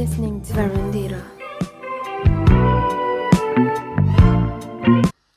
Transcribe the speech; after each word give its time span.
listening 0.00 0.40
to 0.40 0.54
Verandira. 0.54 1.22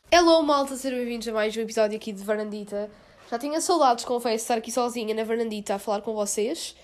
Hello 0.10 0.42
malta, 0.42 0.78
sejam 0.78 1.00
bem-vindos 1.00 1.28
a 1.28 1.34
mais 1.34 1.58
um 1.58 1.60
episódio 1.60 1.98
aqui 1.98 2.14
de 2.14 2.24
Varandita. 2.24 2.90
Já 3.30 3.38
tinha 3.38 3.60
saudades, 3.60 4.06
confesso, 4.06 4.46
estar 4.46 4.58
aqui 4.58 4.72
sozinha 4.72 5.14
na 5.14 5.26
Varandita 5.26 5.76
a 5.76 5.80
falar 5.80 6.02
com 6.02 6.14
vocês. 6.14 6.78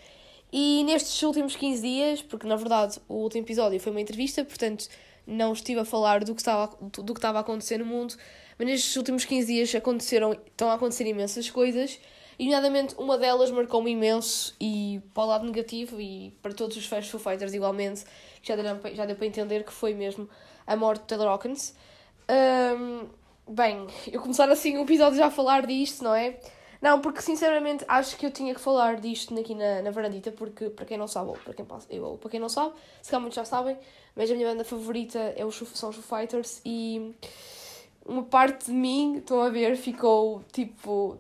E 0.52 0.84
nestes 0.84 1.24
últimos 1.24 1.56
15 1.56 1.82
dias, 1.82 2.22
porque 2.22 2.46
na 2.46 2.58
verdade 2.58 3.00
o 3.08 3.14
último 3.14 3.46
episódio 3.46 3.80
foi 3.80 3.94
uma 3.94 4.02
entrevista, 4.02 4.44
portanto 4.44 4.90
não 5.26 5.54
estive 5.54 5.80
a 5.80 5.86
falar 5.86 6.26
do 6.26 6.36
que 6.36 6.42
estava, 6.42 6.76
do 6.82 7.14
que 7.14 7.20
estava 7.20 7.38
a 7.38 7.42
acontecer 7.42 7.78
no 7.78 7.86
mundo, 7.86 8.14
mas 8.58 8.68
nestes 8.68 8.94
últimos 8.98 9.24
15 9.24 9.54
dias 9.54 9.74
aconteceram, 9.74 10.34
estão 10.34 10.70
a 10.70 10.74
acontecer 10.74 11.08
imensas 11.08 11.50
coisas, 11.50 11.98
e 12.40 12.46
nomeadamente 12.46 12.96
uma 12.98 13.18
delas 13.18 13.52
marcou-me 13.52 13.92
imenso 13.92 14.56
e 14.62 15.02
para 15.14 15.24
o 15.24 15.26
lado 15.26 15.46
negativo 15.46 16.00
e 16.00 16.32
para 16.42 16.54
todos 16.54 16.78
os 16.78 16.86
fãs 16.86 17.10
Foo 17.10 17.20
Fighters 17.20 17.54
igualmente, 17.54 18.06
já 18.42 18.56
deu, 18.56 18.96
já 18.96 19.06
deu 19.06 19.16
para 19.18 19.28
entender 19.28 19.66
que 19.66 19.74
foi 19.74 19.94
mesmo 19.94 20.30
a 20.66 20.74
morte 20.78 21.02
de 21.02 21.08
Taylor 21.08 21.28
Hawkins. 21.28 21.76
Um, 22.30 23.10
bem, 23.54 23.86
eu 24.10 24.22
começar 24.22 24.50
assim 24.50 24.78
um 24.78 24.84
episódio 24.84 25.18
já 25.18 25.26
a 25.26 25.32
falar 25.32 25.68
disto, 25.68 26.02
não 26.02 26.16
é? 26.16 26.40
Não, 26.82 27.02
porque 27.02 27.22
sinceramente 27.22 27.84
acho 27.86 28.16
que 28.16 28.26
eu 28.26 28.32
tinha 28.32 28.56
que 28.56 28.62
falar 28.62 29.02
disto 29.02 29.38
aqui 29.38 29.54
na, 29.54 29.82
na 29.82 29.92
varandita, 29.92 30.32
porque 30.32 30.70
para 30.70 30.86
quem 30.86 30.98
não 30.98 31.08
sabe, 31.08 31.32
ou 31.32 31.36
para 31.36 31.54
quem, 31.54 31.66
passa, 31.66 31.88
eu, 31.92 32.06
ou 32.06 32.18
para 32.18 32.30
quem 32.30 32.40
não 32.40 32.48
sabe, 32.48 32.74
se 33.02 33.12
calhar 33.12 33.20
muitos 33.20 33.36
já 33.36 33.44
sabem, 33.44 33.78
mas 34.16 34.32
a 34.32 34.34
minha 34.34 34.48
banda 34.48 34.64
favorita 34.64 35.20
é 35.36 35.44
os, 35.44 35.56
são 35.56 35.90
os 35.90 35.98
Foo 35.98 36.18
Fighters 36.18 36.62
e 36.64 37.14
uma 38.06 38.24
parte 38.24 38.68
de 38.68 38.72
mim, 38.72 39.18
estão 39.18 39.42
a 39.42 39.50
ver, 39.50 39.76
ficou 39.76 40.42
tipo, 40.54 41.20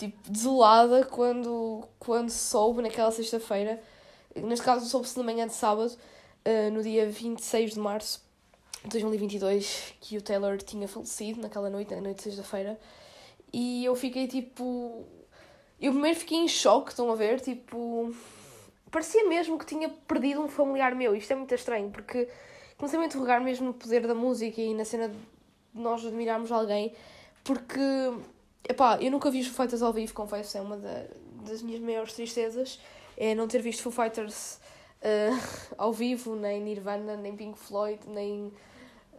tipo 0.00 0.30
desolada 0.30 1.04
quando, 1.04 1.86
quando 1.98 2.30
soube 2.30 2.80
naquela 2.80 3.10
sexta-feira, 3.10 3.80
neste 4.34 4.64
caso 4.64 4.86
soube-se 4.86 5.16
na 5.18 5.24
manhã 5.24 5.46
de 5.46 5.52
sábado, 5.52 5.92
uh, 6.46 6.70
no 6.72 6.82
dia 6.82 7.06
26 7.06 7.74
de 7.74 7.78
março 7.78 8.24
de 8.82 8.88
2022, 8.90 9.94
que 10.00 10.16
o 10.16 10.22
Taylor 10.22 10.56
tinha 10.56 10.88
falecido 10.88 11.40
naquela 11.42 11.68
noite, 11.68 11.94
na 11.94 12.00
noite 12.00 12.16
de 12.16 12.22
sexta-feira. 12.22 12.80
E 13.52 13.84
eu 13.84 13.94
fiquei 13.94 14.26
tipo. 14.26 15.04
Eu 15.80 15.92
primeiro 15.92 16.18
fiquei 16.18 16.38
em 16.38 16.48
choque, 16.48 16.90
estão 16.90 17.10
a 17.10 17.14
ver? 17.14 17.40
Tipo. 17.40 18.14
Parecia 18.90 19.28
mesmo 19.28 19.58
que 19.58 19.66
tinha 19.66 19.88
perdido 19.88 20.40
um 20.40 20.48
familiar 20.48 20.94
meu. 20.94 21.14
Isto 21.14 21.32
é 21.32 21.36
muito 21.36 21.54
estranho, 21.54 21.90
porque 21.90 22.28
comecei 22.76 22.98
a 22.98 23.00
me 23.00 23.06
interrogar 23.06 23.40
mesmo 23.40 23.66
no 23.66 23.74
poder 23.74 24.06
da 24.06 24.14
música 24.14 24.60
e 24.60 24.74
na 24.74 24.84
cena 24.84 25.08
de 25.08 25.16
nós 25.74 26.04
admirarmos 26.04 26.50
alguém, 26.50 26.94
porque. 27.44 27.80
Epá, 28.68 28.98
eu 29.00 29.10
nunca 29.10 29.30
vi 29.30 29.40
os 29.40 29.46
Foo 29.48 29.56
Fighters 29.56 29.82
ao 29.82 29.92
vivo, 29.92 30.12
confesso, 30.14 30.58
é 30.58 30.60
uma 30.60 30.76
da, 30.76 31.06
das 31.48 31.62
minhas 31.62 31.80
maiores 31.80 32.12
tristezas. 32.12 32.78
É 33.16 33.34
não 33.34 33.48
ter 33.48 33.60
visto 33.60 33.82
Foo 33.82 33.92
Fighters 33.92 34.60
uh, 35.02 35.74
ao 35.76 35.92
vivo, 35.92 36.36
nem 36.36 36.60
Nirvana, 36.60 37.16
nem 37.16 37.36
Pink 37.36 37.58
Floyd, 37.58 38.00
nem. 38.06 38.52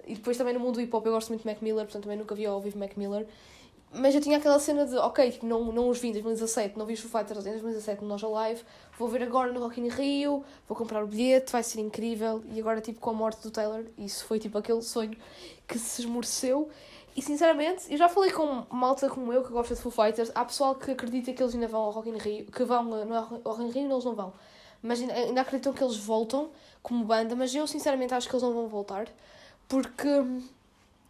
E 0.07 0.15
depois 0.15 0.37
também 0.37 0.53
no 0.53 0.59
mundo 0.59 0.75
do 0.75 0.81
hip 0.81 0.95
hop 0.95 1.05
eu 1.05 1.11
gosto 1.11 1.29
muito 1.29 1.41
de 1.41 1.47
Mac 1.47 1.61
Miller, 1.61 1.85
portanto 1.85 2.03
também 2.03 2.17
nunca 2.17 2.33
vi 2.33 2.45
ao 2.45 2.59
vivo 2.59 2.77
Mac 2.77 2.97
Miller. 2.97 3.27
Mas 3.93 4.15
eu 4.15 4.21
tinha 4.21 4.37
aquela 4.37 4.57
cena 4.57 4.85
de, 4.85 4.95
ok, 4.95 5.31
tipo, 5.31 5.45
não, 5.45 5.69
não 5.71 5.89
os 5.89 5.99
vi 5.99 6.07
em 6.07 6.11
2017, 6.13 6.77
não 6.79 6.85
vi 6.85 6.93
os 6.93 7.01
Foo 7.01 7.11
Fighters 7.11 7.45
em 7.45 7.49
2017 7.49 8.01
no 8.01 8.07
Nós 8.07 8.23
Alive, 8.23 8.61
vou 8.97 9.09
ver 9.09 9.21
agora 9.21 9.51
no 9.51 9.59
Rock 9.59 9.81
in 9.81 9.89
Rio, 9.89 10.45
vou 10.65 10.77
comprar 10.77 11.03
o 11.03 11.07
bilhete, 11.07 11.51
vai 11.51 11.61
ser 11.61 11.81
incrível. 11.81 12.41
E 12.53 12.59
agora, 12.61 12.79
tipo, 12.79 13.01
com 13.01 13.09
a 13.09 13.13
morte 13.13 13.43
do 13.43 13.51
Taylor, 13.51 13.83
isso 13.97 14.23
foi, 14.23 14.39
tipo, 14.39 14.57
aquele 14.57 14.81
sonho 14.81 15.17
que 15.67 15.77
se 15.77 16.01
esmoreceu. 16.01 16.69
E, 17.15 17.21
sinceramente, 17.21 17.91
eu 17.91 17.97
já 17.97 18.07
falei 18.07 18.31
com 18.31 18.65
malta 18.69 19.09
como 19.09 19.33
eu, 19.33 19.43
que 19.43 19.51
gosta 19.51 19.75
de 19.75 19.81
Foo 19.81 19.91
Fighters, 19.91 20.31
há 20.33 20.45
pessoal 20.45 20.75
que 20.75 20.91
acredita 20.91 21.33
que 21.33 21.43
eles 21.43 21.53
ainda 21.53 21.67
vão 21.67 21.81
ao 21.81 21.91
Rock 21.91 22.09
in 22.09 22.17
Rio, 22.17 22.45
que 22.45 22.63
vão 22.63 22.83
no 22.83 23.19
Rock 23.43 23.63
in 23.63 23.69
Rio 23.69 23.91
eles 23.91 24.05
não 24.05 24.15
vão. 24.15 24.33
Mas 24.81 25.01
ainda, 25.01 25.13
ainda 25.13 25.41
acreditam 25.41 25.73
que 25.73 25.83
eles 25.83 25.97
voltam 25.97 26.49
como 26.81 27.03
banda, 27.03 27.35
mas 27.35 27.53
eu, 27.53 27.67
sinceramente, 27.67 28.13
acho 28.13 28.27
que 28.29 28.33
eles 28.33 28.43
não 28.43 28.53
vão 28.53 28.67
voltar. 28.67 29.07
Porque 29.67 30.07
hum, 30.07 30.41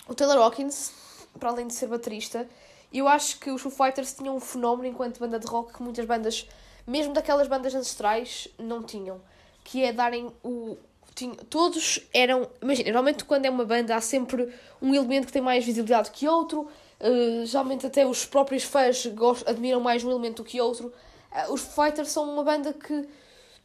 o 0.07 0.15
Taylor 0.15 0.37
Hawkins, 0.37 0.91
para 1.39 1.49
além 1.49 1.67
de 1.67 1.73
ser 1.73 1.87
baterista, 1.87 2.47
eu 2.91 3.07
acho 3.07 3.39
que 3.39 3.49
os 3.49 3.61
Foo 3.61 3.71
Fighters 3.71 4.13
tinham 4.13 4.35
um 4.35 4.39
fenómeno 4.39 4.87
enquanto 4.87 5.19
banda 5.19 5.39
de 5.39 5.47
rock 5.47 5.73
que 5.73 5.81
muitas 5.81 6.05
bandas, 6.05 6.47
mesmo 6.85 7.13
daquelas 7.13 7.47
bandas 7.47 7.73
ancestrais, 7.73 8.47
não 8.57 8.83
tinham. 8.83 9.21
Que 9.63 9.83
é 9.85 9.93
darem 9.93 10.31
o. 10.43 10.77
Tinha, 11.15 11.35
todos 11.49 11.99
eram. 12.13 12.49
Imagina, 12.61 12.87
geralmente 12.87 13.25
quando 13.25 13.45
é 13.45 13.49
uma 13.49 13.65
banda 13.65 13.95
há 13.95 14.01
sempre 14.01 14.53
um 14.81 14.93
elemento 14.93 15.27
que 15.27 15.33
tem 15.33 15.41
mais 15.41 15.65
visibilidade 15.65 16.11
que 16.11 16.27
outro. 16.27 16.67
Uh, 16.99 17.45
geralmente 17.45 17.85
até 17.85 18.05
os 18.05 18.25
próprios 18.25 18.63
fãs 18.63 19.07
admiram 19.45 19.79
mais 19.79 20.03
um 20.03 20.11
elemento 20.11 20.43
do 20.43 20.47
que 20.47 20.61
outro. 20.61 20.93
Uh, 21.31 21.53
os 21.53 21.61
Fighters 21.61 22.09
são 22.09 22.31
uma 22.31 22.43
banda 22.43 22.73
que 22.73 23.07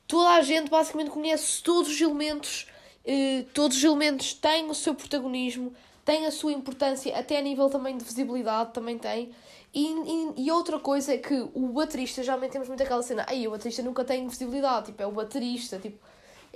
toda 0.07 0.31
a 0.31 0.43
gente 0.43 0.71
basicamente 0.71 1.11
conhece 1.11 1.63
todos 1.63 1.91
os 1.91 2.01
elementos. 2.01 2.67
Uh, 3.05 3.45
todos 3.55 3.77
os 3.77 3.85
elementos 3.85 4.33
têm 4.35 4.69
o 4.69 4.75
seu 4.75 4.95
protagonismo 4.95 5.73
tem 6.07 6.25
a 6.25 6.31
sua 6.31 6.53
importância, 6.53 7.19
até 7.19 7.37
a 7.37 7.43
nível 7.43 7.69
também 7.69 7.99
de 7.99 8.05
visibilidade, 8.05 8.73
também 8.73 8.97
tem. 8.97 9.33
E, 9.75 9.85
e, 9.85 10.45
e, 10.47 10.51
outra 10.53 10.79
coisa 10.79 11.13
é 11.13 11.19
que 11.19 11.35
o 11.53 11.69
baterista, 11.71 12.23
geralmente 12.23 12.53
temos 12.53 12.69
muito 12.69 12.81
aquela 12.81 13.03
cena, 13.03 13.27
aí 13.29 13.47
o 13.49 13.51
baterista 13.51 13.83
nunca 13.83 14.05
tem 14.05 14.27
visibilidade, 14.27 14.87
tipo, 14.87 15.03
é 15.03 15.07
o 15.07 15.11
baterista, 15.11 15.79
tipo, 15.81 15.99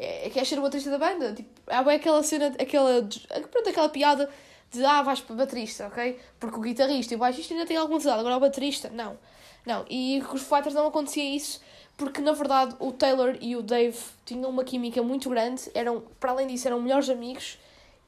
é, 0.00 0.27
é, 0.27 0.31
quer 0.31 0.47
ser 0.47 0.59
o 0.59 0.62
baterista 0.62 0.91
da 0.91 0.99
banda, 0.99 1.34
tipo, 1.34 1.50
bem 1.84 1.97
aquela 1.97 2.22
cena, 2.22 2.47
aquela, 2.59 3.06
pronto, 3.50 3.69
aquela 3.69 3.88
piada 3.91 4.31
de, 4.71 4.83
ah, 4.83 5.03
vais 5.03 5.21
para 5.21 5.37
baterista, 5.37 5.88
ok? 5.88 6.19
Porque 6.38 6.56
o 6.56 6.61
guitarrista 6.61 7.12
e 7.12 7.16
o 7.16 7.19
baixista 7.19 7.53
ainda 7.53 7.66
têm 7.66 7.77
alguma 7.77 7.99
visibilidade, 7.99 8.27
agora 8.27 8.38
o 8.38 8.41
baterista, 8.41 8.88
não. 8.88 9.19
Não, 9.66 9.84
e 9.91 10.22
com 10.27 10.37
os 10.37 10.43
Fighters 10.43 10.72
não 10.72 10.87
acontecia 10.87 11.37
isso, 11.37 11.61
porque 11.99 12.22
na 12.22 12.33
verdade 12.33 12.75
o 12.78 12.91
Taylor 12.93 13.37
e 13.43 13.55
o 13.56 13.62
Dave 13.62 13.99
tinham 14.25 14.49
uma 14.49 14.65
química 14.65 15.03
muito 15.03 15.28
grande, 15.28 15.71
eram, 15.75 16.03
para 16.19 16.31
além 16.31 16.47
disso, 16.47 16.67
eram 16.67 16.81
melhores 16.81 17.11
amigos, 17.11 17.59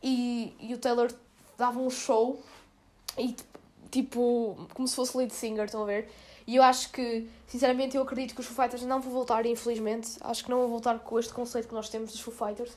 e, 0.02 0.54
e 0.58 0.72
o 0.72 0.78
Taylor 0.78 1.12
dava 1.58 1.78
um 1.78 1.90
show 1.90 2.42
e 3.18 3.36
tipo, 3.90 4.66
como 4.72 4.88
se 4.88 4.96
fosse 4.96 5.14
lead 5.18 5.32
singer, 5.34 5.66
estão 5.66 5.82
a 5.82 5.86
ver? 5.86 6.08
E 6.46 6.56
eu 6.56 6.62
acho 6.62 6.90
que, 6.90 7.28
sinceramente, 7.46 7.96
eu 7.96 8.02
acredito 8.02 8.34
que 8.34 8.40
os 8.40 8.46
Foo 8.46 8.56
Fighters 8.56 8.82
não 8.82 9.00
vão 9.00 9.12
voltar, 9.12 9.46
infelizmente. 9.46 10.16
Acho 10.20 10.44
que 10.44 10.50
não 10.50 10.58
vão 10.58 10.68
voltar 10.68 10.98
com 10.98 11.18
este 11.18 11.32
conceito 11.32 11.68
que 11.68 11.74
nós 11.74 11.88
temos 11.88 12.12
dos 12.12 12.20
Foo 12.20 12.34
Fighters. 12.34 12.72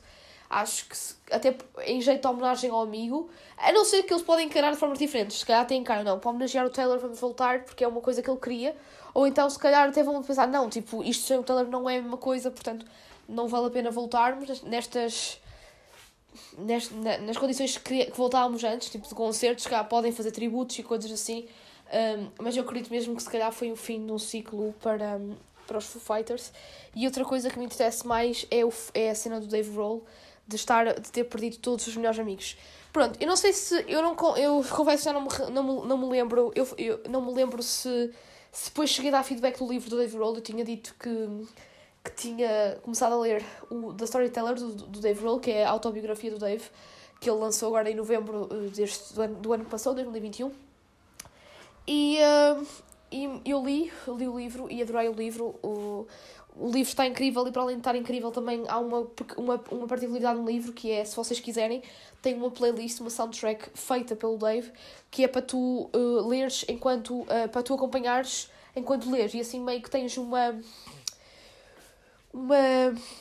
Acho 0.48 0.88
que, 0.88 0.96
até 1.34 1.56
em 1.84 2.00
jeito 2.00 2.20
de 2.20 2.26
homenagem 2.28 2.70
ao 2.70 2.80
amigo, 2.80 3.28
a 3.56 3.72
não 3.72 3.84
ser 3.84 4.04
que 4.04 4.12
eles 4.12 4.22
podem 4.22 4.46
encarar 4.46 4.70
de 4.70 4.76
formas 4.76 4.98
diferentes. 4.98 5.38
Se 5.38 5.46
calhar 5.46 5.62
até 5.62 5.74
encaram, 5.74 6.04
não, 6.04 6.18
para 6.18 6.30
homenagear 6.30 6.64
o 6.64 6.70
Taylor 6.70 6.98
vamos 6.98 7.18
voltar 7.18 7.64
porque 7.64 7.82
é 7.82 7.88
uma 7.88 8.00
coisa 8.00 8.22
que 8.22 8.30
ele 8.30 8.38
queria. 8.38 8.76
Ou 9.12 9.26
então, 9.26 9.48
se 9.50 9.58
calhar, 9.58 9.88
até 9.88 10.02
vão 10.02 10.22
pensar, 10.22 10.46
não, 10.46 10.68
tipo, 10.68 11.02
isto 11.02 11.26
sem 11.26 11.38
o 11.38 11.42
Taylor 11.42 11.66
não 11.66 11.90
é 11.90 11.98
a 11.98 12.02
mesma 12.02 12.16
coisa, 12.16 12.50
portanto, 12.50 12.86
não 13.28 13.48
vale 13.48 13.66
a 13.66 13.70
pena 13.70 13.90
voltarmos 13.90 14.62
nestas 14.62 15.40
nas, 16.58 16.90
nas 16.90 17.36
condições 17.36 17.78
que, 17.78 18.06
que 18.06 18.16
voltávamos 18.16 18.62
antes, 18.64 18.90
tipo 18.90 19.08
de 19.08 19.14
concertos, 19.14 19.66
cá 19.66 19.82
podem 19.82 20.12
fazer 20.12 20.30
tributos 20.30 20.78
e 20.78 20.82
coisas 20.82 21.10
assim, 21.10 21.46
um, 21.92 22.28
mas 22.40 22.56
eu 22.56 22.62
acredito 22.62 22.90
mesmo 22.90 23.14
que 23.16 23.22
se 23.22 23.30
calhar 23.30 23.50
foi 23.52 23.70
o 23.70 23.76
fim 23.76 24.04
de 24.04 24.12
um 24.12 24.18
ciclo 24.18 24.74
para, 24.82 25.16
um, 25.16 25.34
para 25.66 25.78
os 25.78 25.86
Foo 25.86 26.00
Fighters. 26.00 26.52
E 26.94 27.06
outra 27.06 27.24
coisa 27.24 27.50
que 27.50 27.58
me 27.58 27.64
interessa 27.64 28.06
mais 28.06 28.46
é, 28.50 28.64
o, 28.64 28.72
é 28.94 29.10
a 29.10 29.14
cena 29.14 29.40
do 29.40 29.46
Dave 29.46 29.74
Roll 29.74 30.04
de, 30.46 30.56
estar, 30.56 30.98
de 30.98 31.10
ter 31.10 31.24
perdido 31.24 31.58
todos 31.58 31.86
os 31.86 31.96
melhores 31.96 32.18
amigos. 32.18 32.56
Pronto, 32.92 33.18
eu 33.20 33.26
não 33.26 33.36
sei 33.36 33.52
se. 33.52 33.84
Eu 33.86 34.02
não 34.02 34.16
eu 34.36 34.64
confesso 34.70 35.04
já 35.04 35.12
não 35.12 35.22
me, 35.22 35.28
não 35.52 35.62
me, 35.62 35.88
não 35.88 35.98
me 35.98 36.06
lembro. 36.08 36.52
Eu, 36.54 36.66
eu 36.78 37.00
não 37.08 37.20
me 37.20 37.32
lembro 37.32 37.62
se, 37.62 38.10
se 38.50 38.70
depois 38.70 38.90
cheguei 38.90 39.10
a 39.10 39.18
dar 39.18 39.22
feedback 39.22 39.58
do 39.58 39.68
livro 39.68 39.90
do 39.90 39.96
Dave 39.96 40.16
Roll. 40.16 40.36
Eu 40.36 40.40
tinha 40.40 40.64
dito 40.64 40.94
que 40.98 41.10
que 42.06 42.14
tinha 42.14 42.78
começado 42.82 43.14
a 43.14 43.18
ler 43.18 43.44
o 43.68 43.92
The 43.92 44.04
Storyteller 44.04 44.54
do, 44.54 44.72
do 44.72 45.00
Dave 45.00 45.20
Roll, 45.20 45.40
que 45.40 45.50
é 45.50 45.64
a 45.64 45.70
autobiografia 45.70 46.30
do 46.30 46.38
Dave, 46.38 46.64
que 47.20 47.28
ele 47.28 47.38
lançou 47.38 47.68
agora 47.68 47.90
em 47.90 47.94
novembro 47.94 48.48
eh, 48.50 48.70
deste, 48.70 49.12
do, 49.12 49.22
ano, 49.22 49.34
do 49.36 49.52
ano 49.52 49.64
passado, 49.64 49.96
2021. 49.96 50.65
E, 51.86 52.18
uh, 52.18 52.66
e 53.10 53.40
eu 53.44 53.64
li, 53.64 53.92
li 54.08 54.28
o 54.28 54.36
livro 54.36 54.70
e 54.70 54.82
adorei 54.82 55.08
o 55.08 55.12
livro. 55.12 55.54
O, 55.62 56.06
o 56.58 56.66
livro 56.66 56.88
está 56.88 57.06
incrível 57.06 57.46
e 57.46 57.52
para 57.52 57.62
além 57.62 57.76
de 57.76 57.80
estar 57.80 57.94
incrível 57.94 58.30
também 58.30 58.64
há 58.66 58.78
uma, 58.78 59.06
uma, 59.36 59.64
uma 59.70 59.86
particularidade 59.86 60.38
no 60.38 60.46
livro 60.46 60.72
que 60.72 60.90
é, 60.90 61.04
se 61.04 61.14
vocês 61.14 61.38
quiserem, 61.38 61.82
tem 62.22 62.34
uma 62.34 62.50
playlist, 62.50 63.00
uma 63.00 63.10
soundtrack 63.10 63.70
feita 63.74 64.16
pelo 64.16 64.38
Dave 64.38 64.72
que 65.10 65.22
é 65.22 65.28
para 65.28 65.42
tu 65.42 65.90
uh, 65.94 66.26
leres 66.26 66.64
enquanto, 66.68 67.20
uh, 67.22 67.48
para 67.52 67.62
tu 67.62 67.74
acompanhares 67.74 68.50
enquanto 68.74 69.10
lês 69.10 69.34
e 69.34 69.40
assim 69.40 69.60
meio 69.60 69.82
que 69.82 69.90
tens 69.90 70.16
uma 70.16 70.58
uma, 72.32 72.56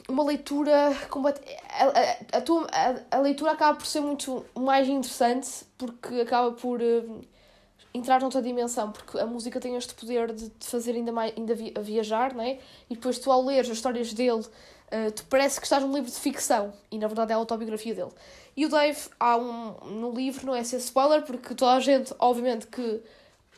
uma 0.10 0.24
leitura 0.24 0.90
a, 0.90 1.84
a, 1.84 2.40
a, 2.40 3.18
a 3.18 3.20
leitura 3.20 3.52
acaba 3.52 3.78
por 3.78 3.86
ser 3.86 4.02
muito 4.02 4.46
mais 4.58 4.88
interessante 4.88 5.66
porque 5.78 6.22
acaba 6.22 6.52
por 6.54 6.82
uh, 6.82 7.22
entrar 7.96 8.20
noutra 8.22 8.42
dimensão 8.42 8.92
porque 8.92 9.18
a 9.18 9.26
música 9.26 9.60
tem 9.60 9.76
este 9.76 9.94
poder 9.94 10.34
de 10.34 10.50
te 10.50 10.68
fazer 10.68 10.92
ainda 10.92 11.12
mais 11.12 11.34
ainda 11.38 11.56
vi, 11.56 11.74
viajar 11.82 12.34
né? 12.34 12.60
e 12.90 12.96
depois 12.96 13.18
tu 13.18 13.32
ao 13.32 13.44
ler 13.44 13.62
as 13.62 13.68
histórias 13.68 14.14
dele 14.14 14.42
uh, 14.42 15.24
parece 15.30 15.60
que 15.60 15.66
estás 15.66 15.82
num 15.82 15.94
livro 15.94 16.12
de 16.12 16.18
ficção 16.18 16.74
e 16.92 16.98
na 16.98 17.08
verdade 17.08 17.32
é 17.32 17.36
a 17.36 17.38
autobiografia 17.38 17.96
dele 17.96 18.12
e 18.56 18.66
o 18.66 18.70
Dave 18.70 19.00
há 19.20 19.38
um 19.38 19.74
no 19.86 20.12
livro 20.12 20.46
não 20.46 20.56
é 20.56 20.64
ser 20.64 20.78
spoiler 20.78 21.22
porque 21.24 21.56
toda 21.56 21.74
a 21.74 21.80
gente 21.80 22.14
obviamente 22.20 22.68
que 22.68 23.02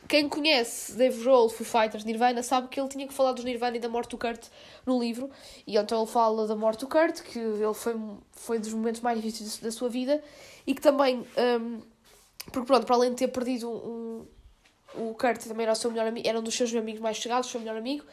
quem 0.06 0.26
conhece 0.26 0.92
Dave 0.96 1.22
Grohl, 1.22 1.50
Foo 1.50 1.66
Fighters, 1.66 2.02
Nirvana, 2.04 2.42
sabe 2.42 2.68
que 2.68 2.80
ele 2.80 2.88
tinha 2.88 3.06
que 3.06 3.12
falar 3.12 3.32
dos 3.32 3.44
Nirvana 3.44 3.76
e 3.76 3.80
da 3.80 3.90
morte 3.90 4.10
do 4.10 4.16
Kurt 4.16 4.46
no 4.86 4.98
livro. 4.98 5.28
E 5.66 5.76
então 5.76 6.00
ele 6.00 6.10
fala 6.10 6.46
da 6.46 6.56
morte 6.56 6.80
do 6.80 6.86
Kurt, 6.86 7.20
que 7.20 7.38
ele 7.38 7.74
foi, 7.74 7.94
foi 8.32 8.58
dos 8.58 8.72
momentos 8.72 9.02
mais 9.02 9.20
difíceis 9.20 9.58
da 9.58 9.70
sua 9.70 9.90
vida. 9.90 10.22
E 10.66 10.74
que 10.74 10.80
também... 10.80 11.26
Um, 11.36 11.82
porque 12.52 12.66
pronto, 12.66 12.86
para 12.86 12.96
além 12.96 13.10
de 13.10 13.16
ter 13.16 13.28
perdido 13.28 13.68
um, 13.68 14.26
um 14.96 15.10
o 15.10 15.14
Kurt 15.14 15.44
também 15.44 15.64
era 15.64 15.72
o 15.72 15.76
seu 15.76 15.90
melhor 15.90 16.06
amigo, 16.06 16.26
era 16.26 16.38
um 16.38 16.42
dos 16.42 16.54
seus 16.54 16.74
amigos 16.74 17.00
mais 17.00 17.16
chegados, 17.16 17.48
o 17.48 17.52
seu 17.52 17.60
melhor 17.60 17.76
amigo. 17.76 18.04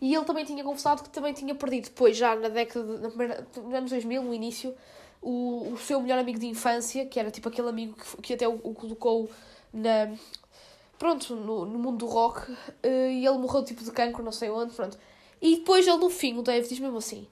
E 0.00 0.14
ele 0.14 0.24
também 0.24 0.44
tinha 0.44 0.62
confessado 0.62 1.02
que 1.02 1.08
também 1.08 1.32
tinha 1.32 1.54
perdido, 1.54 1.84
depois, 1.84 2.16
já 2.16 2.36
na 2.36 2.48
década, 2.48 2.84
de, 2.84 3.02
na 3.02 3.08
primeira, 3.08 3.46
nos 3.56 3.74
anos 3.74 3.90
2000, 3.90 4.22
no 4.22 4.34
início, 4.34 4.74
o, 5.22 5.72
o 5.72 5.78
seu 5.78 6.00
melhor 6.00 6.18
amigo 6.18 6.38
de 6.38 6.46
infância, 6.46 7.06
que 7.06 7.18
era 7.18 7.30
tipo 7.30 7.48
aquele 7.48 7.68
amigo 7.68 7.94
que, 7.94 8.22
que 8.22 8.34
até 8.34 8.46
o, 8.46 8.60
o 8.62 8.74
colocou 8.74 9.30
na. 9.72 10.14
Pronto, 10.98 11.34
no, 11.36 11.66
no 11.66 11.78
mundo 11.78 11.98
do 11.98 12.06
rock, 12.06 12.50
uh, 12.50 12.56
e 12.84 13.26
ele 13.26 13.38
morreu 13.38 13.62
tipo 13.62 13.84
de 13.84 13.90
cancro, 13.90 14.22
não 14.22 14.32
sei 14.32 14.48
onde, 14.50 14.74
pronto. 14.74 14.98
E 15.40 15.56
depois 15.56 15.86
ele 15.86 15.98
no 15.98 16.08
fim, 16.08 16.38
o 16.38 16.42
Dave 16.42 16.66
diz 16.66 16.78
mesmo 16.78 16.96
assim: 16.96 17.26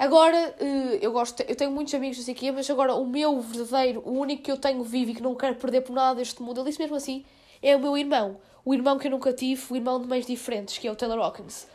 Agora, 0.00 0.54
uh, 0.58 0.98
eu 1.02 1.12
gosto, 1.12 1.42
eu 1.42 1.54
tenho 1.54 1.70
muitos 1.70 1.92
amigos 1.92 2.18
assim 2.18 2.32
aqui, 2.32 2.50
mas 2.50 2.70
agora 2.70 2.94
o 2.94 3.06
meu 3.06 3.38
verdadeiro, 3.38 4.02
o 4.02 4.12
único 4.12 4.42
que 4.42 4.50
eu 4.50 4.56
tenho 4.56 4.82
vivo 4.82 5.10
e 5.10 5.14
que 5.14 5.22
não 5.22 5.34
quero 5.34 5.56
perder 5.56 5.82
por 5.82 5.92
nada 5.92 6.14
deste 6.14 6.40
mundo, 6.42 6.58
ele 6.58 6.70
disse 6.70 6.80
mesmo 6.80 6.96
assim: 6.96 7.22
é 7.62 7.76
o 7.76 7.78
meu 7.78 7.98
irmão. 7.98 8.40
O 8.64 8.72
irmão 8.72 8.98
que 8.98 9.08
eu 9.08 9.10
nunca 9.10 9.30
tive, 9.30 9.62
o 9.68 9.76
irmão 9.76 10.00
de 10.00 10.08
mães 10.08 10.24
diferentes, 10.24 10.78
que 10.78 10.88
é 10.88 10.90
o 10.90 10.96
Taylor 10.96 11.18
Hawkins. 11.18 11.66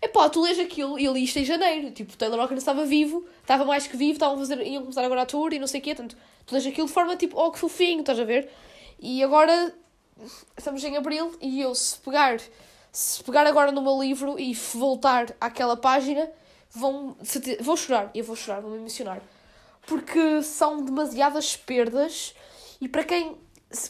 Epá, 0.00 0.28
tu 0.28 0.42
lês 0.42 0.60
aquilo 0.60 0.96
e 0.96 1.08
li 1.08 1.24
isto 1.24 1.40
em 1.40 1.44
janeiro. 1.44 1.90
Tipo, 1.90 2.16
Taylor 2.16 2.38
Hawkins 2.38 2.58
estava 2.58 2.84
vivo, 2.84 3.26
estava 3.40 3.64
mais 3.64 3.84
que 3.88 3.96
vivo, 3.96 4.12
estavam 4.12 4.36
a 4.36 4.38
fazer, 4.38 4.64
iam 4.64 4.82
começar 4.82 5.04
agora 5.04 5.22
a 5.22 5.26
tour 5.26 5.52
e 5.52 5.58
não 5.58 5.66
sei 5.66 5.80
o 5.80 5.82
quê. 5.82 5.92
Portanto, 5.92 6.16
tu 6.46 6.54
lês 6.54 6.64
aquilo 6.64 6.86
de 6.86 6.92
forma 6.92 7.16
tipo, 7.16 7.36
oh 7.36 7.50
que 7.50 7.58
fofinho, 7.58 7.98
estás 7.98 8.20
a 8.20 8.24
ver? 8.24 8.48
E 9.00 9.24
agora 9.24 9.74
estamos 10.56 10.84
em 10.84 10.96
abril 10.96 11.34
e 11.40 11.60
eu, 11.60 11.74
se 11.74 11.98
pegar, 11.98 12.40
se 12.92 13.24
pegar 13.24 13.44
agora 13.44 13.72
no 13.72 13.82
meu 13.82 14.00
livro 14.00 14.38
e 14.38 14.54
voltar 14.54 15.34
àquela 15.40 15.76
página, 15.76 16.30
vão, 16.74 17.16
vou 17.60 17.76
chorar. 17.76 18.10
Eu 18.14 18.24
vou 18.24 18.36
chorar, 18.36 18.60
vou 18.60 18.70
me 18.70 18.78
emocionar. 18.78 19.20
Porque 19.86 20.42
são 20.42 20.84
demasiadas 20.84 21.56
perdas 21.56 22.34
e 22.80 22.88
para 22.88 23.04
quem 23.04 23.36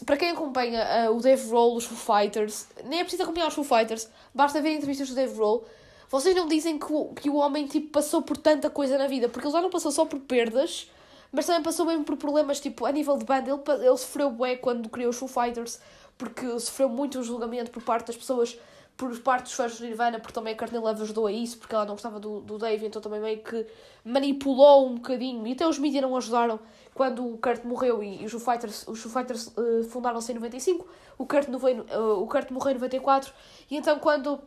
para 0.05 0.15
quem 0.15 0.31
acompanha 0.31 1.09
uh, 1.09 1.13
o 1.13 1.19
Dave 1.19 1.45
Roll, 1.49 1.75
os 1.75 1.83
Foo 1.83 1.97
Fighters, 1.97 2.67
nem 2.85 3.01
é 3.01 3.03
preciso 3.03 3.23
acompanhar 3.23 3.49
os 3.49 3.53
Foo 3.53 3.65
Fighters, 3.65 4.07
basta 4.33 4.61
ver 4.61 4.75
entrevistas 4.75 5.09
do 5.09 5.15
Dave 5.15 5.37
Roll 5.37 5.65
vocês 6.13 6.35
não 6.35 6.47
dizem 6.47 6.77
que 6.77 6.93
o, 6.93 7.05
que 7.07 7.27
o 7.27 7.37
homem 7.37 7.65
tipo, 7.65 7.89
passou 7.89 8.21
por 8.21 8.37
tanta 8.37 8.69
coisa 8.69 8.99
na 8.99 9.07
vida, 9.07 9.27
porque 9.27 9.47
ele 9.47 9.51
já 9.51 9.59
não 9.59 9.71
passou 9.71 9.91
só 9.91 10.05
por 10.05 10.19
perdas, 10.19 10.87
mas 11.31 11.47
também 11.47 11.63
passou 11.63 11.87
mesmo 11.87 12.03
por 12.03 12.15
problemas, 12.17 12.59
tipo, 12.59 12.85
a 12.85 12.91
nível 12.91 13.17
de 13.17 13.25
banda. 13.25 13.49
Ele, 13.49 13.83
ele 13.83 13.97
sofreu 13.97 14.29
bué 14.29 14.55
quando 14.55 14.87
criou 14.89 15.09
os 15.09 15.17
Foo 15.17 15.27
Fighters, 15.27 15.79
porque 16.15 16.59
sofreu 16.59 16.87
muito 16.87 17.17
um 17.17 17.23
julgamento 17.23 17.71
por 17.71 17.81
parte 17.81 18.05
das 18.05 18.15
pessoas, 18.15 18.55
por 18.95 19.17
parte 19.19 19.45
dos 19.45 19.53
fãs 19.53 19.77
do 19.77 19.85
Nirvana, 19.85 20.19
porque 20.19 20.33
também 20.33 20.53
a 20.53 20.57
Courtney 20.57 20.79
Love 20.79 21.01
ajudou 21.01 21.25
a 21.25 21.31
isso, 21.31 21.57
porque 21.57 21.73
ela 21.73 21.85
não 21.85 21.93
gostava 21.93 22.19
do, 22.19 22.41
do 22.41 22.57
Dave, 22.57 22.85
então 22.85 23.01
também 23.01 23.19
meio 23.19 23.39
que 23.39 23.65
manipulou 24.05 24.87
um 24.87 24.95
bocadinho, 24.95 25.45
e 25.47 25.53
até 25.53 25.67
os 25.67 25.79
mídias 25.79 26.03
não 26.03 26.15
ajudaram 26.15 26.59
quando 26.93 27.25
o 27.25 27.37
Kurt 27.37 27.63
morreu 27.63 28.03
e, 28.03 28.21
e 28.21 28.25
os 28.25 28.31
Foo 28.31 28.39
Fighters, 28.39 28.87
os 28.87 29.01
Foo 29.01 29.11
Fighters 29.11 29.47
uh, 29.57 29.83
fundaram-se 29.89 30.31
em 30.31 30.35
95, 30.35 30.87
o 31.17 31.25
Kurt, 31.25 31.47
no, 31.47 31.57
uh, 31.57 32.21
o 32.21 32.27
Kurt 32.27 32.51
morreu 32.51 32.71
em 32.71 32.75
94, 32.75 33.33
e 33.69 33.75
então 33.75 33.97
quando 33.97 34.39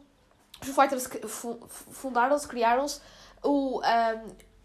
os 0.63 0.69
Fighters 0.69 1.09
fundaram-se, 1.91 2.47
criaram-se, 2.47 3.01
o, 3.43 3.81
um, 3.81 3.83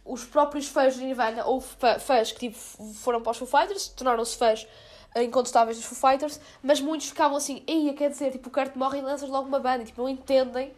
os 0.06 0.24
próprios 0.26 0.68
fãs 0.68 0.96
de 0.96 1.04
Nirvana, 1.04 1.44
ou 1.46 1.60
fãs 1.60 2.32
que 2.32 2.52
tipo, 2.52 2.58
foram 2.94 3.22
para 3.22 3.32
os 3.32 3.38
Foo 3.38 3.48
Fighters, 3.48 3.88
tornaram-se 3.90 4.38
fãs 4.38 4.68
incontestáveis 5.16 5.78
dos 5.78 5.86
Foo 5.86 6.10
Fighters, 6.10 6.40
mas 6.64 6.80
muitos 6.80 7.08
ficavam 7.10 7.38
assim, 7.38 7.64
eia, 7.68 7.94
quer 7.94 8.10
dizer, 8.10 8.32
tipo, 8.32 8.50
o 8.50 8.52
Kurt 8.52 8.76
morre 8.76 9.00
e 9.00 9.02
lanças 9.02 9.30
logo 9.30 9.48
uma 9.48 9.60
banda, 9.60 9.84
e, 9.84 9.86
tipo, 9.86 10.02
não 10.02 10.10
entendem 10.10 10.74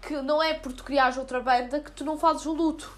que 0.00 0.14
não 0.22 0.42
é 0.42 0.54
por 0.54 0.72
tu 0.72 0.84
criares 0.84 1.16
outra 1.16 1.40
banda 1.40 1.80
que 1.80 1.90
tu 1.92 2.04
não 2.04 2.18
fazes 2.18 2.46
o 2.46 2.52
luto. 2.52 2.90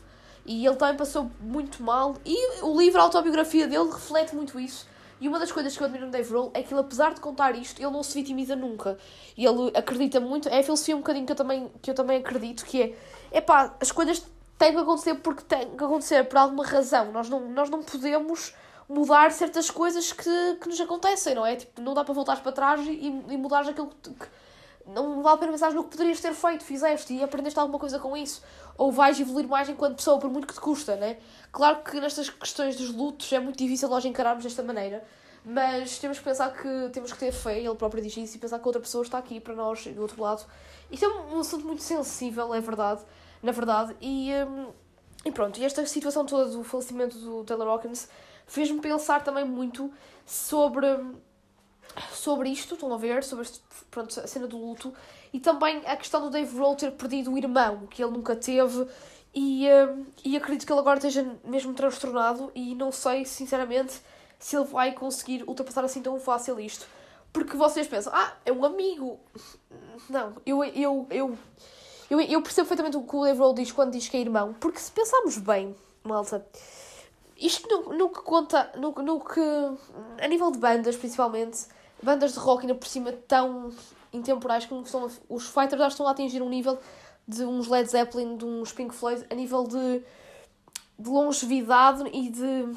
E 0.44 0.64
ele 0.64 0.76
também 0.76 0.96
passou 0.96 1.30
muito 1.40 1.82
mal, 1.82 2.16
e 2.24 2.62
o 2.62 2.78
livro, 2.78 3.00
a 3.00 3.04
autobiografia 3.04 3.66
dele, 3.66 3.90
reflete 3.90 4.34
muito 4.34 4.60
isso 4.60 4.86
e 5.20 5.28
uma 5.28 5.38
das 5.38 5.50
coisas 5.50 5.76
que 5.76 5.82
eu 5.82 5.86
admiro 5.86 6.06
no 6.06 6.12
Dave 6.12 6.30
Roll 6.32 6.50
é 6.52 6.62
que 6.62 6.72
ele, 6.72 6.80
apesar 6.80 7.14
de 7.14 7.20
contar 7.20 7.56
isto, 7.56 7.80
ele 7.80 7.90
não 7.90 8.02
se 8.02 8.14
vitimiza 8.14 8.54
nunca. 8.54 8.98
E 9.36 9.46
ele 9.46 9.72
acredita 9.74 10.20
muito. 10.20 10.48
É 10.48 10.58
a 10.58 10.62
filosofia 10.62 10.94
um 10.94 11.00
bocadinho 11.00 11.24
que 11.24 11.32
eu 11.32 11.36
também, 11.36 11.70
que 11.80 11.90
eu 11.90 11.94
também 11.94 12.18
acredito, 12.18 12.64
que 12.64 12.82
é... 12.82 13.38
Epá, 13.38 13.74
as 13.80 13.90
coisas 13.90 14.22
têm 14.58 14.72
que 14.72 14.78
acontecer 14.78 15.14
porque 15.16 15.42
têm 15.42 15.70
que 15.70 15.84
acontecer 15.84 16.24
por 16.24 16.36
alguma 16.36 16.66
razão. 16.66 17.12
Nós 17.12 17.30
não, 17.30 17.48
nós 17.48 17.70
não 17.70 17.82
podemos 17.82 18.54
mudar 18.88 19.32
certas 19.32 19.70
coisas 19.70 20.12
que, 20.12 20.54
que 20.60 20.68
nos 20.68 20.80
acontecem, 20.80 21.34
não 21.34 21.44
é? 21.44 21.56
Tipo, 21.56 21.80
não 21.80 21.94
dá 21.94 22.04
para 22.04 22.14
voltar 22.14 22.42
para 22.42 22.52
trás 22.52 22.80
e, 22.86 23.06
e 23.06 23.36
mudar 23.36 23.68
aquilo 23.68 23.88
que, 23.88 24.10
que 24.10 24.26
não 24.86 25.22
vale 25.22 25.36
a 25.36 25.38
pena 25.38 25.52
pensar 25.52 25.72
no 25.72 25.82
que 25.82 25.90
poderias 25.90 26.20
ter 26.20 26.32
feito, 26.32 26.62
fizeste 26.64 27.12
e 27.12 27.22
aprendeste 27.22 27.58
alguma 27.58 27.78
coisa 27.78 27.98
com 27.98 28.16
isso. 28.16 28.42
Ou 28.78 28.92
vais 28.92 29.18
evoluir 29.18 29.48
mais 29.48 29.68
enquanto 29.68 29.96
pessoa, 29.96 30.18
por 30.18 30.30
muito 30.30 30.46
que 30.46 30.54
te 30.54 30.60
custa, 30.60 30.94
né? 30.96 31.18
Claro 31.50 31.82
que 31.82 31.98
nestas 32.00 32.30
questões 32.30 32.76
dos 32.76 32.92
lutos 32.92 33.32
é 33.32 33.40
muito 33.40 33.58
difícil 33.58 33.88
nós 33.88 34.04
encararmos 34.04 34.44
desta 34.44 34.62
maneira, 34.62 35.02
mas 35.44 35.98
temos 35.98 36.18
que 36.18 36.24
pensar 36.24 36.52
que 36.52 36.90
temos 36.92 37.12
que 37.12 37.18
ter 37.18 37.32
fé, 37.32 37.58
ele 37.58 37.74
próprio 37.74 38.02
diz 38.02 38.16
isso, 38.16 38.36
e 38.36 38.38
pensar 38.38 38.58
que 38.58 38.66
outra 38.66 38.80
pessoa 38.80 39.02
está 39.02 39.18
aqui 39.18 39.40
para 39.40 39.54
nós 39.54 39.84
do 39.86 40.02
outro 40.02 40.22
lado. 40.22 40.46
Isto 40.90 41.04
é 41.04 41.08
um 41.08 41.40
assunto 41.40 41.66
muito 41.66 41.82
sensível, 41.82 42.54
é 42.54 42.60
verdade, 42.60 43.00
na 43.42 43.50
verdade, 43.50 43.96
e, 44.00 44.30
um, 44.46 44.68
e 45.24 45.32
pronto, 45.32 45.58
e 45.58 45.64
esta 45.64 45.84
situação 45.86 46.24
toda 46.24 46.50
do 46.50 46.62
falecimento 46.62 47.18
do 47.18 47.42
Taylor 47.42 47.66
Hawkins 47.68 48.08
fez-me 48.46 48.80
pensar 48.80 49.22
também 49.22 49.44
muito 49.44 49.92
sobre 50.24 50.86
sobre 52.12 52.50
isto, 52.50 52.74
estão 52.74 52.92
a 52.92 52.98
ver, 52.98 53.24
sobre 53.24 53.48
pronto, 53.90 54.20
a 54.20 54.26
cena 54.26 54.46
do 54.46 54.58
luto, 54.58 54.92
e 55.32 55.40
também 55.40 55.82
a 55.86 55.96
questão 55.96 56.20
do 56.20 56.30
Dave 56.30 56.56
Roll 56.56 56.76
ter 56.76 56.92
perdido 56.92 57.32
o 57.32 57.38
irmão, 57.38 57.86
que 57.86 58.02
ele 58.02 58.12
nunca 58.12 58.36
teve, 58.36 58.86
e, 59.34 59.66
uh, 59.66 60.06
e 60.24 60.36
acredito 60.36 60.66
que 60.66 60.72
ele 60.72 60.80
agora 60.80 60.98
esteja 60.98 61.26
mesmo 61.44 61.72
transtornado, 61.74 62.50
e 62.54 62.74
não 62.74 62.92
sei, 62.92 63.24
sinceramente, 63.24 64.00
se 64.38 64.56
ele 64.56 64.66
vai 64.66 64.92
conseguir 64.92 65.44
ultrapassar 65.46 65.84
assim 65.84 66.02
tão 66.02 66.18
fácil 66.20 66.58
isto. 66.60 66.86
Porque 67.32 67.56
vocês 67.56 67.86
pensam, 67.86 68.12
ah, 68.14 68.32
é 68.46 68.52
um 68.52 68.64
amigo. 68.64 69.20
Não, 70.08 70.34
eu, 70.46 70.64
eu, 70.64 71.06
eu, 71.10 71.38
eu, 72.10 72.20
eu 72.20 72.42
percebo 72.42 72.66
perfeitamente 72.68 72.96
o 72.96 73.02
que 73.02 73.14
o 73.14 73.24
Dave 73.24 73.38
Roll 73.38 73.54
diz 73.54 73.72
quando 73.72 73.92
diz 73.92 74.08
que 74.08 74.16
é 74.16 74.20
irmão, 74.20 74.54
porque 74.58 74.78
se 74.78 74.90
pensarmos 74.90 75.36
bem, 75.36 75.76
malta, 76.02 76.46
isto 77.36 77.68
no, 77.68 77.92
no 77.96 78.08
que 78.08 78.20
conta, 78.20 78.72
no, 78.76 78.92
no 78.92 79.20
que, 79.20 79.40
a 80.22 80.26
nível 80.26 80.50
de 80.50 80.58
bandas 80.58 80.96
principalmente, 80.96 81.66
bandas 82.02 82.32
de 82.32 82.38
rock 82.38 82.62
ainda 82.62 82.74
por 82.74 82.88
cima 82.88 83.12
tão 83.12 83.72
intemporais 84.12 84.66
como 84.66 84.86
são 84.86 85.10
os 85.28 85.46
Fighters 85.46 85.80
já 85.80 85.88
estão 85.88 86.06
a 86.06 86.10
atingir 86.12 86.42
um 86.42 86.48
nível 86.48 86.78
de 87.26 87.44
uns 87.44 87.68
Led 87.68 87.88
Zeppelin, 87.90 88.36
de 88.36 88.44
uns 88.44 88.72
Pink 88.72 88.94
Floyd, 88.94 89.26
a 89.28 89.34
nível 89.34 89.64
de, 89.64 90.02
de 90.98 91.08
longevidade 91.08 92.04
e 92.12 92.30
de. 92.30 92.76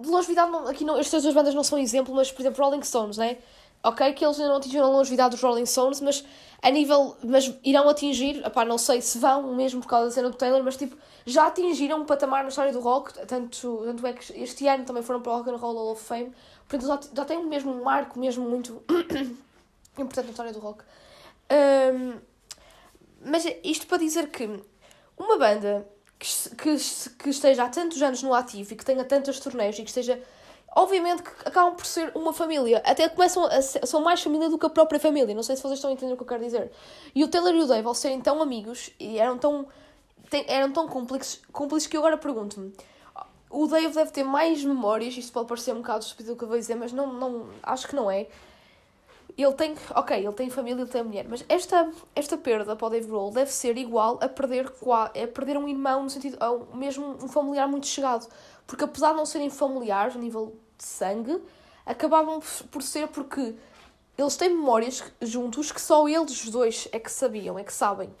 De 0.00 0.08
longevidade, 0.08 0.50
não, 0.50 0.66
aqui 0.66 0.84
não, 0.84 0.98
estas 0.98 1.22
duas 1.22 1.34
bandas 1.34 1.54
não 1.54 1.62
são 1.62 1.78
exemplo, 1.78 2.12
mas 2.12 2.32
por 2.32 2.42
exemplo, 2.42 2.64
Rolling 2.64 2.82
Stones, 2.82 3.16
né? 3.16 3.38
Ok, 3.82 4.12
que 4.12 4.24
eles 4.24 4.38
ainda 4.38 4.50
não 4.50 4.56
atingiram 4.56 4.86
a 4.86 4.88
longevidade 4.88 5.30
dos 5.30 5.42
Rolling 5.42 5.66
Stones, 5.66 6.00
mas 6.00 6.24
a 6.62 6.70
nível. 6.70 7.16
Mas 7.22 7.54
irão 7.64 7.88
atingir, 7.88 8.44
opá, 8.46 8.64
não 8.64 8.78
sei 8.78 9.00
se 9.00 9.18
vão 9.18 9.54
mesmo 9.54 9.80
por 9.80 9.88
causa 9.88 10.06
da 10.06 10.12
cena 10.12 10.30
do 10.30 10.36
Taylor, 10.36 10.62
mas 10.62 10.76
tipo, 10.76 10.96
já 11.24 11.46
atingiram 11.46 12.00
um 12.00 12.04
patamar 12.04 12.42
na 12.42 12.48
história 12.48 12.72
do 12.72 12.80
rock, 12.80 13.14
tanto, 13.26 13.82
tanto 13.84 14.06
é 14.06 14.12
que 14.12 14.42
este 14.42 14.66
ano 14.66 14.84
também 14.84 15.02
foram 15.02 15.20
para 15.20 15.32
o 15.32 15.36
Rock 15.36 15.50
and 15.50 15.56
Roll 15.56 15.74
Hall 15.74 15.92
of 15.92 16.02
Fame, 16.02 16.32
Portanto, 16.68 16.86
já, 16.86 17.00
já 17.14 17.24
tem 17.24 17.44
mesmo 17.46 17.82
marco 17.82 18.18
mesmo 18.18 18.46
muito 18.46 18.82
importante 19.96 20.26
na 20.26 20.30
história 20.30 20.52
do 20.52 20.60
rock. 20.60 20.84
Um, 21.50 22.20
mas 23.24 23.44
isto 23.64 23.86
para 23.86 23.98
dizer 23.98 24.30
que 24.30 24.62
uma 25.16 25.38
banda 25.38 25.88
que, 26.18 26.28
que, 26.56 26.76
que 27.18 27.30
esteja 27.30 27.64
há 27.64 27.68
tantos 27.68 28.00
anos 28.02 28.22
no 28.22 28.34
ativo 28.34 28.72
e 28.72 28.76
que 28.76 28.84
tenha 28.84 29.02
tantas 29.04 29.40
turnés 29.40 29.78
e 29.78 29.82
que 29.82 29.88
esteja. 29.88 30.22
Obviamente 30.76 31.22
que 31.22 31.30
acabam 31.44 31.74
por 31.74 31.86
ser 31.86 32.12
uma 32.14 32.32
família. 32.32 32.82
Até 32.84 33.08
começam 33.08 33.44
a 33.44 33.62
ser, 33.62 33.86
são 33.86 34.00
mais 34.00 34.22
família 34.22 34.48
do 34.48 34.58
que 34.58 34.66
a 34.66 34.70
própria 34.70 35.00
família. 35.00 35.34
Não 35.34 35.42
sei 35.42 35.56
se 35.56 35.62
vocês 35.62 35.78
estão 35.78 35.90
a 35.90 35.92
entender 35.92 36.12
o 36.12 36.16
que 36.16 36.22
eu 36.22 36.26
quero 36.26 36.44
dizer. 36.44 36.70
E 37.14 37.24
o 37.24 37.28
Taylor 37.28 37.54
e 37.54 37.62
o 37.62 37.66
Dave, 37.66 37.86
ao 37.86 37.94
serem 37.94 38.20
tão 38.20 38.40
amigos 38.42 38.90
e 39.00 39.18
eram 39.18 39.38
tão, 39.38 39.66
eram 40.46 40.72
tão 40.72 40.86
cúmplices, 40.86 41.40
cúmplices 41.52 41.88
que 41.88 41.96
eu 41.96 42.00
agora 42.00 42.16
pergunto-me 42.16 42.72
o 43.50 43.66
Dave 43.66 43.94
deve 43.94 44.10
ter 44.10 44.24
mais 44.24 44.62
memórias, 44.62 45.16
isto 45.16 45.32
pode 45.32 45.48
parecer 45.48 45.72
um 45.72 45.78
bocado 45.78 46.04
estúpido 46.04 46.32
o 46.32 46.36
que 46.36 46.44
eu 46.44 46.48
vou 46.48 46.58
dizer, 46.58 46.74
mas 46.74 46.92
não, 46.92 47.12
não, 47.12 47.48
acho 47.62 47.88
que 47.88 47.96
não 47.96 48.10
é. 48.10 48.26
Ele 49.38 49.52
tem, 49.52 49.76
ok, 49.94 50.16
ele 50.18 50.32
tem 50.32 50.50
família, 50.50 50.82
ele 50.82 50.90
tem 50.90 51.04
mulher, 51.04 51.24
mas 51.28 51.44
esta, 51.48 51.88
esta 52.12 52.36
perda 52.36 52.74
para 52.74 52.88
o 52.88 52.90
Dave 52.90 53.06
Grohl 53.06 53.30
deve 53.30 53.52
ser 53.52 53.78
igual 53.78 54.18
a 54.20 54.28
perder, 54.28 54.66
a 54.66 55.28
perder 55.28 55.56
um 55.56 55.68
irmão, 55.68 56.02
no 56.02 56.10
sentido, 56.10 56.36
a 56.40 56.76
mesmo 56.76 57.16
um 57.22 57.28
familiar 57.28 57.68
muito 57.68 57.86
chegado. 57.86 58.26
Porque 58.66 58.82
apesar 58.82 59.12
de 59.12 59.16
não 59.18 59.24
serem 59.24 59.48
familiares, 59.48 60.16
a 60.16 60.18
nível 60.18 60.56
de 60.76 60.84
sangue, 60.84 61.40
acabavam 61.86 62.40
por 62.68 62.82
ser 62.82 63.06
porque 63.06 63.54
eles 64.18 64.36
têm 64.36 64.48
memórias 64.48 65.04
juntos 65.22 65.70
que 65.70 65.80
só 65.80 66.08
eles 66.08 66.50
dois 66.50 66.88
é 66.90 66.98
que 66.98 67.10
sabiam, 67.10 67.56
é 67.56 67.62
que 67.62 67.72
sabem. 67.72 68.12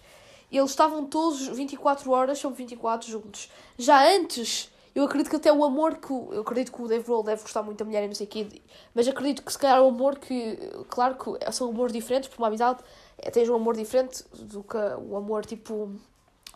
Eles 0.52 0.70
estavam 0.70 1.04
todos 1.04 1.48
24 1.48 2.12
horas 2.12 2.38
sobre 2.38 2.58
24 2.58 3.10
juntos. 3.10 3.50
Já 3.76 4.08
antes 4.08 4.72
eu 4.98 5.04
acredito 5.04 5.30
que 5.30 5.36
até 5.36 5.52
o 5.52 5.62
amor 5.62 5.96
que. 5.96 6.12
Eu 6.12 6.40
acredito 6.40 6.72
que 6.72 6.82
o 6.82 6.88
Dave 6.88 7.04
Grohl 7.04 7.22
deve 7.22 7.42
gostar 7.42 7.62
muito 7.62 7.78
da 7.78 7.84
mulher 7.84 8.02
e 8.02 8.08
não 8.08 8.14
sei 8.16 8.26
o 8.26 8.28
quê, 8.28 8.48
mas 8.92 9.06
acredito 9.06 9.44
que 9.44 9.52
se 9.52 9.58
calhar 9.58 9.80
o 9.80 9.86
amor 9.86 10.18
que. 10.18 10.56
Claro 10.88 11.14
que 11.14 11.52
são 11.52 11.70
amores 11.70 11.92
diferentes, 11.92 12.28
por 12.28 12.38
uma 12.38 12.48
amizade 12.48 12.80
é, 13.16 13.30
tens 13.30 13.48
um 13.48 13.54
amor 13.54 13.76
diferente 13.76 14.24
do 14.32 14.62
que 14.64 14.76
o 14.76 15.16
amor 15.16 15.46
tipo. 15.46 15.92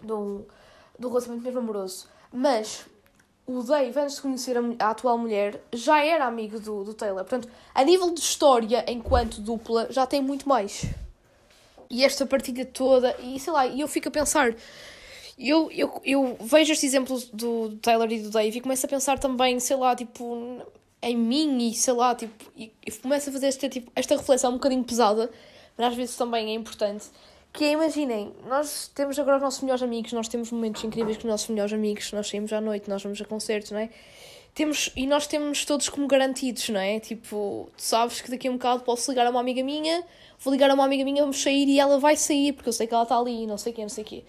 de 0.03 0.13
um, 0.13 0.45
do 0.99 1.09
relacionamento 1.09 1.45
mesmo 1.45 1.61
amoroso. 1.61 2.09
Mas 2.33 2.85
o 3.47 3.63
Dave, 3.63 3.97
antes 4.01 4.17
de 4.17 4.23
conhecer 4.23 4.59
a, 4.59 4.87
a 4.87 4.91
atual 4.91 5.17
mulher, 5.17 5.63
já 5.73 6.05
era 6.05 6.27
amigo 6.27 6.59
do, 6.59 6.83
do 6.83 6.95
Taylor. 6.95 7.23
Portanto, 7.23 7.49
a 7.73 7.85
nível 7.85 8.13
de 8.13 8.21
história, 8.21 8.85
enquanto 8.89 9.41
dupla, 9.41 9.87
já 9.89 10.05
tem 10.05 10.21
muito 10.21 10.49
mais. 10.49 10.85
E 11.89 12.05
esta 12.05 12.27
partilha 12.27 12.67
toda, 12.67 13.15
e 13.21 13.39
sei 13.39 13.53
lá, 13.53 13.67
e 13.67 13.83
eu 13.83 13.87
fico 13.87 14.09
a 14.09 14.11
pensar. 14.11 14.53
Eu, 15.39 15.71
eu, 15.73 16.01
eu 16.05 16.37
vejo 16.41 16.73
estes 16.73 16.85
exemplos 16.85 17.25
do, 17.25 17.77
Taylor 17.77 18.11
e 18.13 18.21
do 18.21 18.31
Dave 18.31 18.59
e 18.59 18.61
começo 18.61 18.85
a 18.85 18.89
pensar 18.89 19.19
também, 19.19 19.59
sei 19.59 19.77
lá, 19.77 19.97
tipo, 19.97 20.63
em 21.03 21.17
mim 21.17 21.69
e 21.69 21.75
sei 21.75 21.95
lá, 21.95 22.15
tipo, 22.15 22.33
e, 22.57 22.73
e 22.87 22.93
começo 22.93 23.31
a 23.31 23.33
fazer 23.33 23.47
esta, 23.47 23.69
tipo, 23.69 23.91
esta 23.95 24.17
reflexão 24.17 24.51
um 24.51 24.55
bocadinho 24.55 24.85
pesada, 24.85 25.31
mas 25.77 25.89
às 25.89 25.95
vezes 25.95 26.17
também 26.17 26.51
é 26.51 26.55
importante. 26.55 27.07
Que 27.53 27.65
é, 27.65 27.73
imaginem, 27.73 28.33
nós 28.47 28.91
temos 28.95 29.19
agora 29.19 29.37
os 29.37 29.43
nossos 29.43 29.61
melhores 29.61 29.83
amigos, 29.83 30.13
nós 30.13 30.27
temos 30.27 30.51
momentos 30.51 30.83
incríveis 30.85 31.19
com 31.19 31.25
os 31.25 31.31
nossos 31.31 31.49
melhores 31.49 31.73
amigos, 31.73 32.11
nós 32.13 32.27
saímos 32.29 32.53
à 32.53 32.61
noite, 32.61 32.89
nós 32.89 33.03
vamos 33.03 33.21
a 33.21 33.25
concertos, 33.27 33.73
não 33.73 33.79
é? 33.79 33.91
Temos, 34.55 34.91
e 34.97 35.07
nós 35.07 35.27
temos 35.27 35.65
todos 35.65 35.89
como 35.89 36.07
garantidos, 36.07 36.69
não 36.71 36.81
é? 36.81 37.01
Tipo, 37.01 37.71
tu 37.77 37.83
sabes 37.83 38.21
que 38.21 38.31
daqui 38.31 38.49
a 38.49 38.51
um 38.51 38.55
bocado 38.55 38.83
posso 38.85 39.11
ligar 39.11 39.27
a 39.27 39.31
uma 39.31 39.41
amiga 39.41 39.63
minha, 39.63 40.03
vou 40.39 40.53
ligar 40.53 40.71
a 40.71 40.75
uma 40.75 40.85
amiga 40.85 41.05
minha, 41.05 41.23
vamos 41.23 41.43
sair 41.43 41.69
e 41.69 41.79
ela 41.79 41.99
vai 41.99 42.17
sair, 42.17 42.53
porque 42.53 42.69
eu 42.69 42.73
sei 42.73 42.87
que 42.87 42.95
ela 42.95 43.03
está 43.03 43.19
ali, 43.19 43.47
não 43.47 43.59
sei 43.59 43.73
o 43.73 43.75
quê, 43.75 43.83
não 43.83 43.89
sei 43.89 44.05
quê. 44.05 44.25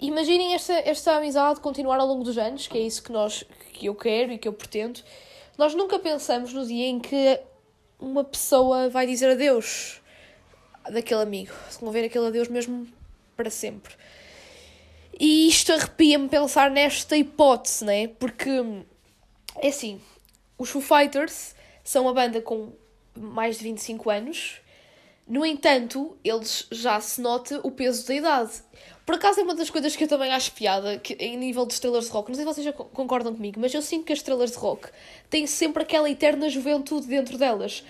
Imaginem 0.00 0.54
esta, 0.54 0.74
esta 0.74 1.16
amizade 1.16 1.60
continuar 1.60 1.98
ao 1.98 2.06
longo 2.06 2.22
dos 2.22 2.36
anos, 2.36 2.66
que 2.66 2.76
é 2.76 2.80
isso 2.82 3.02
que, 3.02 3.10
nós, 3.10 3.44
que 3.72 3.86
eu 3.86 3.94
quero 3.94 4.32
e 4.32 4.38
que 4.38 4.46
eu 4.46 4.52
pretendo. 4.52 5.00
Nós 5.56 5.74
nunca 5.74 5.98
pensamos 5.98 6.52
no 6.52 6.66
dia 6.66 6.86
em 6.86 7.00
que 7.00 7.40
uma 7.98 8.22
pessoa 8.22 8.90
vai 8.90 9.06
dizer 9.06 9.30
adeus 9.30 10.02
daquele 10.90 11.22
amigo. 11.22 11.52
Se 11.70 11.82
não 11.82 11.90
ver 11.90 12.04
aquele 12.04 12.26
adeus 12.26 12.48
mesmo 12.48 12.86
para 13.34 13.48
sempre. 13.50 13.94
E 15.18 15.48
isto 15.48 15.72
arrepia-me 15.72 16.28
pensar 16.28 16.70
nesta 16.70 17.16
hipótese, 17.16 17.84
né? 17.84 18.08
Porque 18.08 18.50
é 19.56 19.68
assim, 19.68 19.98
os 20.58 20.68
Foo 20.68 20.82
Fighters 20.82 21.54
são 21.82 22.02
uma 22.02 22.12
banda 22.12 22.42
com 22.42 22.72
mais 23.16 23.56
de 23.56 23.64
25 23.64 24.10
anos. 24.10 24.60
No 25.26 25.44
entanto, 25.44 26.16
eles 26.22 26.66
já 26.70 27.00
se 27.00 27.20
nota 27.20 27.60
o 27.62 27.70
peso 27.70 28.06
da 28.06 28.14
idade. 28.14 28.52
Por 29.06 29.14
acaso 29.14 29.38
é 29.38 29.44
uma 29.44 29.54
das 29.54 29.70
coisas 29.70 29.94
que 29.94 30.02
eu 30.02 30.08
também 30.08 30.32
acho 30.32 30.50
piada, 30.50 30.98
que, 30.98 31.14
em 31.14 31.36
nível 31.36 31.64
de 31.64 31.74
estrelas 31.74 32.06
de 32.06 32.10
rock, 32.10 32.28
não 32.28 32.34
sei 32.34 32.44
se 32.44 32.52
vocês 32.54 32.64
já 32.64 32.72
co- 32.72 32.86
concordam 32.86 33.32
comigo, 33.32 33.60
mas 33.60 33.72
eu 33.72 33.80
sinto 33.80 34.04
que 34.04 34.12
as 34.12 34.18
estrelas 34.18 34.50
de 34.50 34.56
rock 34.56 34.88
têm 35.30 35.46
sempre 35.46 35.84
aquela 35.84 36.10
eterna 36.10 36.48
juventude 36.48 37.06
dentro 37.06 37.38
delas. 37.38 37.84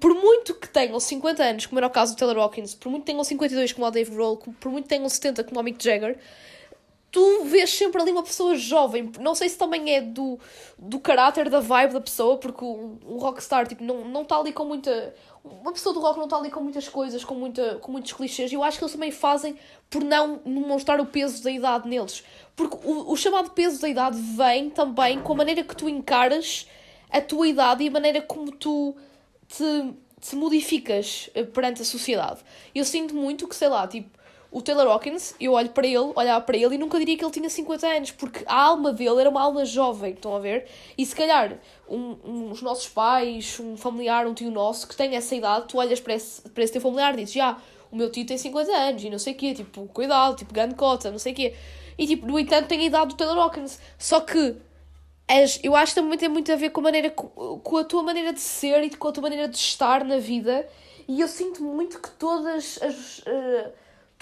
Por 0.00 0.14
muito 0.14 0.54
que 0.54 0.66
tenham 0.66 0.98
50 0.98 1.44
anos, 1.44 1.66
como 1.66 1.78
era 1.78 1.86
o 1.86 1.90
caso 1.90 2.14
do 2.14 2.18
Taylor 2.18 2.38
Hawkins, 2.38 2.74
por 2.74 2.88
muito 2.88 3.02
que 3.04 3.12
tenham 3.12 3.22
52 3.22 3.72
como 3.74 3.86
o 3.86 3.90
Dave 3.90 4.10
Grohl, 4.10 4.38
por 4.38 4.72
muito 4.72 4.84
que 4.84 4.88
tenham 4.88 5.06
70 5.08 5.44
como 5.44 5.60
o 5.60 5.62
Mick 5.62 5.84
Jagger, 5.84 6.18
tu 7.12 7.44
vês 7.44 7.70
sempre 7.70 8.00
ali 8.00 8.10
uma 8.10 8.22
pessoa 8.22 8.56
jovem. 8.56 9.12
Não 9.20 9.34
sei 9.34 9.50
se 9.50 9.58
também 9.58 9.94
é 9.94 10.00
do, 10.00 10.40
do 10.78 10.98
caráter, 10.98 11.50
da 11.50 11.60
vibe 11.60 11.92
da 11.92 12.00
pessoa, 12.00 12.38
porque 12.38 12.64
um, 12.64 12.98
um 13.06 13.18
rockstar 13.18 13.68
tipo, 13.68 13.84
não 13.84 14.06
não 14.06 14.22
está 14.22 14.38
ali 14.38 14.52
com 14.52 14.64
muita. 14.64 15.14
Uma 15.44 15.72
pessoa 15.72 15.92
do 15.92 16.00
rock 16.00 16.16
não 16.16 16.24
está 16.24 16.38
ali 16.38 16.50
com 16.50 16.60
muitas 16.60 16.88
coisas, 16.88 17.22
com, 17.22 17.34
muita, 17.34 17.74
com 17.76 17.92
muitos 17.92 18.12
clichês. 18.12 18.50
E 18.50 18.54
eu 18.54 18.62
acho 18.62 18.78
que 18.78 18.84
eles 18.84 18.92
também 18.92 19.10
fazem 19.10 19.58
por 19.90 20.02
não 20.02 20.40
mostrar 20.46 21.00
o 21.00 21.06
peso 21.06 21.42
da 21.42 21.50
idade 21.50 21.86
neles. 21.88 22.24
Porque 22.56 22.78
o, 22.82 23.12
o 23.12 23.16
chamado 23.16 23.50
peso 23.50 23.80
da 23.82 23.88
idade 23.88 24.16
vem 24.18 24.70
também 24.70 25.20
com 25.20 25.32
a 25.34 25.36
maneira 25.36 25.62
que 25.62 25.76
tu 25.76 25.88
encaras 25.88 26.66
a 27.10 27.20
tua 27.20 27.46
idade 27.46 27.84
e 27.84 27.88
a 27.88 27.90
maneira 27.90 28.22
como 28.22 28.52
tu 28.52 28.96
te, 29.48 29.94
te 30.20 30.34
modificas 30.34 31.28
eh, 31.34 31.42
perante 31.42 31.82
a 31.82 31.84
sociedade. 31.84 32.40
Eu 32.74 32.84
sinto 32.84 33.14
muito 33.14 33.46
que, 33.46 33.56
sei 33.56 33.68
lá, 33.68 33.86
tipo, 33.86 34.16
o 34.52 34.60
Taylor 34.60 34.86
Hawkins, 34.86 35.34
eu 35.40 35.52
olho 35.52 35.70
para 35.70 35.86
ele, 35.86 36.12
olhava 36.14 36.44
para 36.44 36.56
ele 36.56 36.74
e 36.74 36.78
nunca 36.78 36.98
diria 36.98 37.16
que 37.16 37.24
ele 37.24 37.32
tinha 37.32 37.48
50 37.48 37.86
anos, 37.86 38.10
porque 38.10 38.44
a 38.46 38.54
alma 38.54 38.92
dele 38.92 39.18
era 39.20 39.30
uma 39.30 39.40
alma 39.40 39.64
jovem, 39.64 40.12
estão 40.12 40.36
a 40.36 40.38
ver? 40.38 40.66
E 40.96 41.06
se 41.06 41.16
calhar 41.16 41.58
um, 41.88 42.16
um, 42.22 42.50
os 42.50 42.60
nossos 42.60 42.86
pais, 42.86 43.58
um 43.58 43.78
familiar, 43.78 44.26
um 44.26 44.34
tio 44.34 44.50
nosso 44.50 44.86
que 44.86 44.94
tem 44.94 45.16
essa 45.16 45.34
idade, 45.34 45.68
tu 45.68 45.78
olhas 45.78 46.00
para 46.00 46.12
esse, 46.12 46.42
para 46.50 46.62
esse 46.62 46.72
teu 46.72 46.82
familiar 46.82 47.14
e 47.14 47.22
dizes, 47.22 47.32
já, 47.32 47.56
o 47.90 47.96
meu 47.96 48.10
tio 48.10 48.26
tem 48.26 48.36
50 48.36 48.70
anos 48.70 49.02
e 49.02 49.08
não 49.08 49.18
sei 49.18 49.32
o 49.32 49.36
quê, 49.36 49.54
tipo, 49.54 49.86
cuidado, 49.86 50.36
tipo, 50.36 50.52
grande 50.52 50.74
cota, 50.74 51.10
não 51.10 51.18
sei 51.18 51.32
o 51.32 51.36
quê. 51.36 51.54
E 51.96 52.06
tipo, 52.06 52.26
no 52.26 52.38
entanto, 52.38 52.68
tem 52.68 52.80
a 52.80 52.84
idade 52.84 53.08
do 53.08 53.16
Taylor 53.16 53.38
Hawkins. 53.38 53.78
Só 53.98 54.20
que 54.20 54.56
as, 55.26 55.58
eu 55.62 55.74
acho 55.74 55.94
que 55.94 56.00
também 56.00 56.18
tem 56.18 56.28
muito 56.28 56.52
a 56.52 56.56
ver 56.56 56.70
com 56.70 56.80
a, 56.80 56.84
maneira, 56.84 57.10
com, 57.10 57.76
a 57.78 57.84
tua 57.84 58.02
maneira 58.02 58.32
de 58.32 58.40
ser 58.40 58.82
e 58.84 58.90
com 58.90 59.08
a 59.08 59.12
tua 59.12 59.22
maneira 59.22 59.48
de 59.48 59.56
estar 59.56 60.04
na 60.04 60.18
vida. 60.18 60.68
E 61.08 61.20
eu 61.20 61.28
sinto 61.28 61.62
muito 61.62 62.00
que 62.00 62.10
todas 62.10 62.78
as. 62.82 63.22
eh, 63.26 63.72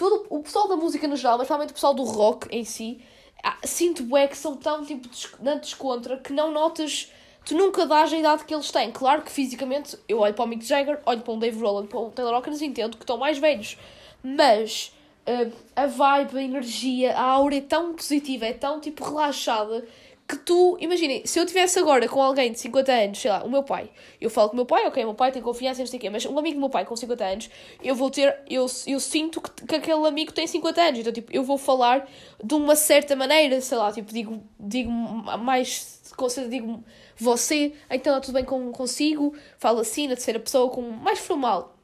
todo 0.00 0.26
o 0.30 0.42
pessoal 0.42 0.66
da 0.66 0.76
música 0.76 1.06
no 1.06 1.14
geral, 1.14 1.36
mas 1.36 1.46
principalmente 1.46 1.70
o 1.72 1.74
pessoal 1.74 1.92
do 1.92 2.04
rock 2.04 2.48
em 2.50 2.64
si, 2.64 3.02
ah, 3.44 3.58
sinto 3.64 4.16
é 4.16 4.26
que 4.26 4.36
são 4.36 4.56
tão 4.56 4.82
tipo 4.82 5.06
na 5.40 5.56
descontra 5.56 6.16
que 6.16 6.32
não 6.32 6.50
notas. 6.50 7.12
Tu 7.44 7.54
nunca 7.54 7.84
dás 7.84 8.10
a 8.10 8.16
idade 8.16 8.46
que 8.46 8.54
eles 8.54 8.70
têm. 8.70 8.90
Claro 8.90 9.20
que 9.20 9.30
fisicamente 9.30 9.98
eu 10.08 10.20
olho 10.20 10.32
para 10.32 10.44
o 10.44 10.48
Mick 10.48 10.64
Jagger, 10.64 11.00
olho 11.04 11.20
para 11.20 11.34
o 11.34 11.36
Dave 11.38 11.60
Roland, 11.60 11.86
para 11.86 11.98
o 11.98 12.10
Taylor 12.10 12.34
Hawkins 12.34 12.62
e 12.62 12.66
entendo 12.66 12.96
que 12.96 13.02
estão 13.02 13.18
mais 13.18 13.38
velhos. 13.38 13.76
Mas 14.22 14.94
eh, 15.26 15.50
a 15.76 15.86
vibe, 15.86 16.38
a 16.38 16.42
energia, 16.42 17.18
a 17.18 17.22
aura 17.22 17.56
é 17.56 17.60
tão 17.60 17.92
positiva, 17.94 18.46
é 18.46 18.54
tão 18.54 18.80
tipo 18.80 19.04
relaxada 19.04 19.86
que 20.30 20.36
tu, 20.38 20.76
imaginem, 20.80 21.26
se 21.26 21.40
eu 21.40 21.44
tivesse 21.44 21.76
agora 21.80 22.08
com 22.08 22.22
alguém 22.22 22.52
de 22.52 22.60
50 22.60 22.92
anos, 22.92 23.18
sei 23.18 23.30
lá, 23.30 23.42
o 23.42 23.50
meu 23.50 23.64
pai, 23.64 23.90
eu 24.20 24.30
falo 24.30 24.48
com 24.48 24.54
o 24.54 24.56
meu 24.56 24.64
pai, 24.64 24.86
ok, 24.86 25.02
o 25.02 25.06
meu 25.08 25.14
pai 25.14 25.32
tem 25.32 25.42
confiança, 25.42 25.80
não 25.80 25.86
sei 25.88 25.98
o 25.98 26.00
quê, 26.00 26.08
mas 26.08 26.24
um 26.24 26.38
amigo 26.38 26.54
do 26.54 26.60
meu 26.60 26.70
pai 26.70 26.84
com 26.84 26.94
50 26.94 27.24
anos, 27.24 27.50
eu 27.82 27.96
vou 27.96 28.10
ter, 28.10 28.38
eu, 28.48 28.66
eu 28.86 29.00
sinto 29.00 29.40
que, 29.40 29.66
que 29.66 29.74
aquele 29.74 30.06
amigo 30.06 30.32
tem 30.32 30.46
50 30.46 30.80
anos, 30.80 31.00
então, 31.00 31.12
tipo, 31.12 31.32
eu 31.34 31.42
vou 31.42 31.58
falar 31.58 32.08
de 32.42 32.54
uma 32.54 32.76
certa 32.76 33.16
maneira, 33.16 33.60
sei 33.60 33.76
lá, 33.76 33.90
tipo, 33.90 34.12
digo, 34.12 34.40
digo 34.58 34.90
mais, 34.90 36.00
digo 36.48 36.84
você, 37.16 37.74
então 37.90 38.16
está 38.16 38.20
tudo 38.20 38.34
bem 38.34 38.44
com, 38.44 38.70
consigo, 38.70 39.34
falo 39.58 39.80
assim, 39.80 40.06
na 40.06 40.14
terceira 40.14 40.38
pessoa, 40.38 40.70
com 40.70 40.80
mais 40.82 41.18
formal. 41.18 41.76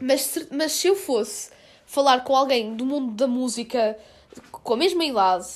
Mas, 0.00 0.48
mas 0.50 0.72
se 0.72 0.88
eu 0.88 0.96
fosse 0.96 1.50
falar 1.84 2.24
com 2.24 2.34
alguém 2.34 2.74
do 2.74 2.86
mundo 2.86 3.12
da 3.12 3.26
música 3.26 3.98
com 4.50 4.74
a 4.74 4.76
mesma 4.76 5.04
idade, 5.04 5.46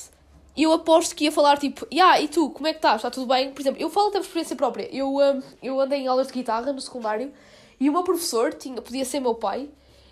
eu 0.63 0.71
aposto 0.71 1.15
que 1.15 1.25
ia 1.25 1.31
falar 1.31 1.57
tipo, 1.57 1.85
yeah, 1.91 2.19
e 2.21 2.27
tu, 2.27 2.49
como 2.49 2.67
é 2.67 2.71
que 2.71 2.77
estás? 2.77 2.97
Está 2.97 3.11
tudo 3.11 3.27
bem? 3.27 3.51
Por 3.51 3.61
exemplo, 3.61 3.81
eu 3.81 3.89
falo 3.89 4.07
até 4.07 4.19
por 4.19 4.25
experiência 4.25 4.55
própria. 4.55 4.89
Eu, 4.95 5.17
hum, 5.17 5.41
eu 5.61 5.79
andei 5.79 5.99
em 5.99 6.07
aulas 6.07 6.27
de 6.27 6.33
guitarra 6.33 6.71
no 6.71 6.79
secundário 6.79 7.31
e 7.79 7.89
o 7.89 7.93
meu 7.93 8.03
professor 8.03 8.53
tinha, 8.53 8.81
podia 8.81 9.03
ser 9.03 9.19
meu 9.19 9.35
pai 9.35 9.69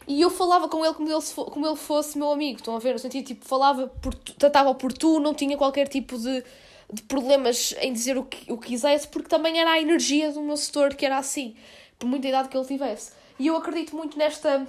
e 0.07 0.21
eu 0.21 0.29
falava 0.29 0.67
com 0.67 0.83
ele 0.83 0.93
como 0.93 1.09
ele, 1.09 1.21
como 1.35 1.65
ele 1.65 1.75
fosse 1.75 2.17
meu 2.17 2.31
amigo. 2.31 2.59
Estão 2.59 2.75
a 2.75 2.79
ver? 2.79 2.93
No 2.93 3.00
sentido, 3.00 3.25
tipo, 3.25 3.45
falava 3.45 3.88
por 3.88 4.13
tratava 4.13 4.75
por 4.75 4.91
tu, 4.91 5.19
não 5.19 5.33
tinha 5.33 5.57
qualquer 5.57 5.88
tipo 5.88 6.17
de, 6.17 6.43
de 6.91 7.01
problemas 7.03 7.73
em 7.79 7.93
dizer 7.93 8.17
o 8.17 8.23
que, 8.25 8.51
o 8.51 8.57
que 8.57 8.67
quisesse, 8.67 9.07
porque 9.07 9.29
também 9.29 9.59
era 9.59 9.71
a 9.71 9.79
energia 9.79 10.31
do 10.31 10.41
meu 10.41 10.57
setor 10.57 10.93
que 10.95 11.05
era 11.05 11.17
assim, 11.17 11.55
por 11.97 12.07
muita 12.07 12.27
idade 12.27 12.50
que 12.50 12.57
ele 12.57 12.65
tivesse. 12.65 13.13
E 13.39 13.47
eu 13.47 13.55
acredito 13.55 13.95
muito 13.95 14.17
nesta 14.17 14.67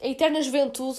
eterna 0.00 0.40
juventude 0.40 0.98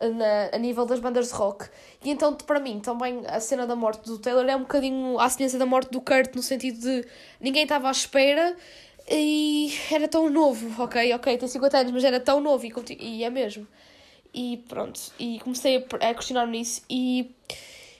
na, 0.00 0.50
a 0.52 0.58
nível 0.58 0.86
das 0.86 1.00
bandas 1.00 1.28
de 1.28 1.34
rock. 1.34 1.68
E 2.04 2.10
então, 2.10 2.34
para 2.34 2.60
mim, 2.60 2.80
também 2.80 3.22
a 3.26 3.40
cena 3.40 3.66
da 3.66 3.74
morte 3.74 4.04
do 4.04 4.18
Taylor 4.18 4.44
é 4.48 4.56
um 4.56 4.60
bocadinho 4.60 5.18
à 5.18 5.28
semelhança 5.28 5.58
da 5.58 5.66
morte 5.66 5.90
do 5.90 6.00
Kurt, 6.00 6.34
no 6.34 6.42
sentido 6.42 6.80
de 6.80 7.06
ninguém 7.40 7.64
estava 7.64 7.88
à 7.88 7.90
espera 7.90 8.56
e 9.10 9.72
era 9.90 10.06
tão 10.06 10.28
novo, 10.28 10.82
ok? 10.82 11.12
Ok, 11.14 11.38
tem 11.38 11.48
50 11.48 11.78
anos, 11.78 11.92
mas 11.92 12.04
era 12.04 12.20
tão 12.20 12.40
novo 12.40 12.64
e, 12.66 12.72
e 13.00 13.24
é 13.24 13.30
mesmo. 13.30 13.66
E 14.32 14.62
pronto, 14.68 15.00
e 15.18 15.40
comecei 15.40 15.78
a, 15.78 16.10
a 16.10 16.14
questionar-me 16.14 16.58
nisso 16.58 16.82
e, 16.88 17.34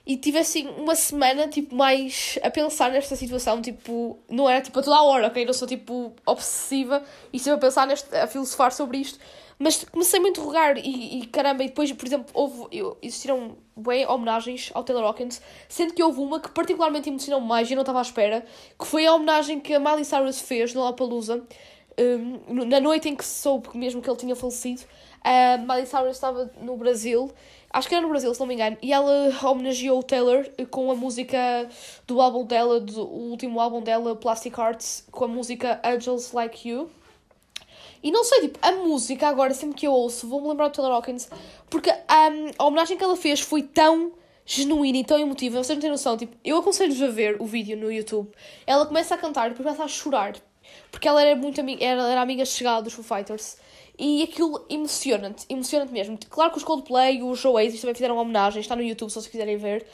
e 0.07 0.17
tive 0.19 0.39
assim 0.39 0.69
uma 0.69 0.95
semana 0.95 1.49
tipo 1.49 1.75
mais 1.75 2.39
a 2.43 2.51
pensar 2.51 2.91
nesta 2.91 3.17
situação, 3.17 3.63
tipo, 3.63 4.19
não 4.29 4.49
era 4.49 4.61
tipo 4.61 4.79
a 4.79 4.83
toda 4.83 4.97
a 4.97 5.03
hora, 5.03 5.29
ok? 5.29 5.45
Não 5.45 5.55
sou 5.55 5.67
tipo 5.67 6.13
obsessiva 6.27 7.03
e 7.33 7.39
sempre 7.39 7.57
a 7.57 7.61
pensar 7.61 7.87
neste, 7.87 8.15
a 8.15 8.27
filosofar 8.27 8.71
sobre 8.73 8.99
isto, 8.99 9.19
mas 9.59 9.85
comecei 9.85 10.21
a 10.21 10.29
interrogar 10.29 10.79
e, 10.79 11.21
e 11.21 11.27
caramba, 11.27 11.65
e 11.65 11.69
depois, 11.69 11.91
por 11.93 12.07
exemplo, 12.07 12.27
houve, 12.33 12.69
existiram 13.03 13.57
bem 13.77 14.07
homenagens 14.07 14.71
ao 14.73 14.85
Taylor 14.85 15.05
Hawkins, 15.05 15.43
sendo 15.69 15.95
que 15.95 16.03
houve 16.03 16.21
uma 16.21 16.39
que 16.39 16.51
particularmente 16.51 17.09
emocionou 17.09 17.41
mais 17.41 17.69
e 17.69 17.73
eu 17.73 17.77
não 17.77 17.83
estava 17.83 17.99
à 17.99 18.03
espera, 18.03 18.45
que 18.79 18.87
foi 18.87 19.07
a 19.07 19.15
homenagem 19.15 19.59
que 19.59 19.75
a 19.75 19.81
Miley 19.81 20.05
Cyrus 20.05 20.41
fez 20.41 20.73
no 20.75 20.81
Lollapalooza, 20.81 21.45
um, 21.99 22.65
na 22.67 22.79
noite 22.79 23.09
em 23.09 23.17
que 23.17 23.25
se 23.25 23.43
soube 23.43 23.77
mesmo 23.77 24.01
que 24.01 24.09
ele 24.09 24.17
tinha 24.17 24.37
falecido, 24.37 24.83
a 25.25 25.59
Miley 25.59 25.87
Cyrus 25.87 26.15
estava 26.15 26.51
no 26.61 26.77
Brasil, 26.77 27.29
acho 27.73 27.89
que 27.89 27.95
era 27.97 28.03
no 28.03 28.11
Brasil, 28.11 28.33
se 28.33 28.39
não 28.39 28.47
me 28.47 28.55
engano, 28.55 28.77
e 28.81 28.93
ela 28.93 29.33
homenageou 29.43 29.99
o 29.99 30.03
Taylor 30.05 30.49
com 30.71 30.89
a 30.93 30.95
música 30.95 31.69
do 32.07 32.21
álbum 32.21 32.45
dela, 32.45 32.79
do 32.79 33.03
último 33.03 33.59
álbum 33.61 33.83
dela, 33.83 34.15
Plastic 34.15 34.57
Hearts, 34.57 35.05
com 35.11 35.25
a 35.25 35.29
música 35.29 35.81
Angels 35.85 36.33
Like 36.33 36.69
You. 36.69 36.89
E 38.03 38.11
não 38.11 38.25
sei, 38.25 38.43
tipo, 38.43 38.59
a 38.63 38.73
música 38.73 39.27
agora, 39.29 39.53
sempre 39.55 39.77
que 39.77 39.87
eu 39.87 39.93
ouço, 39.93 40.29
vou-me 40.29 40.49
lembrar 40.49 40.69
do 40.69 40.75
Taylor 40.75 40.95
Hawkins, 40.95 41.29
porque 41.69 41.91
um, 41.91 42.51
a 42.59 42.65
homenagem 42.65 42.97
que 42.97 43.05
ela 43.05 43.17
fez 43.17 43.41
foi 43.41 43.63
tão 43.63 44.13
genuína 44.49 44.99
e 44.99 45.05
tão 45.05 45.19
emotiva. 45.19 45.63
Vocês 45.63 45.77
não 45.77 45.83
têm 45.83 45.91
noção. 45.91 46.17
Tipo, 46.17 46.35
eu 46.43 46.57
aconselho-vos 46.57 47.03
a 47.03 47.09
ver 47.09 47.37
o 47.41 47.45
vídeo 47.45 47.77
no 47.77 47.93
YouTube. 47.93 48.31
Ela 48.67 48.87
começa 48.87 49.15
a 49.15 49.19
cantar 49.19 49.47
e 49.47 49.51
depois 49.51 49.67
começa 49.67 49.85
a 49.85 49.89
chorar. 49.89 50.37
Porque 50.91 51.07
ela 51.07 51.23
era 51.23 51.37
muito 51.37 51.61
amiga, 51.61 51.85
era, 51.85 52.03
era 52.03 52.21
amiga 52.21 52.45
chegada 52.45 52.83
dos 52.83 52.95
Foo 52.95 53.05
Fighters. 53.05 53.59
E 53.99 54.23
aquilo 54.23 54.65
emocionante, 54.71 55.45
emocionante 55.49 55.93
mesmo. 55.93 56.19
Claro 56.31 56.53
que 56.53 56.57
os 56.57 56.65
Coldplay, 56.65 57.23
os 57.23 57.45
Oasis 57.45 57.81
também 57.81 57.95
fizeram 57.95 58.15
uma 58.15 58.23
homenagem, 58.23 58.61
está 58.61 58.77
no 58.77 58.83
YouTube 58.83 59.11
se 59.11 59.17
vocês 59.17 59.27
quiserem 59.27 59.57
ver. 59.57 59.87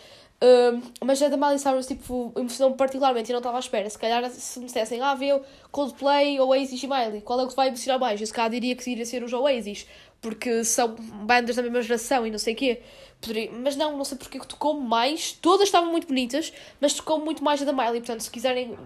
Uh, 0.43 0.83
mas 1.03 1.23
a 1.23 1.29
da 1.29 1.37
Miley 1.37 1.59
Cyrus 1.59 1.87
tipo, 1.87 2.33
emocionou-me 2.37 2.77
particularmente 2.77 3.31
e 3.31 3.33
não 3.33 3.39
estava 3.39 3.57
à 3.57 3.61
espera. 3.61 3.89
Se 3.89 3.99
calhar 3.99 4.29
se 4.31 4.59
me 4.59 4.67
dissessem, 4.67 5.01
ah, 5.01 5.15
vê 5.15 5.41
Coldplay, 5.71 6.39
Oasis 6.41 6.83
e 6.83 6.87
Miley, 6.87 7.23
qual 7.23 7.41
é 7.41 7.45
o 7.45 7.49
que 7.49 7.57
vai 7.57 7.69
emocionar 7.69 7.99
mais? 7.99 8.21
Eu 8.21 8.27
se 8.27 8.33
calhar 8.33 8.51
diria 8.51 8.75
que 8.77 8.91
iria 8.91 9.07
ser 9.07 9.23
os 9.23 9.33
Oasis, 9.33 9.87
porque 10.21 10.65
são 10.65 10.95
bandas 10.95 11.57
da 11.57 11.63
mesma 11.63 11.81
geração 11.83 12.27
e 12.27 12.31
não 12.31 12.39
sei 12.39 12.55
o 12.55 12.57
quê. 12.57 12.83
Poderia... 13.21 13.51
Mas 13.53 13.77
não, 13.77 13.97
não 13.97 14.05
sei 14.05 14.19
porque 14.19 14.39
que 14.39 14.47
tocou 14.47 14.75
mais. 14.75 15.33
Todas 15.33 15.69
estavam 15.69 15.91
muito 15.91 16.07
bonitas, 16.07 16.53
mas 16.81 16.93
tocou 16.93 17.19
muito 17.21 17.43
mais 17.43 17.63
a 17.63 17.65
da 17.65 17.73
Miley. 17.73 18.01
Portanto, 18.01 18.21
se 18.21 18.31
quiserem 18.31 18.77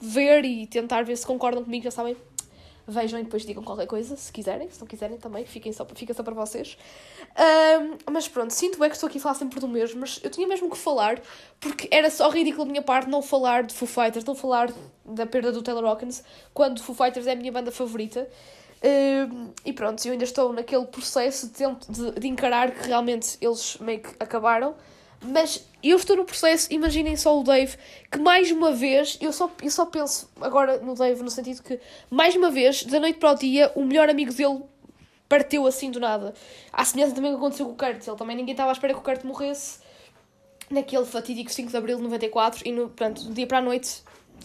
ver 0.00 0.44
e 0.44 0.66
tentar 0.66 1.02
ver 1.02 1.16
se 1.16 1.26
concordam 1.26 1.64
comigo, 1.64 1.84
já 1.84 1.90
sabem, 1.90 2.16
vejam 2.88 3.20
e 3.20 3.22
depois 3.22 3.44
digam 3.44 3.62
qualquer 3.62 3.86
coisa, 3.86 4.16
se 4.16 4.32
quiserem, 4.32 4.70
se 4.70 4.80
não 4.80 4.86
quiserem 4.86 5.18
também, 5.18 5.44
fiquem 5.44 5.72
só, 5.72 5.86
fica 5.94 6.14
só 6.14 6.22
para 6.22 6.34
vocês. 6.34 6.76
Um, 7.36 8.12
mas 8.12 8.26
pronto, 8.26 8.50
sinto 8.50 8.82
é 8.82 8.88
que 8.88 8.94
estou 8.94 9.08
aqui 9.08 9.18
a 9.18 9.20
falar 9.20 9.34
sempre 9.34 9.60
do 9.60 9.68
mesmo, 9.68 10.00
mas 10.00 10.18
eu 10.22 10.30
tinha 10.30 10.46
mesmo 10.46 10.70
que 10.70 10.76
falar, 10.76 11.20
porque 11.60 11.88
era 11.90 12.08
só 12.10 12.30
ridículo 12.30 12.64
da 12.64 12.70
minha 12.70 12.82
parte 12.82 13.08
não 13.08 13.20
falar 13.20 13.62
de 13.62 13.74
Foo 13.74 13.86
Fighters, 13.86 14.24
não 14.24 14.34
falar 14.34 14.72
da 15.04 15.26
perda 15.26 15.52
do 15.52 15.62
Taylor 15.62 15.84
Hawkins, 15.84 16.22
quando 16.54 16.82
Foo 16.82 16.94
Fighters 16.94 17.26
é 17.26 17.32
a 17.32 17.36
minha 17.36 17.52
banda 17.52 17.70
favorita. 17.70 18.28
Um, 18.82 19.50
e 19.64 19.72
pronto, 19.72 20.04
eu 20.06 20.12
ainda 20.12 20.24
estou 20.24 20.52
naquele 20.52 20.86
processo 20.86 21.48
de, 21.48 21.64
de, 21.92 22.20
de 22.20 22.28
encarar 22.28 22.70
que 22.70 22.86
realmente 22.86 23.36
eles 23.40 23.76
meio 23.78 24.00
que 24.00 24.10
acabaram. 24.20 24.74
Mas 25.20 25.66
eu 25.82 25.96
estou 25.96 26.16
no 26.16 26.24
processo, 26.24 26.72
imaginem 26.72 27.16
só 27.16 27.38
o 27.38 27.42
Dave, 27.42 27.76
que 28.10 28.18
mais 28.18 28.50
uma 28.50 28.72
vez, 28.72 29.18
eu 29.20 29.32
só, 29.32 29.50
eu 29.62 29.70
só 29.70 29.86
penso 29.86 30.30
agora 30.40 30.78
no 30.78 30.94
Dave 30.94 31.22
no 31.22 31.30
sentido 31.30 31.62
que, 31.62 31.80
mais 32.08 32.36
uma 32.36 32.50
vez, 32.50 32.84
da 32.84 33.00
noite 33.00 33.18
para 33.18 33.32
o 33.32 33.34
dia, 33.34 33.72
o 33.74 33.84
melhor 33.84 34.08
amigo 34.08 34.32
dele 34.32 34.62
partiu 35.28 35.66
assim 35.66 35.90
do 35.90 36.00
nada. 36.00 36.34
À 36.72 36.84
semelhança 36.84 37.14
também 37.14 37.32
que 37.32 37.36
aconteceu 37.36 37.66
com 37.66 37.72
o 37.72 37.76
Kurt. 37.76 38.06
Ele 38.06 38.16
também 38.16 38.36
ninguém 38.36 38.52
estava 38.52 38.70
à 38.70 38.72
espera 38.72 38.94
que 38.94 39.00
o 39.00 39.02
Kurt 39.02 39.24
morresse 39.24 39.80
naquele 40.70 41.04
fatídico 41.04 41.50
5 41.50 41.70
de 41.70 41.76
Abril 41.76 41.96
de 41.96 42.02
94 42.04 42.66
e 42.66 42.72
no, 42.72 42.88
pronto, 42.88 43.24
do 43.24 43.34
dia 43.34 43.46
para 43.46 43.58
a 43.58 43.62
noite 43.62 44.02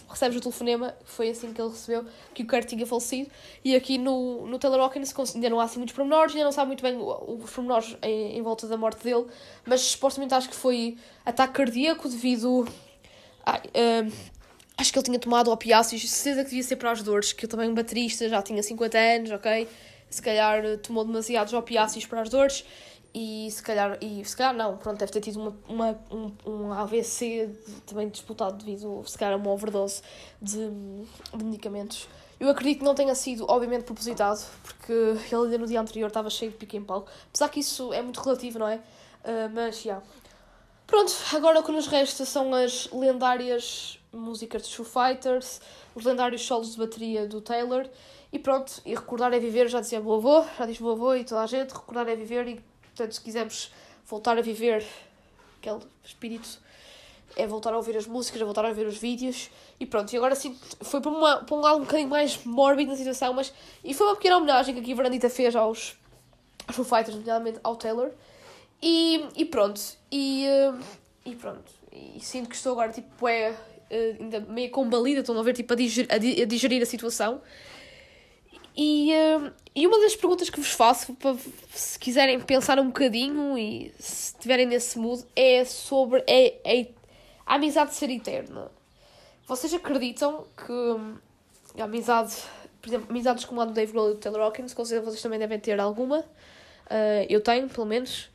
recebes 0.08 0.36
o 0.36 0.40
telefonema, 0.40 0.94
foi 1.04 1.30
assim 1.30 1.52
que 1.52 1.60
ele 1.60 1.70
recebeu, 1.70 2.04
que 2.32 2.42
o 2.42 2.46
Kurt 2.46 2.66
tinha 2.66 2.86
falecido. 2.86 3.30
E 3.64 3.74
aqui 3.74 3.98
no, 3.98 4.46
no 4.46 4.58
Taylor 4.58 4.80
Hawkins 4.80 5.14
ainda 5.34 5.50
não 5.50 5.60
há 5.60 5.64
assim 5.64 5.78
muitos 5.78 5.94
pormenores, 5.94 6.32
ainda 6.32 6.44
não 6.44 6.52
sabe 6.52 6.68
muito 6.68 6.82
bem 6.82 6.96
os 6.96 7.50
pormenores 7.50 7.96
em, 8.02 8.38
em 8.38 8.42
volta 8.42 8.66
da 8.66 8.76
morte 8.76 9.02
dele, 9.02 9.26
mas 9.64 9.80
supostamente 9.80 10.34
acho 10.34 10.48
que 10.48 10.56
foi 10.56 10.96
ataque 11.24 11.54
cardíaco 11.54 12.08
devido. 12.08 12.68
A, 13.44 13.58
uh, 13.58 14.12
acho 14.76 14.92
que 14.92 14.98
ele 14.98 15.04
tinha 15.04 15.18
tomado 15.18 15.50
opiáceos, 15.50 16.08
certeza 16.08 16.44
que 16.44 16.50
devia 16.50 16.62
ser 16.62 16.76
para 16.76 16.90
as 16.90 17.02
dores, 17.02 17.32
que 17.32 17.44
eu 17.44 17.48
também 17.48 17.68
um 17.68 17.74
baterista, 17.74 18.28
já 18.28 18.42
tinha 18.42 18.62
50 18.62 18.98
anos, 18.98 19.30
ok? 19.30 19.68
Se 20.10 20.22
calhar 20.22 20.78
tomou 20.78 21.04
demasiados 21.04 21.52
opiáceos 21.52 22.06
para 22.06 22.22
as 22.22 22.28
dores 22.28 22.64
e 23.14 23.48
se 23.50 23.62
calhar, 23.62 23.96
e 24.00 24.24
se 24.24 24.36
calhar 24.36 24.52
não, 24.52 24.76
pronto, 24.76 24.98
deve 24.98 25.12
ter 25.12 25.20
tido 25.20 25.40
uma, 25.40 25.56
uma, 25.68 26.00
um, 26.10 26.32
um 26.44 26.72
AVC 26.72 27.48
também 27.86 28.08
disputado 28.08 28.56
devido, 28.56 29.04
se 29.06 29.16
calhar, 29.16 29.34
a 29.34 29.36
uma 29.36 29.50
overdose 29.52 30.02
de, 30.42 30.68
de 31.32 31.44
medicamentos. 31.44 32.08
Eu 32.40 32.48
acredito 32.48 32.80
que 32.80 32.84
não 32.84 32.94
tenha 32.94 33.14
sido, 33.14 33.46
obviamente, 33.48 33.84
propositado, 33.84 34.40
porque 34.64 34.92
ele 34.92 35.44
ainda 35.44 35.58
no 35.58 35.66
dia 35.66 35.80
anterior 35.80 36.08
estava 36.08 36.28
cheio 36.28 36.50
de 36.50 36.56
pique 36.56 36.76
em 36.76 36.82
pau. 36.82 37.06
Apesar 37.28 37.48
que 37.48 37.60
isso 37.60 37.92
é 37.92 38.02
muito 38.02 38.20
relativo, 38.20 38.58
não 38.58 38.66
é? 38.66 38.76
Uh, 38.76 39.50
mas, 39.54 39.76
já. 39.76 39.92
Yeah. 39.92 40.06
Pronto, 40.86 41.12
agora 41.32 41.60
o 41.60 41.62
que 41.62 41.72
nos 41.72 41.86
resta 41.86 42.26
são 42.26 42.52
as 42.52 42.90
lendárias 42.92 43.98
músicas 44.12 44.62
dos 44.62 44.74
Foo 44.74 44.84
Fighters, 44.84 45.60
os 45.94 46.04
lendários 46.04 46.44
solos 46.44 46.72
de 46.72 46.78
bateria 46.78 47.26
do 47.26 47.40
Taylor, 47.40 47.88
e 48.32 48.38
pronto, 48.38 48.82
e 48.84 48.94
recordar 48.94 49.32
é 49.32 49.38
viver, 49.38 49.68
já 49.68 49.80
dizia 49.80 50.00
o 50.00 50.12
avô, 50.12 50.44
já 50.58 50.66
diz 50.66 50.80
o 50.80 50.90
avô 50.90 51.14
e 51.14 51.24
toda 51.24 51.40
a 51.40 51.46
gente, 51.46 51.72
recordar 51.72 52.08
é 52.08 52.16
viver 52.16 52.46
e 52.48 52.73
Portanto, 52.94 53.12
se 53.12 53.20
quisermos 53.20 53.72
voltar 54.06 54.38
a 54.38 54.40
viver 54.40 54.86
aquele 55.58 55.80
espírito, 56.04 56.60
é 57.36 57.46
voltar 57.46 57.72
a 57.72 57.76
ouvir 57.76 57.96
as 57.96 58.06
músicas, 58.06 58.40
é 58.40 58.44
voltar 58.44 58.64
a 58.64 58.72
ver 58.72 58.86
os 58.86 58.96
vídeos. 58.96 59.50
E 59.80 59.84
pronto, 59.84 60.12
e 60.12 60.16
agora 60.16 60.36
sim, 60.36 60.56
foi 60.80 61.00
para, 61.00 61.10
uma, 61.10 61.36
para 61.38 61.56
um 61.56 61.60
lado 61.60 61.78
um 61.78 61.80
bocadinho 61.80 62.08
mais 62.08 62.44
mórbido 62.44 62.92
na 62.92 62.96
situação, 62.96 63.32
mas. 63.32 63.52
E 63.82 63.92
foi 63.92 64.06
uma 64.06 64.14
pequena 64.14 64.36
homenagem 64.36 64.74
que 64.74 64.80
aqui 64.80 64.94
Verandita 64.94 65.28
fez 65.28 65.56
aos, 65.56 65.96
aos 66.68 66.76
Foo 66.76 66.84
Fighters, 66.84 67.16
nomeadamente 67.16 67.58
ao 67.64 67.74
Taylor. 67.74 68.10
E, 68.80 69.26
e 69.34 69.44
pronto, 69.44 69.80
e, 70.12 70.46
uh, 70.46 70.78
e 71.24 71.34
pronto. 71.34 71.72
E 71.90 72.20
sinto 72.20 72.48
que 72.48 72.54
estou 72.54 72.72
agora, 72.72 72.92
tipo, 72.92 73.28
é. 73.28 73.54
Ainda 74.18 74.40
meio 74.40 74.70
combalida, 74.70 75.20
estão 75.20 75.38
a 75.38 75.42
ver, 75.42 75.52
tipo, 75.52 75.72
a 75.72 75.76
digerir, 75.76 76.08
a 76.10 76.18
digerir 76.18 76.82
a 76.82 76.86
situação. 76.86 77.40
E, 78.76 79.12
uh, 79.12 79.52
e 79.74 79.86
uma 79.86 80.00
das 80.00 80.16
perguntas 80.16 80.50
que 80.50 80.58
vos 80.58 80.70
faço, 80.70 81.14
para, 81.14 81.36
se 81.72 81.98
quiserem 81.98 82.40
pensar 82.40 82.78
um 82.78 82.86
bocadinho 82.86 83.56
e 83.56 83.92
se 83.98 84.34
estiverem 84.34 84.66
nesse 84.66 84.98
mood, 84.98 85.24
é 85.36 85.64
sobre 85.64 86.24
é, 86.26 86.58
é, 86.64 86.88
a 87.46 87.54
amizade 87.54 87.94
ser 87.94 88.10
eterna. 88.10 88.70
Vocês 89.46 89.72
acreditam 89.74 90.46
que 90.56 91.80
a 91.80 91.84
amizade, 91.84 92.34
por 92.80 92.88
exemplo, 92.88 93.06
amizades 93.10 93.44
como 93.44 93.60
a 93.60 93.64
do 93.64 93.72
Dave 93.72 93.92
Grohl 93.92 94.10
e 94.10 94.14
do 94.14 94.20
Taylor 94.20 94.42
Hawkins, 94.42 94.74
com 94.74 94.84
certeza 94.84 95.10
vocês 95.10 95.22
também 95.22 95.38
devem 95.38 95.58
ter 95.58 95.78
alguma. 95.78 96.20
Uh, 96.20 97.26
eu 97.28 97.40
tenho, 97.40 97.68
pelo 97.68 97.86
menos. 97.86 98.30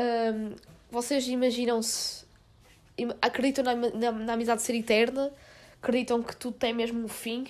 Uh, 0.00 0.54
vocês 0.90 1.26
imaginam-se, 1.28 2.24
acreditam 3.20 3.64
na, 3.64 3.74
na, 3.74 4.12
na, 4.12 4.32
amizade 4.32 4.62
ser 4.62 4.74
eterna? 4.74 5.32
Acreditam 5.82 6.22
que 6.22 6.34
tudo 6.36 6.56
tem 6.56 6.72
mesmo 6.72 7.04
um 7.04 7.08
fim? 7.08 7.48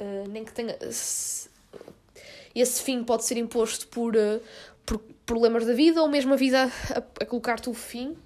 Uh, 0.00 0.28
nem 0.28 0.44
que 0.44 0.52
tenha. 0.52 0.76
Se, 0.90 1.48
esse 2.54 2.82
fim 2.82 3.02
pode 3.04 3.24
ser 3.24 3.36
imposto 3.36 3.88
por, 3.88 4.14
uh, 4.14 4.40
por 4.84 4.98
problemas 5.24 5.66
da 5.66 5.72
vida 5.72 6.02
ou 6.02 6.08
mesmo 6.08 6.34
a 6.34 6.36
vida 6.36 6.70
a, 6.90 7.22
a 7.22 7.26
colocar-te 7.26 7.70
o 7.70 7.74
fim, 7.74 8.16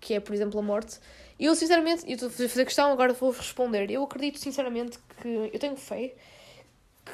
que 0.00 0.14
é, 0.14 0.20
por 0.20 0.34
exemplo, 0.34 0.58
a 0.58 0.62
morte. 0.62 0.98
Eu, 1.38 1.54
sinceramente, 1.54 2.04
eu 2.06 2.14
estou 2.14 2.28
a 2.28 2.30
fazer 2.30 2.64
questão, 2.64 2.92
agora 2.92 3.12
vou 3.14 3.30
responder. 3.30 3.90
Eu 3.90 4.04
acredito, 4.04 4.38
sinceramente, 4.38 4.98
que 5.20 5.50
eu 5.52 5.58
tenho 5.58 5.76
fé 5.76 6.14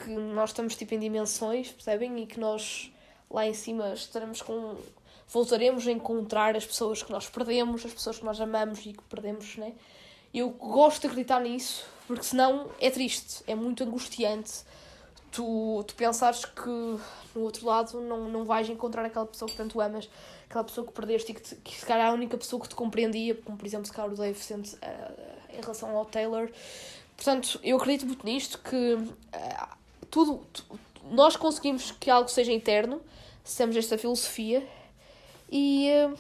que 0.05 0.11
nós 0.11 0.51
estamos 0.51 0.77
tipo 0.77 0.95
em 0.95 0.99
dimensões, 0.99 1.71
percebem? 1.71 2.23
E 2.23 2.27
que 2.27 2.39
nós 2.39 2.91
lá 3.31 3.47
em 3.47 3.55
cima 3.55 3.93
estaremos 3.95 4.43
com. 4.43 4.77
voltaremos 5.29 5.87
a 5.87 5.93
encontrar 5.93 6.57
as 6.57 6.67
pessoas 6.67 7.03
que 7.03 7.11
nós 7.11 7.29
perdemos, 7.29 7.85
as 7.85 7.93
pessoas 7.93 8.19
que 8.19 8.25
nós 8.25 8.41
amamos 8.41 8.81
e 8.81 8.93
que 8.93 9.03
perdemos, 9.05 9.57
né? 9.57 9.73
Eu 10.35 10.51
gosto 10.51 11.03
de 11.03 11.07
acreditar 11.07 11.41
nisso, 11.41 11.87
porque 12.07 12.25
senão 12.25 12.71
é 12.81 12.91
triste, 12.91 13.43
é 13.47 13.55
muito 13.55 13.83
angustiante 13.85 14.65
tu, 15.37 15.85
tu 15.87 15.95
pensares 15.95 16.47
que 16.47 16.71
no 17.35 17.43
outro 17.43 17.67
lado 17.67 18.01
não, 18.01 18.27
não 18.27 18.45
vais 18.45 18.69
encontrar 18.71 19.05
aquela 19.05 19.27
pessoa 19.27 19.51
que 19.51 19.57
tanto 19.57 19.79
amas, 19.83 20.09
aquela 20.49 20.65
pessoa 20.65 20.87
que 20.87 20.93
perdeste 20.95 21.33
e 21.33 21.35
que, 21.35 21.43
te, 21.43 21.55
que 21.57 21.79
se 21.79 21.85
calhar 21.85 22.07
é 22.07 22.11
a 22.11 22.15
única 22.15 22.39
pessoa 22.39 22.63
que 22.63 22.69
te 22.71 22.75
compreendia, 22.75 23.35
como 23.35 23.59
por 23.59 23.67
exemplo 23.67 23.87
se 23.87 23.93
calhar 23.93 24.11
o 24.11 24.17
Dave 24.17 24.39
sente 24.39 24.75
uh, 24.77 24.79
em 25.53 25.61
relação 25.61 25.95
ao 25.95 26.07
Taylor. 26.07 26.51
Portanto, 27.15 27.61
eu 27.63 27.77
acredito 27.77 28.07
muito 28.07 28.25
nisto, 28.25 28.59
que 28.61 28.95
uh, 28.95 29.69
tudo, 30.11 30.47
tu, 30.51 30.65
nós 31.11 31.37
conseguimos 31.37 31.91
que 31.91 32.11
algo 32.11 32.31
seja 32.31 32.53
eterno, 32.53 33.03
se 33.45 33.59
temos 33.59 33.77
esta 33.77 33.99
filosofia, 33.99 34.67
e, 35.53 35.91
uh, 36.09 36.19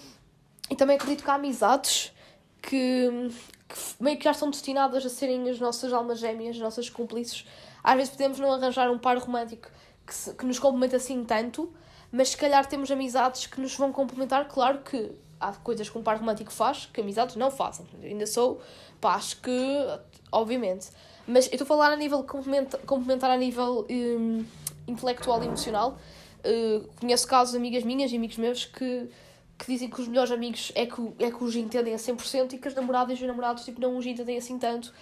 e 0.71 0.77
também 0.77 0.97
acredito 0.97 1.25
que 1.25 1.31
há 1.31 1.35
amizades 1.35 2.13
que, 2.61 3.31
que 3.67 3.79
meio 3.99 4.19
que 4.19 4.25
já 4.25 4.33
estão 4.33 4.51
destinadas 4.51 5.07
a 5.07 5.09
serem 5.09 5.49
as 5.49 5.59
nossas 5.59 5.91
almas 5.91 6.19
gêmeas, 6.19 6.57
as 6.57 6.63
nossas 6.63 6.91
cúmplices, 6.91 7.47
às 7.87 7.94
vezes 7.94 8.11
podemos 8.11 8.40
não 8.40 8.53
arranjar 8.53 8.90
um 8.90 8.99
par 8.99 9.16
romântico 9.16 9.70
que, 10.05 10.12
se, 10.12 10.35
que 10.35 10.44
nos 10.44 10.59
complementa 10.59 10.96
assim 10.96 11.25
tanto, 11.25 11.72
mas 12.11 12.31
se 12.31 12.37
calhar 12.37 12.66
temos 12.66 12.90
amizades 12.90 13.46
que 13.46 13.61
nos 13.61 13.77
vão 13.77 13.92
complementar. 13.92 14.49
Claro 14.49 14.79
que 14.79 15.12
há 15.38 15.53
coisas 15.53 15.88
que 15.88 15.96
um 15.96 16.03
par 16.03 16.18
romântico 16.18 16.53
faz 16.53 16.87
que 16.92 17.01
amizades 17.01 17.37
não 17.37 17.49
fazem. 17.49 17.87
Eu 18.03 18.09
ainda 18.09 18.27
sou, 18.27 18.61
pá, 19.01 19.14
acho 19.14 19.40
que, 19.40 19.87
obviamente. 20.33 20.88
Mas 21.29 21.46
eu 21.46 21.53
estou 21.53 21.64
a 21.64 21.68
falar 21.68 21.92
a 21.92 21.96
nível 21.96 22.25
complementar, 22.25 22.81
complementar 22.81 23.31
a 23.31 23.37
nível 23.37 23.87
um, 23.88 24.44
intelectual 24.88 25.40
e 25.44 25.46
emocional. 25.46 25.96
Uh, 26.44 26.88
conheço 26.99 27.29
casos 27.29 27.53
de 27.53 27.59
amigas 27.59 27.85
minhas 27.85 28.11
e 28.11 28.16
amigos 28.16 28.37
meus 28.37 28.64
que, 28.64 29.09
que 29.57 29.66
dizem 29.66 29.88
que 29.88 30.01
os 30.01 30.09
melhores 30.09 30.33
amigos 30.33 30.72
é 30.75 30.87
que, 30.87 31.12
é 31.20 31.31
que 31.31 31.44
os 31.44 31.55
entendem 31.55 31.94
a 31.94 31.99
100% 31.99 32.55
e 32.55 32.59
que 32.59 32.66
as 32.66 32.75
namoradas 32.75 33.16
e 33.16 33.22
os 33.22 33.29
namorados 33.29 33.64
tipo, 33.64 33.81
não 33.81 33.96
os 33.96 34.05
entendem 34.05 34.37
assim 34.37 34.59
tanto 34.59 34.92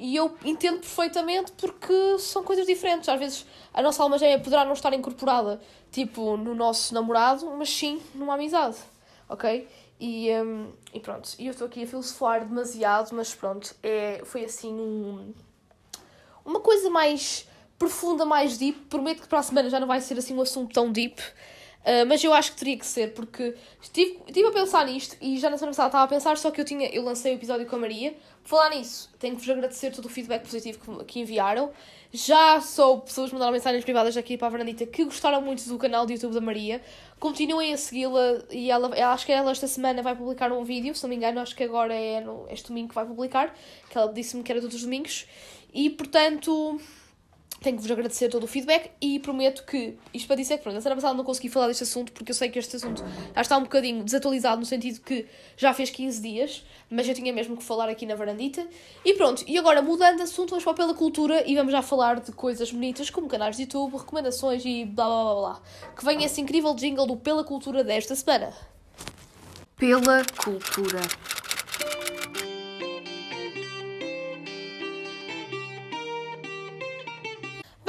e 0.00 0.16
eu 0.16 0.34
entendo 0.42 0.80
perfeitamente 0.80 1.52
porque 1.52 2.18
são 2.18 2.42
coisas 2.42 2.66
diferentes. 2.66 3.06
Às 3.06 3.18
vezes 3.18 3.46
a 3.74 3.82
nossa 3.82 4.02
alma 4.02 4.16
gêmea 4.16 4.40
poderá 4.40 4.64
não 4.64 4.72
estar 4.72 4.94
incorporada, 4.94 5.60
tipo, 5.92 6.38
no 6.38 6.54
nosso 6.54 6.94
namorado, 6.94 7.46
mas 7.58 7.68
sim 7.68 8.00
numa 8.14 8.34
amizade, 8.34 8.78
ok? 9.28 9.68
E, 10.00 10.30
um, 10.32 10.72
e 10.94 11.00
pronto, 11.00 11.28
e 11.38 11.46
eu 11.46 11.50
estou 11.50 11.66
aqui 11.66 11.82
a 11.82 11.86
filosofar 11.86 12.46
demasiado, 12.46 13.10
mas 13.12 13.34
pronto, 13.34 13.76
é, 13.82 14.22
foi 14.24 14.46
assim 14.46 14.72
um, 14.72 15.34
uma 16.46 16.60
coisa 16.60 16.88
mais 16.88 17.46
profunda, 17.78 18.24
mais 18.24 18.56
deep. 18.56 18.78
Prometo 18.86 19.20
que 19.20 19.28
para 19.28 19.40
a 19.40 19.42
semana 19.42 19.68
já 19.68 19.78
não 19.78 19.86
vai 19.86 20.00
ser 20.00 20.18
assim 20.18 20.34
um 20.34 20.40
assunto 20.40 20.72
tão 20.72 20.90
deep. 20.90 21.20
Uh, 21.80 22.04
mas 22.06 22.22
eu 22.22 22.32
acho 22.34 22.52
que 22.52 22.58
teria 22.58 22.78
que 22.78 22.84
ser, 22.84 23.14
porque 23.14 23.54
estive, 23.80 24.20
estive 24.26 24.48
a 24.48 24.52
pensar 24.52 24.84
nisto 24.84 25.16
e 25.18 25.38
já 25.38 25.48
na 25.48 25.56
semana 25.56 25.72
passada 25.72 25.88
estava 25.88 26.04
a 26.04 26.08
pensar, 26.08 26.36
só 26.36 26.50
que 26.50 26.60
eu 26.60 26.64
tinha, 26.64 26.90
eu 26.90 27.02
lancei 27.02 27.32
o 27.32 27.36
episódio 27.36 27.66
com 27.66 27.76
a 27.76 27.78
Maria. 27.78 28.14
Falar 28.44 28.70
nisso, 28.70 29.08
tenho 29.18 29.36
que 29.36 29.42
vos 29.42 29.50
agradecer 29.50 29.92
todo 29.92 30.06
o 30.06 30.08
feedback 30.08 30.42
positivo 30.42 30.78
que, 30.78 31.04
que 31.04 31.20
enviaram. 31.20 31.70
Já 32.12 32.60
sou 32.60 33.00
pessoas 33.00 33.30
mandaram 33.30 33.52
mensagens 33.52 33.84
privadas 33.84 34.16
aqui 34.16 34.36
para 34.36 34.48
a 34.48 34.50
Varandita 34.50 34.84
que 34.86 35.04
gostaram 35.04 35.40
muito 35.40 35.62
do 35.68 35.78
canal 35.78 36.04
do 36.04 36.12
YouTube 36.12 36.34
da 36.34 36.40
Maria. 36.40 36.82
Continuem 37.20 37.72
a 37.72 37.76
segui-la 37.76 38.42
e 38.50 38.70
ela, 38.70 38.90
acho 39.12 39.26
que 39.26 39.30
ela 39.30 39.52
esta 39.52 39.68
semana 39.68 40.02
vai 40.02 40.16
publicar 40.16 40.50
um 40.50 40.64
vídeo, 40.64 40.94
se 40.94 41.02
não 41.02 41.10
me 41.10 41.16
engano, 41.16 41.38
acho 41.38 41.54
que 41.54 41.62
agora 41.62 41.94
é 41.94 42.20
no, 42.20 42.46
este 42.50 42.68
domingo 42.68 42.88
que 42.88 42.94
vai 42.94 43.06
publicar, 43.06 43.54
que 43.88 43.96
ela 43.96 44.12
disse-me 44.12 44.42
que 44.42 44.50
era 44.50 44.60
todos 44.60 44.74
os 44.74 44.82
domingos. 44.82 45.26
E 45.72 45.88
portanto 45.90 46.80
tenho 47.60 47.76
que 47.76 47.82
vos 47.82 47.90
agradecer 47.90 48.28
todo 48.28 48.44
o 48.44 48.46
feedback 48.46 48.90
e 49.00 49.18
prometo 49.18 49.64
que, 49.64 49.96
isto 50.14 50.26
para 50.26 50.36
dizer 50.36 50.56
que 50.56 50.62
pronto, 50.62 50.74
na 50.74 50.80
semana 50.80 50.96
passada 50.96 51.14
não 51.14 51.24
consegui 51.24 51.48
falar 51.48 51.68
deste 51.68 51.82
assunto 51.82 52.10
porque 52.12 52.30
eu 52.30 52.34
sei 52.34 52.48
que 52.48 52.58
este 52.58 52.76
assunto 52.76 53.04
já 53.34 53.40
está 53.40 53.56
um 53.58 53.62
bocadinho 53.62 54.02
desatualizado 54.02 54.60
no 54.60 54.66
sentido 54.66 55.00
que 55.00 55.26
já 55.56 55.74
fez 55.74 55.90
15 55.90 56.22
dias, 56.22 56.64
mas 56.88 57.06
eu 57.06 57.14
tinha 57.14 57.32
mesmo 57.32 57.56
que 57.56 57.62
falar 57.62 57.88
aqui 57.88 58.06
na 58.06 58.14
varandita. 58.14 58.66
E 59.04 59.14
pronto, 59.14 59.44
e 59.46 59.58
agora 59.58 59.82
mudando 59.82 60.16
de 60.16 60.22
assunto, 60.22 60.50
vamos 60.50 60.64
para 60.64 60.74
pela 60.74 60.94
cultura 60.94 61.44
e 61.46 61.54
vamos 61.54 61.72
já 61.72 61.82
falar 61.82 62.20
de 62.20 62.32
coisas 62.32 62.72
bonitas 62.72 63.10
como 63.10 63.28
canais 63.28 63.56
de 63.56 63.62
YouTube, 63.62 63.96
recomendações 63.96 64.64
e 64.64 64.86
blá 64.86 65.06
blá 65.06 65.24
blá 65.24 65.34
blá. 65.34 65.62
Que 65.96 66.04
vem 66.04 66.24
esse 66.24 66.40
incrível 66.40 66.74
jingle 66.74 67.06
do 67.06 67.16
Pela 67.16 67.44
Cultura 67.44 67.84
desta 67.84 68.14
semana. 68.14 68.52
Pela 69.76 70.24
Cultura. 70.42 71.00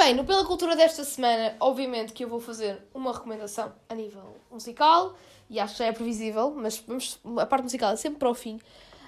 Bem, 0.03 0.15
no 0.15 0.25
Pela 0.25 0.43
Cultura 0.43 0.75
desta 0.75 1.03
semana, 1.03 1.55
obviamente 1.59 2.11
que 2.11 2.23
eu 2.23 2.27
vou 2.27 2.39
fazer 2.39 2.81
uma 2.91 3.13
recomendação 3.13 3.71
a 3.87 3.93
nível 3.93 4.35
musical, 4.49 5.15
e 5.47 5.59
acho 5.59 5.73
que 5.73 5.77
já 5.77 5.85
é 5.85 5.91
previsível, 5.91 6.55
mas 6.57 6.79
vamos, 6.79 7.19
a 7.37 7.45
parte 7.45 7.65
musical 7.65 7.93
é 7.93 7.95
sempre 7.95 8.17
para 8.17 8.27
o 8.31 8.33
fim. 8.33 8.59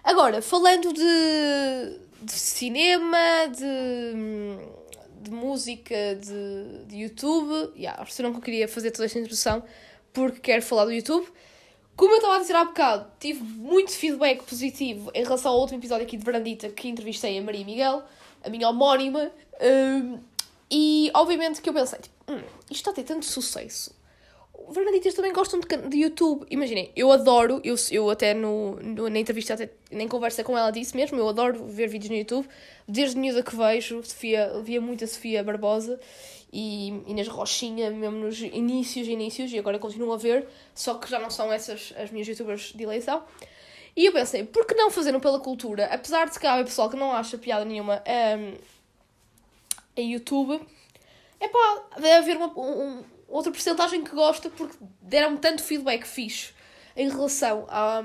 Agora, 0.04 0.40
falando 0.40 0.94
de, 0.94 2.00
de 2.22 2.32
cinema, 2.32 3.18
de, 3.48 5.24
de 5.24 5.32
música, 5.32 5.96
de, 6.14 6.86
de 6.86 6.96
YouTube, 6.96 7.74
yeah, 7.76 8.06
não 8.20 8.32
que 8.32 8.38
eu 8.38 8.44
queria 8.44 8.68
fazer 8.68 8.92
toda 8.92 9.06
esta 9.06 9.18
introdução, 9.18 9.64
porque 10.14 10.42
quero 10.42 10.62
falar 10.62 10.86
do 10.86 10.94
YouTube. 10.94 11.26
Como 11.96 12.14
eu 12.14 12.18
estava 12.18 12.36
a 12.36 12.40
dizer 12.40 12.56
há 12.56 12.66
bocado, 12.66 13.12
tive 13.20 13.42
muito 13.42 13.92
feedback 13.94 14.44
positivo 14.44 15.10
em 15.16 15.24
relação 15.24 15.54
ao 15.54 15.60
último 15.60 15.80
episódio 15.80 16.06
aqui 16.06 16.18
de 16.18 16.24
Verandita 16.24 16.70
que 16.70 16.88
entrevistei 16.88 17.40
a 17.40 17.42
Maria 17.42 17.66
Miguel, 17.66 18.04
a 18.44 18.50
minha 18.50 18.70
homónima. 18.70 19.32
Um, 19.60 20.33
e 20.76 21.12
obviamente 21.14 21.62
que 21.62 21.70
eu 21.70 21.74
pensei, 21.74 22.00
tipo, 22.00 22.16
hum, 22.28 22.42
isto 22.64 22.72
está 22.72 22.90
a 22.90 22.94
ter 22.96 23.04
tanto 23.04 23.26
sucesso. 23.26 23.94
Vernaditas 24.72 25.14
também 25.14 25.32
gostam 25.32 25.60
de, 25.60 25.68
de 25.88 25.98
YouTube. 25.98 26.48
Imaginem, 26.50 26.92
eu 26.96 27.12
adoro, 27.12 27.62
eu, 27.64 27.76
eu 27.92 28.10
até 28.10 28.34
no, 28.34 28.78
no, 28.78 29.08
na 29.08 29.20
entrevista, 29.20 29.54
até, 29.54 29.70
nem 29.92 30.08
conversa 30.08 30.44
com 30.44 30.58
ela 30.58 30.72
disse 30.72 30.96
mesmo, 30.96 31.16
eu 31.20 31.30
adoro 31.30 31.64
ver 31.66 31.88
vídeos 31.88 32.10
no 32.10 32.18
YouTube. 32.18 32.50
Desde 32.88 33.20
miúda 33.20 33.44
que 33.44 33.56
vejo, 33.56 34.04
Sofia, 34.04 34.52
via 34.64 34.82
muito 34.82 35.04
a 35.04 35.08
Sofia 35.08 35.44
Barbosa 35.44 36.00
e 36.52 36.88
Inês 37.06 37.28
Rochinha, 37.28 37.92
mesmo 37.92 38.18
nos 38.18 38.42
inícios, 38.42 39.08
inícios, 39.08 39.54
e 39.54 39.60
agora 39.60 39.78
continuo 39.78 40.12
a 40.12 40.18
ver, 40.18 40.48
só 40.74 40.96
que 40.96 41.08
já 41.08 41.20
não 41.20 41.30
são 41.30 41.54
essas 41.54 41.94
as 41.96 42.10
minhas 42.10 42.28
youtubers 42.28 42.74
de 42.74 42.82
eleição. 42.82 43.24
E 43.96 44.08
eu 44.08 44.12
pensei, 44.12 44.44
por 44.44 44.66
que 44.66 44.74
não 44.74 44.90
fazer 44.90 45.16
um 45.16 45.20
pela 45.20 45.40
cultura? 45.40 45.86
Apesar 45.86 46.26
de 46.26 46.34
se 46.34 46.40
calhar 46.40 46.66
pessoal 46.66 46.90
que 46.90 46.96
não 46.96 47.12
acha 47.12 47.38
piada 47.38 47.64
nenhuma 47.64 48.02
um, 48.08 48.54
em 49.96 50.14
YouTube, 50.14 50.60
é 51.40 51.48
pá, 51.48 51.84
deve 51.96 52.12
haver 52.12 52.38
uma, 52.38 52.48
um, 52.60 53.04
outra 53.28 53.52
porcentagem 53.52 54.04
que 54.04 54.12
gosta 54.16 54.50
porque 54.50 54.76
deram-me 55.02 55.38
tanto 55.38 55.64
feedback 55.64 56.06
fixe 56.06 56.54
em 56.96 57.10
relação 57.10 57.66
a, 57.70 58.04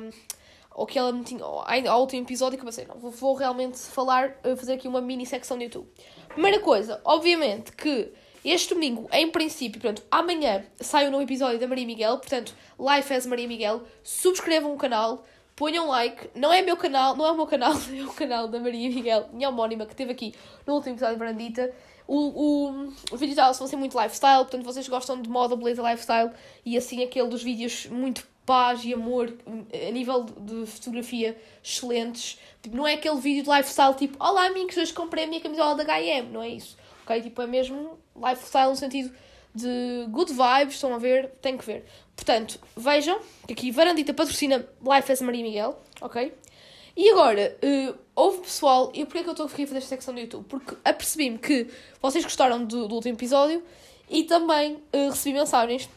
ao 0.70 0.86
que 0.86 0.98
ela 0.98 1.12
me 1.12 1.24
tinha, 1.24 1.42
ao, 1.42 2.00
último 2.00 2.22
episódio 2.22 2.58
que 2.58 2.62
eu 2.62 2.66
pensei, 2.66 2.86
não, 2.86 2.96
vou, 2.96 3.10
vou 3.10 3.34
realmente 3.34 3.78
falar, 3.78 4.38
eh, 4.44 4.56
fazer 4.56 4.74
aqui 4.74 4.88
uma 4.88 5.00
mini 5.00 5.26
secção 5.26 5.58
de 5.58 5.64
YouTube. 5.64 5.88
Primeira 6.28 6.60
coisa, 6.60 7.00
obviamente 7.04 7.72
que 7.72 8.12
este 8.44 8.72
domingo, 8.72 9.08
em 9.12 9.30
princípio, 9.30 9.80
pronto, 9.80 10.02
amanhã 10.10 10.64
sai 10.80 11.08
um 11.08 11.10
novo 11.10 11.22
episódio 11.22 11.58
da 11.58 11.66
Maria 11.66 11.86
Miguel, 11.86 12.18
portanto, 12.18 12.54
Life 12.78 13.12
as 13.12 13.26
Maria 13.26 13.48
Miguel, 13.48 13.82
subscrevam 14.02 14.72
o 14.72 14.76
canal, 14.76 15.24
ponham 15.58 15.88
like, 15.88 16.30
não 16.36 16.52
é 16.52 16.62
meu 16.62 16.76
canal, 16.76 17.16
não 17.16 17.26
é 17.26 17.32
o 17.32 17.36
meu 17.36 17.46
canal, 17.46 17.72
é 17.92 18.02
o 18.04 18.12
canal 18.12 18.46
da 18.46 18.60
Maria 18.60 18.88
Miguel, 18.88 19.28
minha 19.32 19.48
homónima, 19.48 19.84
que 19.84 19.94
teve 19.94 20.12
aqui 20.12 20.32
no 20.64 20.74
último 20.74 20.92
episódio 20.94 21.16
de 21.16 21.18
Brandita. 21.18 21.74
O, 22.06 22.16
o, 22.16 22.92
os 23.12 23.20
vídeos 23.20 23.34
dela 23.36 23.52
vão 23.52 23.66
ser 23.66 23.76
muito 23.76 24.00
lifestyle, 24.00 24.38
portanto 24.44 24.64
vocês 24.64 24.88
gostam 24.88 25.20
de 25.20 25.28
moda, 25.28 25.56
beleza, 25.56 25.82
lifestyle 25.82 26.30
e 26.64 26.78
assim 26.78 27.02
aquele 27.02 27.28
dos 27.28 27.42
vídeos 27.42 27.86
muito 27.86 28.26
paz 28.46 28.82
e 28.82 28.94
amor 28.94 29.34
a 29.46 29.90
nível 29.90 30.24
de 30.24 30.64
fotografia 30.64 31.36
excelentes. 31.62 32.40
Tipo, 32.62 32.76
não 32.76 32.86
é 32.86 32.94
aquele 32.94 33.20
vídeo 33.20 33.42
de 33.42 33.50
lifestyle 33.50 33.94
tipo, 33.94 34.16
olá 34.24 34.46
amigos, 34.46 34.76
hoje 34.76 34.92
comprei 34.92 35.24
a 35.24 35.26
minha 35.26 35.40
camisola 35.40 35.74
da 35.74 35.82
H&M, 35.82 36.30
não 36.30 36.42
é 36.42 36.48
isso. 36.48 36.78
Ok? 37.02 37.20
Tipo, 37.20 37.42
é 37.42 37.46
mesmo 37.46 37.98
lifestyle 38.16 38.70
no 38.70 38.76
sentido 38.76 39.12
de 39.54 40.06
good 40.08 40.32
vibes, 40.32 40.74
estão 40.74 40.94
a 40.94 40.98
ver, 40.98 41.30
tem 41.42 41.58
que 41.58 41.64
ver. 41.66 41.84
Portanto, 42.18 42.58
vejam 42.76 43.20
que 43.46 43.52
aqui 43.52 43.70
Varandita 43.70 44.12
patrocina 44.12 44.66
Life 44.82 45.12
as 45.12 45.20
Maria 45.20 45.40
Miguel, 45.40 45.80
ok? 46.00 46.34
E 46.96 47.10
agora, 47.10 47.56
uh, 47.62 47.94
houve 48.12 48.38
pessoal, 48.40 48.90
e 48.92 49.04
porquê 49.04 49.18
é 49.18 49.22
que 49.22 49.28
eu 49.28 49.32
estou 49.32 49.46
a 49.46 49.48
fazer 49.48 49.76
esta 49.76 49.88
secção 49.88 50.12
do 50.12 50.18
YouTube? 50.18 50.44
Porque 50.48 50.76
apercebi-me 50.84 51.38
que 51.38 51.68
vocês 52.02 52.24
gostaram 52.24 52.64
do, 52.64 52.88
do 52.88 52.96
último 52.96 53.14
episódio 53.14 53.62
e 54.10 54.24
também 54.24 54.82
uh, 54.92 55.10
recebi 55.10 55.32
mensagens 55.38 55.88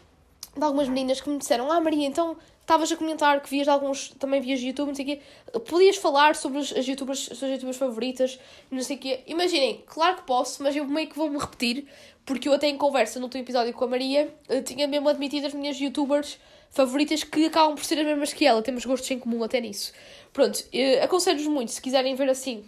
de 0.56 0.64
algumas 0.64 0.88
meninas 0.88 1.22
que 1.22 1.30
me 1.30 1.38
disseram: 1.38 1.72
Ah, 1.72 1.80
Maria, 1.80 2.08
então 2.08 2.38
estavas 2.62 2.92
a 2.92 2.96
comentar 2.96 3.42
que 3.42 3.50
vias 3.50 3.68
alguns, 3.68 4.10
também 4.20 4.40
vias 4.40 4.62
YouTube, 4.62 4.90
não 4.90 4.96
sei 4.96 5.04
o 5.04 5.08
quê, 5.08 5.22
podias 5.60 5.98
falar 5.98 6.36
sobre 6.36 6.60
as, 6.60 6.72
as 6.72 6.88
youtubers, 6.88 7.30
as 7.32 7.38
suas 7.38 7.52
youtubers 7.52 7.78
favoritas, 7.78 8.40
não 8.70 8.82
sei 8.82 8.96
o 8.96 9.00
quê. 9.00 9.20
Imaginem, 9.28 9.84
claro 9.86 10.18
que 10.18 10.24
posso, 10.24 10.64
mas 10.64 10.76
eu 10.76 10.86
meio 10.86 11.10
que 11.10 11.16
vou-me 11.16 11.38
repetir, 11.38 11.88
porque 12.26 12.48
eu 12.48 12.54
até 12.54 12.68
em 12.68 12.78
conversa 12.78 13.20
no 13.20 13.26
último 13.26 13.44
episódio 13.44 13.74
com 13.74 13.84
a 13.86 13.88
Maria, 13.88 14.34
eh, 14.48 14.62
tinha 14.62 14.88
mesmo 14.88 15.10
admitido 15.10 15.48
as 15.48 15.54
minhas 15.54 15.78
youtubers 15.78 16.38
favoritas 16.70 17.24
que 17.24 17.46
acabam 17.46 17.76
por 17.76 17.84
ser 17.84 18.00
as 18.00 18.06
mesmas 18.06 18.32
que 18.32 18.46
ela, 18.46 18.62
temos 18.62 18.86
gostos 18.86 19.12
em 19.12 19.20
comum 19.20 19.44
até 19.44 19.60
nisso. 19.60 19.92
Pronto, 20.32 20.64
eh, 20.72 21.04
aconselho-vos 21.04 21.48
muito, 21.48 21.72
se 21.72 21.82
quiserem 21.82 22.16
ver 22.16 22.30
assim, 22.30 22.64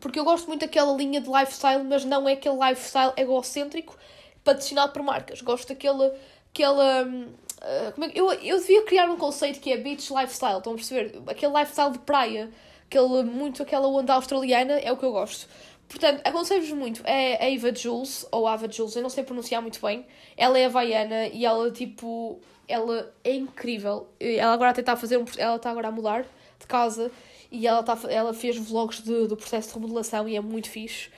porque 0.00 0.18
eu 0.18 0.24
gosto 0.24 0.46
muito 0.46 0.60
daquela 0.60 0.92
linha 0.96 1.20
de 1.20 1.28
lifestyle, 1.28 1.82
mas 1.82 2.04
não 2.04 2.28
é 2.28 2.34
aquele 2.34 2.56
lifestyle 2.56 3.12
egocêntrico 3.16 3.96
patrocinado 4.44 4.92
por 4.92 5.02
marcas. 5.02 5.42
Gosto 5.42 5.68
daquele, 5.68 6.12
aquela 6.58 7.04
hum, 7.04 7.28
ah, 7.60 7.92
é, 8.00 8.12
eu, 8.14 8.32
eu 8.32 8.58
devia 8.58 8.82
criar 8.82 9.10
um 9.10 9.16
conceito 9.16 9.60
que 9.60 9.72
é 9.72 9.76
beach 9.76 10.12
lifestyle, 10.12 10.58
estão 10.58 10.72
a 10.72 10.76
perceber? 10.76 11.20
Aquele 11.26 11.58
lifestyle 11.58 11.92
de 11.92 11.98
praia, 12.00 12.50
aquele, 12.86 13.22
muito 13.22 13.62
aquela 13.62 13.88
onda 13.88 14.14
australiana, 14.14 14.74
é 14.78 14.92
o 14.92 14.96
que 14.96 15.04
eu 15.04 15.12
gosto. 15.12 15.48
Portanto, 15.88 16.20
aconselho-vos 16.24 16.72
muito. 16.72 17.02
É 17.04 17.42
a 17.42 17.50
Eva 17.50 17.74
Jules, 17.74 18.26
ou 18.30 18.46
Ava 18.46 18.70
Jules, 18.70 18.94
eu 18.94 19.02
não 19.02 19.08
sei 19.08 19.24
pronunciar 19.24 19.62
muito 19.62 19.80
bem. 19.80 20.06
Ela 20.36 20.58
é 20.58 20.66
havaiana 20.66 21.28
e 21.28 21.46
ela, 21.46 21.70
tipo, 21.70 22.38
ela 22.68 23.12
é 23.24 23.34
incrível. 23.34 24.06
Ela 24.20 24.52
agora 24.52 24.78
está 24.78 24.92
a 24.92 24.96
fazer 24.96 25.16
um, 25.16 25.24
ela 25.38 25.56
está 25.56 25.70
agora 25.70 25.88
a 25.88 25.90
mudar 25.90 26.26
de 26.60 26.66
casa 26.66 27.10
e 27.50 27.66
ela, 27.66 27.80
está 27.80 27.98
ela 28.10 28.34
fez 28.34 28.56
vlogs 28.58 29.02
de, 29.02 29.26
do 29.26 29.36
processo 29.36 29.68
de 29.68 29.74
remodelação 29.74 30.28
e 30.28 30.36
é 30.36 30.40
muito 30.40 30.68
fixe. 30.68 31.10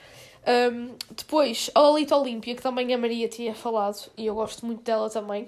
Um, 0.47 0.95
depois, 1.15 1.69
a 1.75 1.79
Lolita 1.79 2.15
Olímpia, 2.17 2.55
que 2.55 2.61
também 2.61 2.93
a 2.93 2.97
Maria 2.97 3.27
tinha 3.27 3.53
falado, 3.53 4.09
e 4.17 4.25
eu 4.25 4.35
gosto 4.35 4.65
muito 4.65 4.81
dela 4.83 5.09
também. 5.09 5.47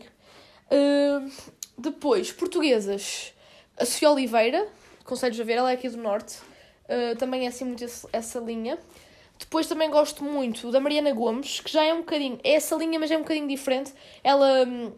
Uh, 0.72 1.32
depois, 1.78 2.32
portuguesas. 2.32 3.34
A 3.78 3.86
Sofia 3.86 4.12
Oliveira, 4.12 4.68
conselhos 5.04 5.40
a 5.40 5.44
ver, 5.44 5.54
ela 5.54 5.72
é 5.72 5.74
aqui 5.74 5.90
do 5.90 5.98
Norte. 5.98 6.38
Uh, 6.86 7.16
também 7.18 7.46
é 7.46 7.48
assim 7.48 7.66
muito 7.66 7.84
esse, 7.84 8.08
essa 8.14 8.40
linha. 8.40 8.78
Depois 9.40 9.68
também 9.68 9.90
gosto 9.90 10.24
muito 10.24 10.72
da 10.72 10.80
Mariana 10.80 11.12
Gomes, 11.12 11.60
que 11.60 11.72
já 11.72 11.84
é 11.84 11.94
um 11.94 12.00
bocadinho. 12.00 12.40
É 12.44 12.54
essa 12.54 12.76
linha, 12.76 13.00
mas 13.00 13.12
é 13.12 13.18
um 13.18 13.22
bocadinho 13.22 13.48
diferente. 13.48 13.92
Ela 14.24 14.64
um, 14.66 14.92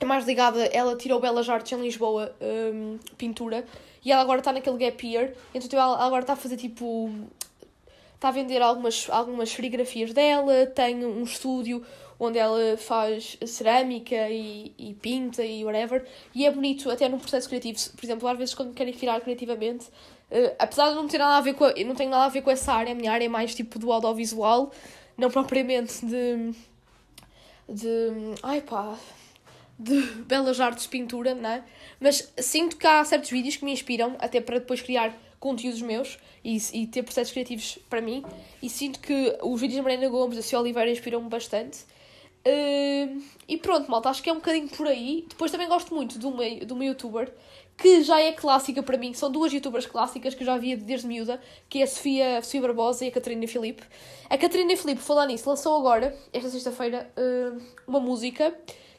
é 0.00 0.04
mais 0.04 0.26
ligada. 0.26 0.64
Ela 0.66 0.96
tirou 0.96 1.20
Belas 1.20 1.48
Artes 1.48 1.72
em 1.72 1.80
Lisboa, 1.80 2.34
um, 2.40 2.98
pintura. 3.16 3.64
E 4.04 4.12
ela 4.12 4.22
agora 4.22 4.40
está 4.40 4.52
naquele 4.52 4.76
gap 4.76 5.06
year. 5.06 5.32
Então 5.54 5.68
tipo, 5.68 5.76
ela 5.76 6.04
agora 6.04 6.22
está 6.22 6.34
a 6.34 6.36
fazer 6.36 6.56
tipo. 6.56 7.10
Está 8.16 8.28
a 8.28 8.32
vender 8.32 8.60
algumas, 8.60 9.08
algumas 9.08 9.50
serigrafias 9.50 10.12
dela. 10.12 10.66
Tem 10.66 11.04
um 11.04 11.22
estúdio 11.22 11.84
onde 12.18 12.38
ela 12.38 12.76
faz 12.76 13.36
cerâmica 13.46 14.28
e, 14.30 14.72
e 14.78 14.94
pinta 14.94 15.44
e 15.44 15.64
whatever, 15.64 16.04
e 16.34 16.46
é 16.46 16.50
bonito 16.50 16.90
até 16.90 17.08
no 17.08 17.18
processo 17.18 17.48
criativo. 17.48 17.78
Por 17.94 18.04
exemplo, 18.04 18.28
às 18.28 18.38
vezes 18.38 18.54
quando 18.54 18.72
quero 18.74 18.92
criar 18.92 19.20
criativamente, 19.20 19.86
uh, 19.86 20.56
apesar 20.58 20.88
de 20.90 20.94
não 20.94 21.06
ter 21.06 21.18
nada 21.18 21.36
a 21.36 21.40
ver 21.40 21.54
com 21.54 21.64
a, 21.64 21.74
não 21.84 21.94
tenho 21.94 22.10
nada 22.10 22.24
a 22.24 22.28
ver 22.28 22.42
com 22.42 22.50
essa 22.50 22.72
área, 22.72 22.92
a 22.92 22.94
minha 22.94 23.12
área 23.12 23.26
é 23.26 23.28
mais 23.28 23.54
tipo 23.54 23.78
do 23.78 23.92
audiovisual, 23.92 24.72
não 25.16 25.30
propriamente 25.30 26.04
de 26.04 26.54
de 27.68 28.12
ai 28.42 28.60
pá, 28.60 28.96
de 29.78 30.00
belas 30.24 30.60
artes, 30.60 30.86
pintura, 30.86 31.34
não 31.34 31.50
é? 31.50 31.64
Mas 32.00 32.32
sinto 32.38 32.76
que 32.76 32.86
há 32.86 33.04
certos 33.04 33.28
vídeos 33.28 33.56
que 33.56 33.64
me 33.64 33.72
inspiram 33.72 34.16
até 34.18 34.40
para 34.40 34.58
depois 34.58 34.80
criar 34.80 35.12
conteúdos 35.38 35.80
meus 35.82 36.18
e, 36.44 36.56
e 36.72 36.86
ter 36.86 37.02
processos 37.02 37.32
criativos 37.32 37.78
para 37.88 38.00
mim. 38.00 38.24
E 38.62 38.68
sinto 38.68 39.00
que 39.00 39.38
os 39.42 39.60
vídeos 39.60 39.78
da 39.78 39.82
Mariana 39.82 40.08
Gomes, 40.08 40.36
da 40.36 40.42
Cia 40.42 40.58
Oliveira, 40.58 40.90
inspiram-me 40.90 41.28
bastante. 41.28 41.84
Uh, 42.46 43.20
e 43.48 43.56
pronto, 43.56 43.90
malta, 43.90 44.08
acho 44.08 44.22
que 44.22 44.30
é 44.30 44.32
um 44.32 44.36
bocadinho 44.36 44.68
por 44.68 44.86
aí. 44.86 45.24
Depois 45.28 45.50
também 45.50 45.68
gosto 45.68 45.94
muito 45.94 46.18
de 46.18 46.26
uma, 46.26 46.48
de 46.48 46.72
uma 46.72 46.84
youtuber 46.84 47.32
que 47.76 48.02
já 48.02 48.20
é 48.20 48.32
clássica 48.32 48.82
para 48.82 48.96
mim. 48.96 49.12
São 49.12 49.30
duas 49.30 49.52
youtubers 49.52 49.86
clássicas 49.86 50.34
que 50.34 50.42
eu 50.42 50.46
já 50.46 50.56
via 50.56 50.76
desde 50.76 51.06
miúda, 51.06 51.40
que 51.68 51.80
é 51.80 51.82
a 51.82 51.86
Sofia, 51.86 52.38
a 52.38 52.42
Sofia 52.42 52.62
Barbosa 52.62 53.04
e 53.04 53.08
a 53.08 53.10
Catarina 53.10 53.46
Filipe. 53.46 53.82
A 54.30 54.38
Catarina 54.38 54.76
Filipe, 54.76 55.00
falar 55.00 55.26
nisso, 55.26 55.48
lançou 55.48 55.76
agora, 55.76 56.16
esta 56.32 56.48
sexta-feira, 56.48 57.10
uh, 57.16 57.60
uma 57.86 58.00
música 58.00 58.56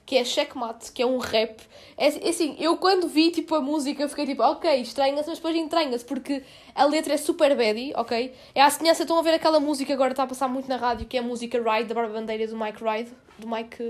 que 0.07 0.15
é 0.15 0.23
Checkmate, 0.23 0.93
que 0.93 1.01
é 1.01 1.05
um 1.05 1.17
rap. 1.17 1.61
É, 1.97 2.07
é 2.07 2.29
assim, 2.29 2.55
eu 2.57 2.77
quando 2.77 3.09
vi 3.09 3.29
tipo, 3.29 3.53
a 3.53 3.61
música 3.61 4.07
fiquei 4.07 4.25
tipo, 4.25 4.41
ok, 4.41 4.79
estranha-se, 4.79 5.27
mas 5.27 5.37
depois 5.37 5.53
entranha-se, 5.53 6.05
porque 6.05 6.43
a 6.73 6.85
letra 6.85 7.13
é 7.13 7.17
super 7.17 7.55
baddie, 7.57 7.91
ok? 7.93 8.33
É 8.55 8.61
a 8.61 8.69
semelhança, 8.69 9.03
estão 9.03 9.19
a 9.19 9.21
ver 9.21 9.33
aquela 9.33 9.59
música 9.59 9.93
agora 9.93 10.11
está 10.11 10.23
a 10.23 10.27
passar 10.27 10.47
muito 10.47 10.69
na 10.69 10.77
rádio, 10.77 11.05
que 11.05 11.17
é 11.17 11.19
a 11.19 11.23
música 11.23 11.57
Ride, 11.57 11.89
da 11.89 11.93
Barba 11.93 12.13
Bandeira 12.13 12.47
do 12.47 12.57
Mike 12.57 12.81
Ride, 12.81 13.11
do 13.37 13.47
Mike. 13.49 13.83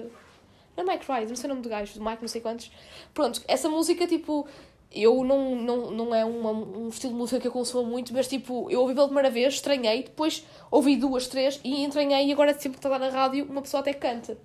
Não 0.75 0.83
é 0.85 0.93
Mike 0.93 1.05
Ride, 1.07 1.27
não 1.27 1.35
sei 1.35 1.45
o 1.45 1.49
nome 1.49 1.61
do 1.61 1.69
gajo, 1.69 1.93
do 1.93 2.03
Mike 2.03 2.21
não 2.21 2.27
sei 2.27 2.41
quantos. 2.41 2.71
Pronto, 3.13 3.41
essa 3.47 3.69
música 3.69 4.07
tipo. 4.07 4.47
Eu 4.89 5.23
não, 5.23 5.53
não, 5.53 5.91
não 5.91 6.15
é 6.15 6.23
uma, 6.23 6.49
um 6.51 6.87
estilo 6.87 7.11
de 7.11 7.19
música 7.19 7.41
que 7.41 7.47
eu 7.47 7.51
consumo 7.51 7.87
muito, 7.87 8.13
mas 8.13 8.25
tipo, 8.25 8.71
eu 8.71 8.79
ouvi 8.79 8.95
pela 8.95 9.05
primeira 9.05 9.29
vez, 9.29 9.55
estranhei, 9.55 10.03
depois 10.03 10.45
ouvi 10.71 10.95
duas, 10.95 11.27
três 11.27 11.59
e 11.61 11.83
entranhei 11.83 12.25
e 12.25 12.31
agora 12.31 12.53
sempre 12.57 12.79
que 12.79 12.87
está 12.87 12.97
na 12.97 13.09
rádio 13.09 13.45
uma 13.45 13.61
pessoa 13.61 13.81
até 13.81 13.93
canta. 13.93 14.37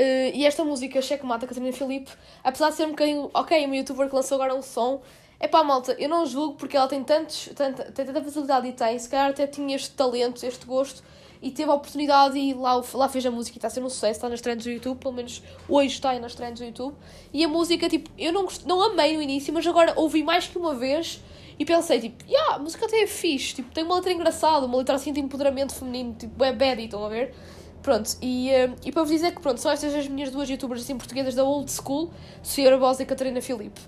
Uh, 0.00 0.32
e 0.32 0.46
esta 0.46 0.64
música, 0.64 1.02
Checkmate, 1.02 1.42
da 1.42 1.46
Catarina 1.46 1.72
Filipe, 1.74 2.10
apesar 2.42 2.70
de 2.70 2.76
ser 2.76 2.86
um 2.86 2.90
bocadinho, 2.90 3.30
ok, 3.34 3.66
uma 3.66 3.76
youtuber 3.76 4.08
que 4.08 4.14
lançou 4.14 4.36
agora 4.36 4.54
um 4.54 4.62
som, 4.62 5.02
é 5.38 5.46
pá, 5.46 5.62
malta, 5.62 5.94
eu 5.98 6.08
não 6.08 6.24
julgo 6.24 6.54
porque 6.54 6.74
ela 6.74 6.88
tem, 6.88 7.04
tantos, 7.04 7.50
tanta, 7.54 7.84
tem 7.92 8.06
tanta 8.06 8.24
facilidade 8.24 8.66
e 8.66 8.72
tem, 8.72 8.98
se 8.98 9.06
calhar 9.06 9.28
até 9.28 9.46
tinha 9.46 9.76
este 9.76 9.90
talento, 9.90 10.42
este 10.42 10.64
gosto, 10.64 11.02
e 11.42 11.50
teve 11.50 11.70
a 11.70 11.74
oportunidade 11.74 12.38
e 12.38 12.54
lá, 12.54 12.82
lá 12.94 13.08
fez 13.10 13.26
a 13.26 13.30
música 13.30 13.56
e 13.56 13.58
está 13.58 13.68
a 13.68 13.70
ser 13.70 13.82
um 13.82 13.90
sucesso, 13.90 14.12
está 14.12 14.28
nas 14.30 14.40
trends 14.40 14.64
do 14.64 14.70
YouTube, 14.70 14.98
pelo 14.98 15.12
menos 15.12 15.42
hoje 15.68 15.94
está 15.94 16.18
nas 16.18 16.34
trends 16.34 16.60
do 16.60 16.64
YouTube. 16.64 16.94
E 17.30 17.44
a 17.44 17.48
música, 17.48 17.86
tipo, 17.86 18.10
eu 18.16 18.32
não, 18.32 18.44
gost... 18.44 18.64
não 18.66 18.82
amei 18.82 19.14
no 19.14 19.22
início, 19.22 19.52
mas 19.52 19.66
agora 19.66 19.92
ouvi 19.96 20.22
mais 20.22 20.46
que 20.46 20.56
uma 20.56 20.74
vez 20.74 21.20
e 21.58 21.64
pensei, 21.66 22.00
tipo, 22.00 22.24
yeah, 22.26 22.54
a 22.54 22.58
música 22.58 22.86
até 22.86 23.02
é 23.02 23.06
fixe, 23.06 23.56
tipo, 23.56 23.70
tem 23.70 23.84
uma 23.84 23.96
letra 23.96 24.12
engraçada, 24.12 24.64
uma 24.64 24.78
letra 24.78 24.94
assim 24.94 25.12
de 25.12 25.20
empoderamento 25.20 25.74
feminino, 25.74 26.14
tipo, 26.14 26.42
é 26.42 26.52
bad, 26.52 26.82
estão 26.82 27.04
a 27.04 27.08
ver? 27.10 27.34
Pronto, 27.82 28.16
e, 28.20 28.50
uh, 28.50 28.76
e 28.84 28.92
para 28.92 29.02
vos 29.02 29.10
dizer 29.10 29.34
que 29.34 29.40
pronto, 29.40 29.58
são 29.58 29.70
estas 29.70 29.94
as 29.94 30.06
minhas 30.06 30.30
duas 30.30 30.48
youtubers 30.48 30.82
assim 30.82 30.98
portuguesas 30.98 31.34
da 31.34 31.44
old 31.44 31.70
school, 31.70 32.10
Sofia 32.42 32.70
Barbosa 32.70 33.02
e 33.02 33.06
Catarina 33.06 33.40
Filipe. 33.40 33.80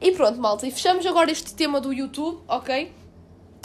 E 0.00 0.12
pronto, 0.12 0.38
malta, 0.40 0.66
e 0.66 0.70
fechamos 0.70 1.06
agora 1.06 1.30
este 1.30 1.54
tema 1.54 1.80
do 1.80 1.92
YouTube, 1.92 2.40
ok? 2.48 2.92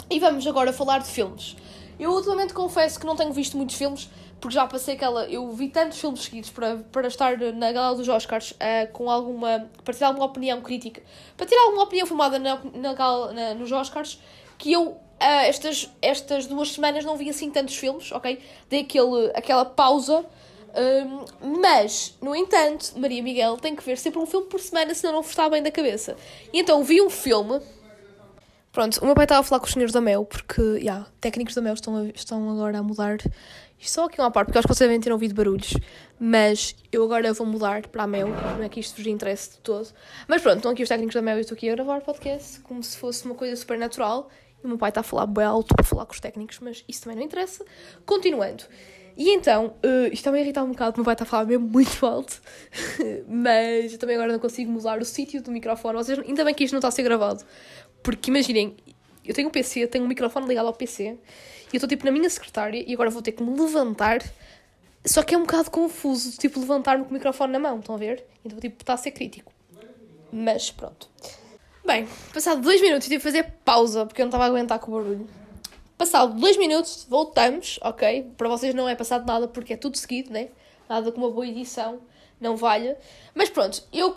E 0.08 0.20
vamos 0.20 0.46
agora 0.46 0.72
falar 0.72 0.98
de 0.98 1.08
filmes. 1.08 1.56
Eu 1.98 2.12
ultimamente 2.12 2.54
confesso 2.54 2.98
que 2.98 3.06
não 3.06 3.16
tenho 3.16 3.32
visto 3.32 3.56
muitos 3.56 3.76
filmes, 3.76 4.08
porque 4.40 4.54
já 4.54 4.66
passei 4.66 4.94
aquela. 4.94 5.26
Eu 5.26 5.50
vi 5.52 5.68
tantos 5.68 5.98
filmes 5.98 6.22
seguidos 6.22 6.50
para, 6.50 6.78
para 6.90 7.08
estar 7.08 7.38
na 7.38 7.70
gala 7.72 7.96
dos 7.96 8.08
Oscars 8.08 8.52
uh, 8.52 8.92
com 8.92 9.10
alguma. 9.10 9.70
para 9.84 9.94
ter 9.94 10.04
alguma 10.04 10.26
opinião 10.26 10.60
crítica, 10.60 11.02
para 11.36 11.46
ter 11.46 11.56
alguma 11.56 11.84
opinião 11.84 12.06
formada 12.06 12.38
na, 12.38 12.58
na 12.74 12.94
gala, 12.94 13.32
na, 13.32 13.54
nos 13.54 13.70
Oscars, 13.70 14.18
que 14.58 14.72
eu 14.72 14.96
uh, 15.22 15.46
estas, 15.46 15.90
estas 16.02 16.46
duas 16.46 16.72
semanas 16.72 17.04
não 17.04 17.16
vi 17.16 17.30
assim 17.30 17.50
tantos 17.50 17.76
filmes, 17.76 18.10
ok? 18.12 18.38
Dei 18.68 18.80
aquele, 18.80 19.30
aquela 19.34 19.64
pausa. 19.64 20.24
Um, 20.74 21.60
mas, 21.60 22.16
no 22.20 22.34
entanto, 22.34 22.92
Maria 22.96 23.22
Miguel 23.22 23.56
tem 23.58 23.76
que 23.76 23.84
ver 23.84 23.98
sempre 23.98 24.18
um 24.18 24.26
filme 24.26 24.46
por 24.46 24.58
semana, 24.58 24.94
senão 24.94 25.14
não 25.14 25.20
está 25.20 25.48
bem 25.48 25.62
da 25.62 25.70
cabeça. 25.70 26.16
E 26.52 26.60
então 26.60 26.82
vi 26.82 27.00
um 27.00 27.10
filme. 27.10 27.60
Pronto, 28.72 28.98
o 29.02 29.04
meu 29.04 29.14
pai 29.14 29.24
estava 29.24 29.40
a 29.40 29.44
falar 29.44 29.60
com 29.60 29.66
os 29.66 29.72
senhores 29.72 29.92
da 29.92 30.00
Mel, 30.00 30.24
porque, 30.24 30.62
já, 30.62 30.78
yeah, 30.78 31.06
técnicos 31.20 31.54
da 31.54 31.60
Mel 31.60 31.74
estão, 31.74 31.96
a, 31.96 32.06
estão 32.06 32.50
agora 32.50 32.78
a 32.78 32.82
mudar. 32.82 33.18
Isto 33.78 33.94
só 33.94 34.04
aqui 34.04 34.20
uma 34.20 34.30
parte, 34.30 34.46
porque 34.46 34.58
acho 34.58 34.66
que 34.66 34.74
vocês 34.74 34.88
devem 34.88 35.00
ter 35.00 35.12
ouvido 35.12 35.34
barulhos. 35.34 35.74
Mas 36.18 36.74
eu 36.90 37.04
agora 37.04 37.32
vou 37.34 37.46
mudar 37.46 37.86
para 37.88 38.04
a 38.04 38.06
Mel, 38.06 38.28
não 38.28 38.62
é 38.62 38.68
que 38.68 38.80
isto 38.80 38.96
vos 38.96 39.06
interesse 39.06 39.50
de 39.50 39.58
todo. 39.58 39.88
Mas 40.26 40.40
pronto, 40.40 40.58
estão 40.58 40.70
aqui 40.70 40.82
os 40.82 40.88
técnicos 40.88 41.14
da 41.14 41.20
Mel 41.20 41.36
e 41.36 41.38
eu 41.38 41.42
estou 41.42 41.54
aqui 41.54 41.68
a 41.68 41.74
gravar 41.74 42.00
podcast 42.00 42.60
como 42.60 42.82
se 42.82 42.96
fosse 42.96 43.26
uma 43.26 43.34
coisa 43.34 43.56
super 43.56 43.76
natural. 43.76 44.30
O 44.62 44.68
meu 44.68 44.78
pai 44.78 44.90
está 44.90 45.00
a 45.00 45.04
falar 45.04 45.26
bem 45.26 45.44
alto 45.44 45.74
para 45.74 45.84
falar 45.84 46.06
com 46.06 46.12
os 46.12 46.20
técnicos, 46.20 46.58
mas 46.60 46.84
isso 46.88 47.02
também 47.02 47.18
não 47.18 47.24
interessa. 47.24 47.64
Continuando. 48.06 48.64
E 49.16 49.30
então, 49.30 49.74
uh, 49.84 50.12
isto 50.12 50.24
também 50.24 50.42
irrita 50.42 50.62
um 50.62 50.70
bocado, 50.70 50.94
o 50.94 50.98
meu 50.98 51.04
pai 51.04 51.14
está 51.14 51.24
a 51.24 51.26
falar 51.26 51.44
mesmo 51.44 51.66
muito 51.66 52.04
alto, 52.06 52.40
mas 53.28 53.92
eu 53.92 53.98
também 53.98 54.16
agora 54.16 54.32
não 54.32 54.38
consigo 54.38 54.70
mudar 54.70 55.00
o 55.00 55.04
sítio 55.04 55.42
do 55.42 55.50
microfone. 55.50 55.98
Vocês, 55.98 56.18
ainda 56.18 56.44
bem 56.44 56.54
que 56.54 56.64
isto 56.64 56.72
não 56.72 56.78
está 56.78 56.88
a 56.88 56.90
ser 56.90 57.02
gravado, 57.02 57.44
porque 58.02 58.30
imaginem, 58.30 58.74
eu 59.24 59.34
tenho 59.34 59.48
um 59.48 59.50
PC, 59.50 59.86
tenho 59.86 60.04
um 60.04 60.08
microfone 60.08 60.46
ligado 60.46 60.66
ao 60.66 60.72
PC, 60.72 61.04
e 61.04 61.16
eu 61.74 61.76
estou 61.76 61.88
tipo 61.88 62.04
na 62.04 62.10
minha 62.10 62.28
secretária 62.30 62.82
e 62.86 62.92
agora 62.94 63.10
vou 63.10 63.20
ter 63.20 63.32
que 63.32 63.42
me 63.42 63.58
levantar, 63.58 64.22
só 65.04 65.22
que 65.22 65.34
é 65.34 65.38
um 65.38 65.42
bocado 65.42 65.70
confuso, 65.70 66.38
tipo, 66.38 66.58
levantar-me 66.60 67.04
com 67.04 67.10
o 67.10 67.12
microfone 67.12 67.52
na 67.52 67.58
mão, 67.58 67.80
estão 67.80 67.94
a 67.94 67.98
ver? 67.98 68.24
Então, 68.44 68.58
tipo, 68.58 68.82
está 68.82 68.94
a 68.94 68.96
ser 68.96 69.10
crítico. 69.10 69.52
Mas 70.32 70.70
pronto. 70.70 71.10
Bem, 71.92 72.08
passado 72.32 72.62
dois 72.62 72.80
minutos 72.80 73.06
tive 73.06 73.18
que 73.18 73.22
fazer 73.22 73.52
pausa 73.66 74.06
porque 74.06 74.22
eu 74.22 74.24
não 74.24 74.30
estava 74.30 74.44
a 74.44 74.46
aguentar 74.46 74.78
com 74.78 74.90
o 74.90 74.94
barulho. 74.94 75.28
Passado 75.98 76.40
dois 76.40 76.56
minutos, 76.56 77.06
voltamos, 77.06 77.78
ok? 77.82 78.32
Para 78.34 78.48
vocês 78.48 78.74
não 78.74 78.88
é 78.88 78.94
passado 78.94 79.26
nada 79.26 79.46
porque 79.46 79.74
é 79.74 79.76
tudo 79.76 79.98
seguido, 79.98 80.32
né? 80.32 80.48
Nada 80.88 81.12
com 81.12 81.18
uma 81.20 81.30
boa 81.30 81.46
edição, 81.46 82.00
não 82.40 82.56
valha. 82.56 82.96
Mas 83.34 83.50
pronto, 83.50 83.82
eu 83.92 84.10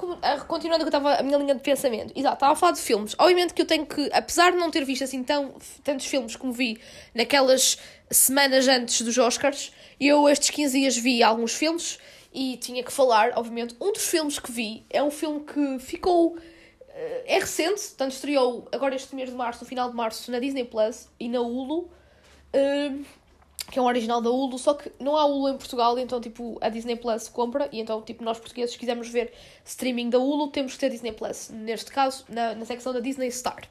continuando 0.48 0.86
que 0.86 0.96
eu 0.96 0.98
estava 0.98 1.16
a 1.16 1.22
minha 1.22 1.38
linha 1.38 1.54
de 1.54 1.60
pensamento, 1.60 2.14
exato, 2.16 2.36
estava 2.36 2.54
a 2.54 2.56
falar 2.56 2.72
de 2.72 2.80
filmes. 2.80 3.14
Obviamente 3.20 3.54
que 3.54 3.62
eu 3.62 3.66
tenho 3.66 3.86
que, 3.86 4.10
apesar 4.14 4.54
de 4.54 4.58
não 4.58 4.72
ter 4.72 4.86
visto 4.86 5.04
assim 5.04 5.22
tão, 5.22 5.56
tantos 5.84 6.06
filmes 6.06 6.38
como 6.38 6.54
vi 6.54 6.80
naquelas 7.14 7.78
semanas 8.10 8.70
antes 8.70 9.02
dos 9.02 9.18
Oscars, 9.18 9.74
eu 10.00 10.30
estes 10.30 10.50
15 10.50 10.80
dias 10.80 10.96
vi 10.96 11.22
alguns 11.22 11.54
filmes 11.54 12.00
e 12.34 12.56
tinha 12.56 12.82
que 12.82 12.92
falar, 12.94 13.34
obviamente. 13.36 13.76
Um 13.82 13.92
dos 13.92 14.08
filmes 14.08 14.40
que 14.40 14.50
vi 14.50 14.86
é 14.90 15.04
um 15.04 15.12
filme 15.12 15.42
que 15.42 15.78
ficou 15.80 16.38
é 17.26 17.40
recente, 17.40 17.82
portanto 17.82 18.12
estreou 18.12 18.68
agora 18.72 18.96
este 18.96 19.16
mês 19.16 19.30
de 19.30 19.36
março, 19.36 19.64
no 19.64 19.68
final 19.68 19.90
de 19.90 19.96
março, 19.96 20.32
na 20.32 20.40
Disney 20.40 20.64
Plus 20.64 21.10
e 21.20 21.28
na 21.28 21.42
Hulu, 21.42 21.90
ehm, 22.54 23.04
que 23.70 23.80
é 23.80 23.82
um 23.82 23.86
original 23.86 24.22
da 24.22 24.30
Hulu, 24.30 24.58
só 24.58 24.74
que 24.74 24.92
não 25.00 25.18
há 25.18 25.26
Hulu 25.26 25.50
em 25.50 25.58
Portugal, 25.58 25.98
então 26.00 26.22
tipo 26.22 26.58
a 26.62 26.70
Disney 26.70 26.96
Plus 26.96 27.28
compra, 27.28 27.68
e 27.72 27.80
então 27.80 28.02
tipo 28.02 28.24
nós 28.24 28.40
portugueses 28.40 28.72
se 28.72 28.80
quisermos 28.80 29.10
ver 29.10 29.34
streaming 29.66 30.10
da 30.10 30.20
Hulu 30.20 30.48
temos 30.50 30.74
que 30.74 30.80
ter 30.80 30.90
Disney 30.90 31.12
Plus, 31.12 31.50
neste 31.50 31.92
caso 31.92 32.24
na, 32.30 32.56
na 32.56 32.66
secção 32.66 32.94
da 32.94 33.00
Disney 33.00 33.32
Star. 33.32 33.68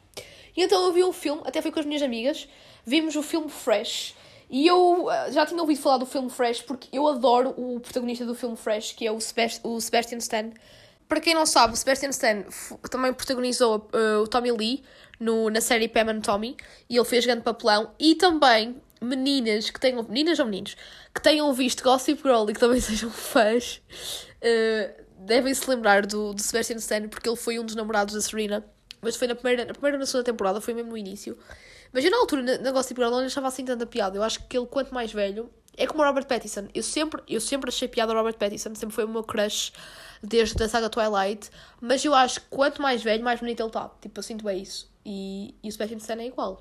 E 0.57 0.63
então 0.63 0.85
eu 0.85 0.93
vi 0.93 1.03
um 1.03 1.13
filme, 1.13 1.43
até 1.45 1.63
foi 1.63 1.73
com 1.73 1.81
as 1.81 1.87
minhas 1.87 2.03
amigas, 2.03 2.49
vimos 2.85 3.17
o 3.17 3.23
filme 3.23 3.49
Fresh, 3.49 4.15
e 4.51 4.67
eu 4.67 5.11
eh, 5.11 5.33
já 5.33 5.47
tinha 5.47 5.61
ouvido 5.61 5.81
falar 5.81 5.99
do 5.99 6.07
filme 6.07 6.31
Fresh 6.31 6.63
porque 6.63 6.89
eu 6.93 7.07
adoro 7.09 7.55
o 7.57 7.81
protagonista 7.81 8.25
do 8.25 8.35
filme 8.35 8.57
Fresh, 8.57 8.93
que 8.93 9.07
é 9.07 9.11
o, 9.11 9.21
Sebast 9.21 9.61
o 9.65 9.81
Sebastian 9.81 10.19
Stan. 10.19 10.51
Para 11.09 11.21
quem 11.21 11.35
não 11.35 11.45
sabe, 11.45 11.77
Sebastian 11.79 12.11
Stan 12.11 12.45
também 12.91 13.13
protagonizou 13.13 13.89
uh, 13.93 14.23
o 14.23 14.27
Tommy 14.27 14.51
Lee 14.53 14.83
no, 15.21 15.51
na 15.51 15.61
série 15.61 15.89
Pam 15.89 16.11
and 16.11 16.21
Tommy 16.21 16.57
e 16.89 16.97
ele 16.97 17.05
fez 17.05 17.25
grande 17.25 17.43
papelão. 17.43 17.93
E 17.99 18.15
também 18.15 18.81
meninas 19.01 19.71
que 19.71 19.79
tenham, 19.79 20.03
meninas 20.03 20.39
ou 20.39 20.47
meninos, 20.47 20.77
que 21.15 21.21
tenham 21.21 21.53
visto 21.53 21.83
Gossip 21.83 22.23
Girl 22.23 22.49
e 22.49 22.55
que 22.55 22.61
também 22.61 22.81
sejam 22.81 23.11
fãs, 23.11 23.83
uh, 24.41 25.05
devem 25.19 25.53
se 25.53 25.69
lembrar 25.69 26.07
do, 26.07 26.33
do 26.33 26.41
Sebastian 26.41 26.77
Stan 26.77 27.09
porque 27.09 27.29
ele 27.29 27.37
foi 27.37 27.59
um 27.59 27.65
dos 27.65 27.75
namorados 27.75 28.15
da 28.15 28.21
Serena. 28.21 28.65
Mas 29.01 29.17
foi 29.17 29.29
na 29.29 29.35
primeira, 29.35 29.67
na 29.67 29.73
primeira 29.75 29.99
na 29.99 30.07
segunda 30.07 30.25
temporada, 30.25 30.61
foi 30.63 30.73
mesmo 30.73 30.91
no 30.91 30.97
início. 30.97 31.37
Mas 31.93 32.05
eu 32.05 32.11
na 32.11 32.17
altura, 32.17 32.43
na, 32.43 32.59
na 32.59 32.73
Gossip 32.73 32.99
Girl, 32.99 33.11
não 33.11 33.19
achava 33.21 33.49
assim 33.49 33.65
tanta 33.65 33.85
piada. 33.85 34.17
Eu 34.17 34.23
acho 34.23 34.49
que 34.49 34.57
ele, 34.57 34.67
quanto 34.67 34.95
mais 34.95 35.13
velho, 35.13 35.51
é 35.77 35.87
como 35.87 36.03
o 36.03 36.07
Robert 36.07 36.27
Pattinson. 36.27 36.69
Eu 36.75 36.83
sempre, 36.83 37.23
eu 37.29 37.41
sempre 37.41 37.69
achei 37.69 37.87
piada 37.87 38.13
o 38.13 38.17
Robert 38.17 38.35
Pattinson, 38.35 38.75
sempre 38.75 38.95
foi 38.95 39.05
o 39.05 39.09
meu 39.09 39.23
crush 39.23 39.73
desde 40.25 40.63
a 40.63 40.69
saga 40.69 40.89
Twilight, 40.89 41.51
mas 41.81 42.05
eu 42.05 42.15
acho 42.15 42.41
que 42.41 42.47
quanto 42.51 42.81
mais 42.81 43.03
velho, 43.03 43.23
mais 43.23 43.41
bonito 43.41 43.61
ele 43.61 43.69
está. 43.69 43.91
Tipo, 44.01 44.19
eu 44.19 44.23
sinto 44.23 44.49
é 44.49 44.57
isso. 44.57 44.93
E, 45.05 45.55
e 45.63 45.69
o 45.69 45.73
Sebastian 45.73 45.99
Stan 45.99 46.21
é 46.21 46.27
igual. 46.27 46.59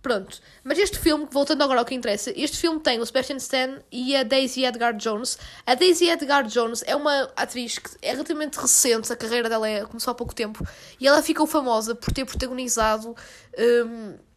Pronto. 0.00 0.40
Mas 0.62 0.78
este 0.78 0.98
filme, 0.98 1.26
voltando 1.30 1.62
agora 1.62 1.80
ao 1.80 1.84
que 1.84 1.94
interessa, 1.94 2.32
este 2.36 2.56
filme 2.56 2.78
tem 2.78 3.00
o 3.00 3.06
Sebastian 3.06 3.36
Stan 3.38 3.82
e 3.90 4.14
a 4.14 4.22
Daisy 4.22 4.64
Edgar 4.64 4.94
Jones. 4.94 5.38
A 5.66 5.74
Daisy 5.74 6.08
Edgar 6.08 6.44
Jones 6.46 6.84
é 6.86 6.94
uma 6.94 7.30
atriz 7.34 7.78
que 7.78 7.90
é 8.00 8.12
relativamente 8.12 8.58
recente, 8.58 9.12
a 9.12 9.16
carreira 9.16 9.48
dela 9.48 9.68
é, 9.68 9.84
começou 9.84 10.12
há 10.12 10.14
pouco 10.14 10.34
tempo, 10.34 10.64
e 11.00 11.08
ela 11.08 11.20
ficou 11.20 11.46
famosa 11.46 11.94
por 11.96 12.12
ter 12.12 12.24
protagonizado. 12.24 13.16
Um, 13.58 14.27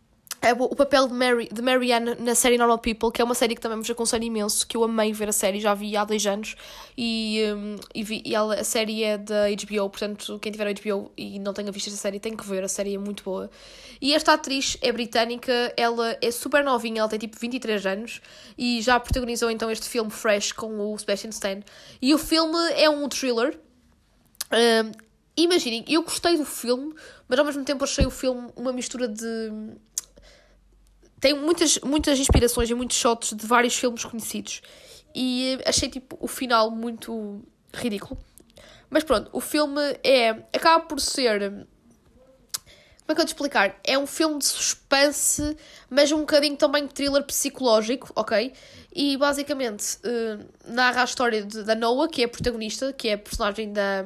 o 0.57 0.75
papel 0.75 1.07
de, 1.07 1.13
Mary, 1.13 1.49
de 1.51 1.61
Marianne 1.61 2.15
na 2.15 2.33
série 2.33 2.57
Normal 2.57 2.79
People, 2.79 3.11
que 3.11 3.21
é 3.21 3.25
uma 3.25 3.35
série 3.35 3.53
que 3.53 3.61
também 3.61 3.77
vos 3.77 3.89
aconselho 3.89 4.23
imenso, 4.23 4.65
que 4.65 4.75
eu 4.75 4.83
amei 4.83 5.13
ver 5.13 5.29
a 5.29 5.31
série, 5.31 5.59
já 5.59 5.75
vi 5.75 5.95
há 5.95 6.03
dois 6.03 6.25
anos, 6.25 6.55
e, 6.97 7.43
um, 7.55 7.75
e, 7.93 8.03
vi, 8.03 8.23
e 8.25 8.33
ela, 8.33 8.55
a 8.55 8.63
série 8.63 9.03
é 9.03 9.19
da 9.19 9.47
HBO, 9.49 9.89
portanto, 9.89 10.39
quem 10.39 10.51
tiver 10.51 10.73
HBO 10.73 11.11
e 11.15 11.37
não 11.37 11.53
tenha 11.53 11.71
visto 11.71 11.87
esta 11.87 11.99
série 11.99 12.19
tem 12.19 12.35
que 12.35 12.45
ver, 12.47 12.63
a 12.63 12.67
série 12.67 12.95
é 12.95 12.97
muito 12.97 13.23
boa. 13.23 13.51
E 14.01 14.15
esta 14.15 14.33
atriz 14.33 14.77
é 14.81 14.91
britânica, 14.91 15.73
ela 15.77 16.17
é 16.19 16.31
super 16.31 16.63
novinha, 16.63 17.01
ela 17.01 17.09
tem 17.09 17.19
tipo 17.19 17.37
23 17.39 17.85
anos, 17.85 18.19
e 18.57 18.81
já 18.81 18.99
protagonizou 18.99 19.51
então 19.51 19.69
este 19.69 19.87
filme 19.87 20.09
Fresh 20.09 20.53
com 20.53 20.91
o 20.91 20.97
Sebastian 20.97 21.29
Stan. 21.29 21.59
E 22.01 22.15
o 22.15 22.17
filme 22.17 22.57
é 22.75 22.89
um 22.89 23.07
thriller. 23.07 23.59
Um, 24.51 24.91
imaginem, 25.37 25.85
eu 25.87 26.01
gostei 26.03 26.35
do 26.35 26.45
filme, 26.45 26.95
mas 27.27 27.37
ao 27.37 27.45
mesmo 27.45 27.63
tempo 27.63 27.83
achei 27.83 28.05
o 28.05 28.11
filme 28.11 28.49
uma 28.55 28.73
mistura 28.73 29.07
de 29.07 29.51
tem 31.21 31.35
muitas, 31.35 31.77
muitas 31.79 32.19
inspirações 32.19 32.69
e 32.69 32.73
muitos 32.73 32.97
shots 32.97 33.33
de 33.33 33.45
vários 33.45 33.75
filmes 33.75 34.03
conhecidos. 34.03 34.61
e 35.15 35.59
achei 35.65 35.87
tipo 35.89 36.17
o 36.19 36.27
final 36.27 36.71
muito 36.71 37.41
ridículo. 37.73 38.17
Mas 38.89 39.03
pronto, 39.03 39.29
o 39.31 39.39
filme 39.39 39.81
é. 40.03 40.29
acaba 40.53 40.83
por 40.85 40.99
ser. 40.99 41.49
Como 41.49 43.13
é 43.13 43.15
que 43.15 43.21
eu 43.21 43.25
te 43.25 43.29
explicar? 43.29 43.79
É 43.83 43.97
um 43.97 44.07
filme 44.07 44.39
de 44.39 44.45
suspense, 44.45 45.55
mas 45.89 46.11
um 46.11 46.19
bocadinho 46.19 46.57
também 46.57 46.87
de 46.87 46.93
thriller 46.93 47.23
psicológico, 47.23 48.09
ok? 48.15 48.53
E 48.93 49.17
basicamente 49.17 49.97
uh, 49.97 50.45
narra 50.65 51.01
a 51.01 51.05
história 51.05 51.43
de, 51.43 51.63
da 51.63 51.75
Noah, 51.75 52.09
que 52.09 52.21
é 52.21 52.25
a 52.25 52.29
protagonista, 52.29 52.93
que 52.93 53.09
é 53.09 53.13
a 53.13 53.17
personagem 53.17 53.73
da, 53.73 54.05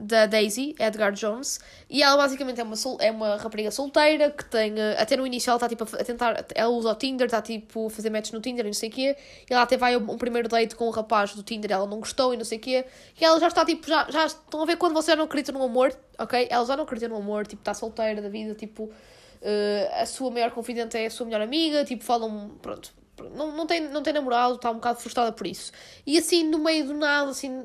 da 0.00 0.26
Daisy, 0.26 0.74
Edgar 0.78 1.12
Jones, 1.12 1.60
e 1.88 2.02
ela 2.02 2.16
basicamente 2.16 2.60
é 2.60 2.64
uma, 2.64 2.76
sol, 2.76 2.96
é 3.00 3.10
uma 3.10 3.36
rapariga 3.36 3.70
solteira 3.70 4.30
que 4.30 4.44
tem, 4.44 4.78
eh, 4.78 4.96
até 4.98 5.16
no 5.16 5.26
início 5.26 5.50
ela 5.50 5.56
está 5.56 5.68
tipo 5.68 5.84
a 5.84 6.04
tentar, 6.04 6.46
ela 6.54 6.70
usa 6.70 6.90
o 6.90 6.94
Tinder, 6.94 7.26
está 7.26 7.42
tipo 7.42 7.86
a 7.86 7.90
fazer 7.90 8.08
matches 8.08 8.32
no 8.32 8.40
Tinder 8.40 8.64
e 8.64 8.68
não 8.68 8.72
sei 8.72 8.88
o 8.88 8.92
quê, 8.92 9.16
e 9.48 9.52
ela 9.52 9.62
até 9.62 9.76
vai 9.76 9.96
um, 9.96 10.10
um 10.10 10.16
primeiro 10.16 10.48
date 10.48 10.74
com 10.74 10.86
um 10.86 10.90
rapaz 10.90 11.34
do 11.34 11.42
Tinder, 11.42 11.70
ela 11.70 11.86
não 11.86 11.98
gostou 11.98 12.32
e 12.32 12.36
não 12.36 12.44
sei 12.44 12.58
o 12.58 12.60
quê, 12.60 12.86
e 13.20 13.24
ela 13.24 13.38
já 13.38 13.48
está 13.48 13.64
tipo, 13.64 13.86
já, 13.86 14.10
já 14.10 14.24
estão 14.24 14.62
a 14.62 14.64
ver 14.64 14.76
quando 14.76 14.94
você 14.94 15.14
não 15.14 15.24
acredita 15.24 15.52
no 15.52 15.62
amor, 15.62 15.94
ok? 16.18 16.48
Ela 16.50 16.64
já 16.64 16.76
não 16.76 16.84
acredita 16.84 17.08
no 17.08 17.16
amor, 17.16 17.46
tipo, 17.46 17.60
está 17.60 17.74
solteira 17.74 18.22
da 18.22 18.30
vida, 18.30 18.54
tipo, 18.54 18.84
uh, 18.84 20.00
a 20.00 20.06
sua 20.06 20.30
maior 20.30 20.50
confidente 20.52 20.96
é 20.96 21.06
a 21.06 21.10
sua 21.10 21.26
melhor 21.26 21.42
amiga, 21.42 21.84
tipo, 21.84 22.02
falam, 22.02 22.52
pronto, 22.62 22.94
não, 23.34 23.52
não, 23.52 23.66
tem, 23.66 23.80
não 23.88 24.02
tem 24.02 24.12
namorado, 24.12 24.54
está 24.54 24.70
um 24.70 24.74
bocado 24.74 25.00
frustrada 25.00 25.32
por 25.32 25.46
isso. 25.46 25.70
E 26.06 26.18
assim, 26.18 26.44
no 26.44 26.58
meio 26.58 26.86
do 26.86 26.94
nada, 26.94 27.30
assim, 27.30 27.64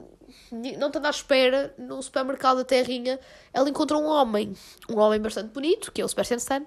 não 0.52 0.88
estando 0.88 1.06
à 1.06 1.10
espera, 1.10 1.74
no 1.78 2.02
supermercado 2.02 2.58
da 2.58 2.64
Terrinha, 2.64 3.20
ela 3.54 3.70
encontrou 3.70 4.02
um 4.02 4.08
homem, 4.08 4.54
um 4.90 4.98
homem 5.00 5.20
bastante 5.20 5.54
bonito, 5.54 5.92
que 5.92 6.02
é 6.02 6.06
o 6.06 6.08
Sebastian 6.08 6.38
Stan, 6.38 6.66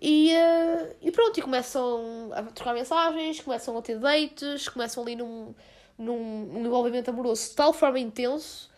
e, 0.00 0.32
uh, 0.32 0.96
e 1.02 1.10
pronto, 1.10 1.38
e 1.38 1.42
começam 1.42 2.30
a 2.32 2.42
trocar 2.44 2.72
mensagens, 2.72 3.40
começam 3.40 3.76
a 3.76 3.82
ter 3.82 3.98
dates, 3.98 4.68
começam 4.68 5.02
ali 5.02 5.16
num, 5.16 5.54
num, 5.98 6.44
num 6.52 6.66
envolvimento 6.66 7.10
amoroso 7.10 7.50
de 7.50 7.56
tal 7.56 7.72
forma 7.72 7.98
intenso 7.98 8.68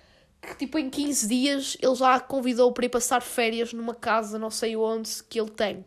que 0.41 0.57
tipo 0.57 0.79
em 0.79 0.89
15 0.89 1.29
dias 1.29 1.77
ele 1.81 1.95
já 1.95 2.15
a 2.15 2.21
convidou 2.21 2.73
para 2.73 2.87
ir 2.87 2.89
passar 2.89 3.21
férias 3.21 3.73
numa 3.73 3.95
casa 3.95 4.39
não 4.39 4.51
sei 4.51 4.77
onde 4.77 5.23
que 5.25 5.39
ele 5.39 5.51
tem. 5.51 5.85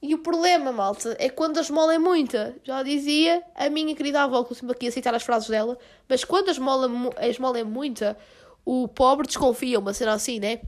E 0.00 0.14
o 0.14 0.18
problema, 0.18 0.70
malta, 0.70 1.16
é 1.18 1.28
quando 1.28 1.58
a 1.58 1.60
esmola 1.60 1.94
é 1.94 1.98
muita. 1.98 2.54
Já 2.62 2.82
dizia 2.82 3.42
a 3.54 3.68
minha 3.68 3.94
querida 3.96 4.22
avó, 4.22 4.44
que 4.44 4.52
eu 4.52 4.56
sempre 4.56 4.72
aqui 4.72 4.86
a 4.86 4.92
citar 4.92 5.14
as 5.14 5.24
frases 5.24 5.48
dela, 5.48 5.76
mas 6.08 6.24
quando 6.24 6.48
a 6.48 6.52
esmola, 6.52 6.88
a 7.16 7.26
esmola 7.26 7.58
é 7.58 7.64
muita, 7.64 8.16
o 8.64 8.86
pobre 8.86 9.26
desconfia, 9.26 9.78
uma 9.78 9.92
cena 9.92 10.12
assim, 10.12 10.38
né? 10.38 10.60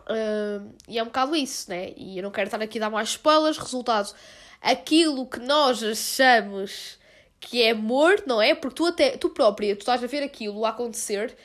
Uh, 0.00 0.74
e 0.88 0.98
é 0.98 1.02
um 1.02 1.06
bocado 1.06 1.36
isso, 1.36 1.70
né? 1.70 1.92
E 1.96 2.18
eu 2.18 2.22
não 2.24 2.30
quero 2.32 2.48
estar 2.48 2.60
aqui 2.60 2.78
a 2.78 2.82
dar 2.82 2.90
mais 2.90 3.10
spoilers. 3.10 3.56
Resultado, 3.56 4.12
aquilo 4.60 5.26
que 5.26 5.38
nós 5.38 5.82
achamos 5.84 6.98
que 7.38 7.62
é 7.62 7.72
morto, 7.72 8.26
não 8.26 8.42
é? 8.42 8.54
Porque 8.54 8.74
tu, 8.74 8.86
até, 8.86 9.16
tu 9.16 9.30
própria, 9.30 9.76
tu 9.76 9.80
estás 9.80 10.02
a 10.02 10.06
ver 10.06 10.22
aquilo 10.22 10.66
a 10.66 10.70
acontecer 10.70 11.36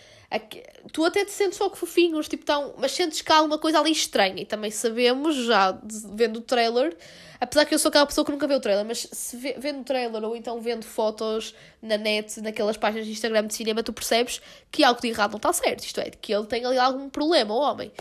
tu 0.92 1.04
até 1.06 1.26
te 1.26 1.32
sentes 1.32 1.58
só 1.58 1.70
que 1.70 1.78
fofinhos, 1.78 2.28
tipo, 2.28 2.46
tão, 2.46 2.74
mas 2.78 2.92
sentes 2.92 3.22
que 3.22 3.32
há 3.32 3.42
uma 3.42 3.58
coisa 3.58 3.80
ali 3.80 3.92
estranha. 3.92 4.42
E 4.42 4.46
também 4.46 4.72
sabemos, 4.72 5.36
já 5.46 5.78
vendo 6.14 6.38
o 6.38 6.42
trailer, 6.42 6.96
apesar 7.40 7.66
que 7.66 7.74
eu 7.74 7.80
sou 7.80 7.90
aquela 7.90 8.06
pessoa 8.06 8.26
que 8.26 8.32
nunca 8.32 8.48
vê 8.48 8.56
o 8.56 8.60
trailer, 8.60 8.86
mas 8.86 9.08
se 9.12 9.38
vê, 9.38 9.56
vendo 9.58 9.82
o 9.82 9.84
trailer 9.84 10.24
ou 10.24 10.36
então 10.36 10.60
vendo 10.60 10.86
fotos 10.86 11.56
na 11.82 11.98
net, 11.98 12.42
naquelas 12.42 12.78
páginas 12.78 13.06
de 13.06 13.12
Instagram 13.12 13.48
de 13.48 13.56
cinema, 13.56 13.84
tu 13.84 13.94
percebes 13.94 14.42
que 14.72 14.84
algo 14.84 15.02
de 15.02 15.08
errado 15.08 15.32
não 15.32 15.38
está 15.38 15.54
certo. 15.54 15.84
Isto 15.84 16.00
é, 16.02 16.10
que 16.10 16.34
ele 16.34 16.46
tem 16.46 16.66
ali 16.66 16.78
algum 16.78 17.10
problema, 17.10 17.54
o 17.54 17.58
homem. 17.58 17.92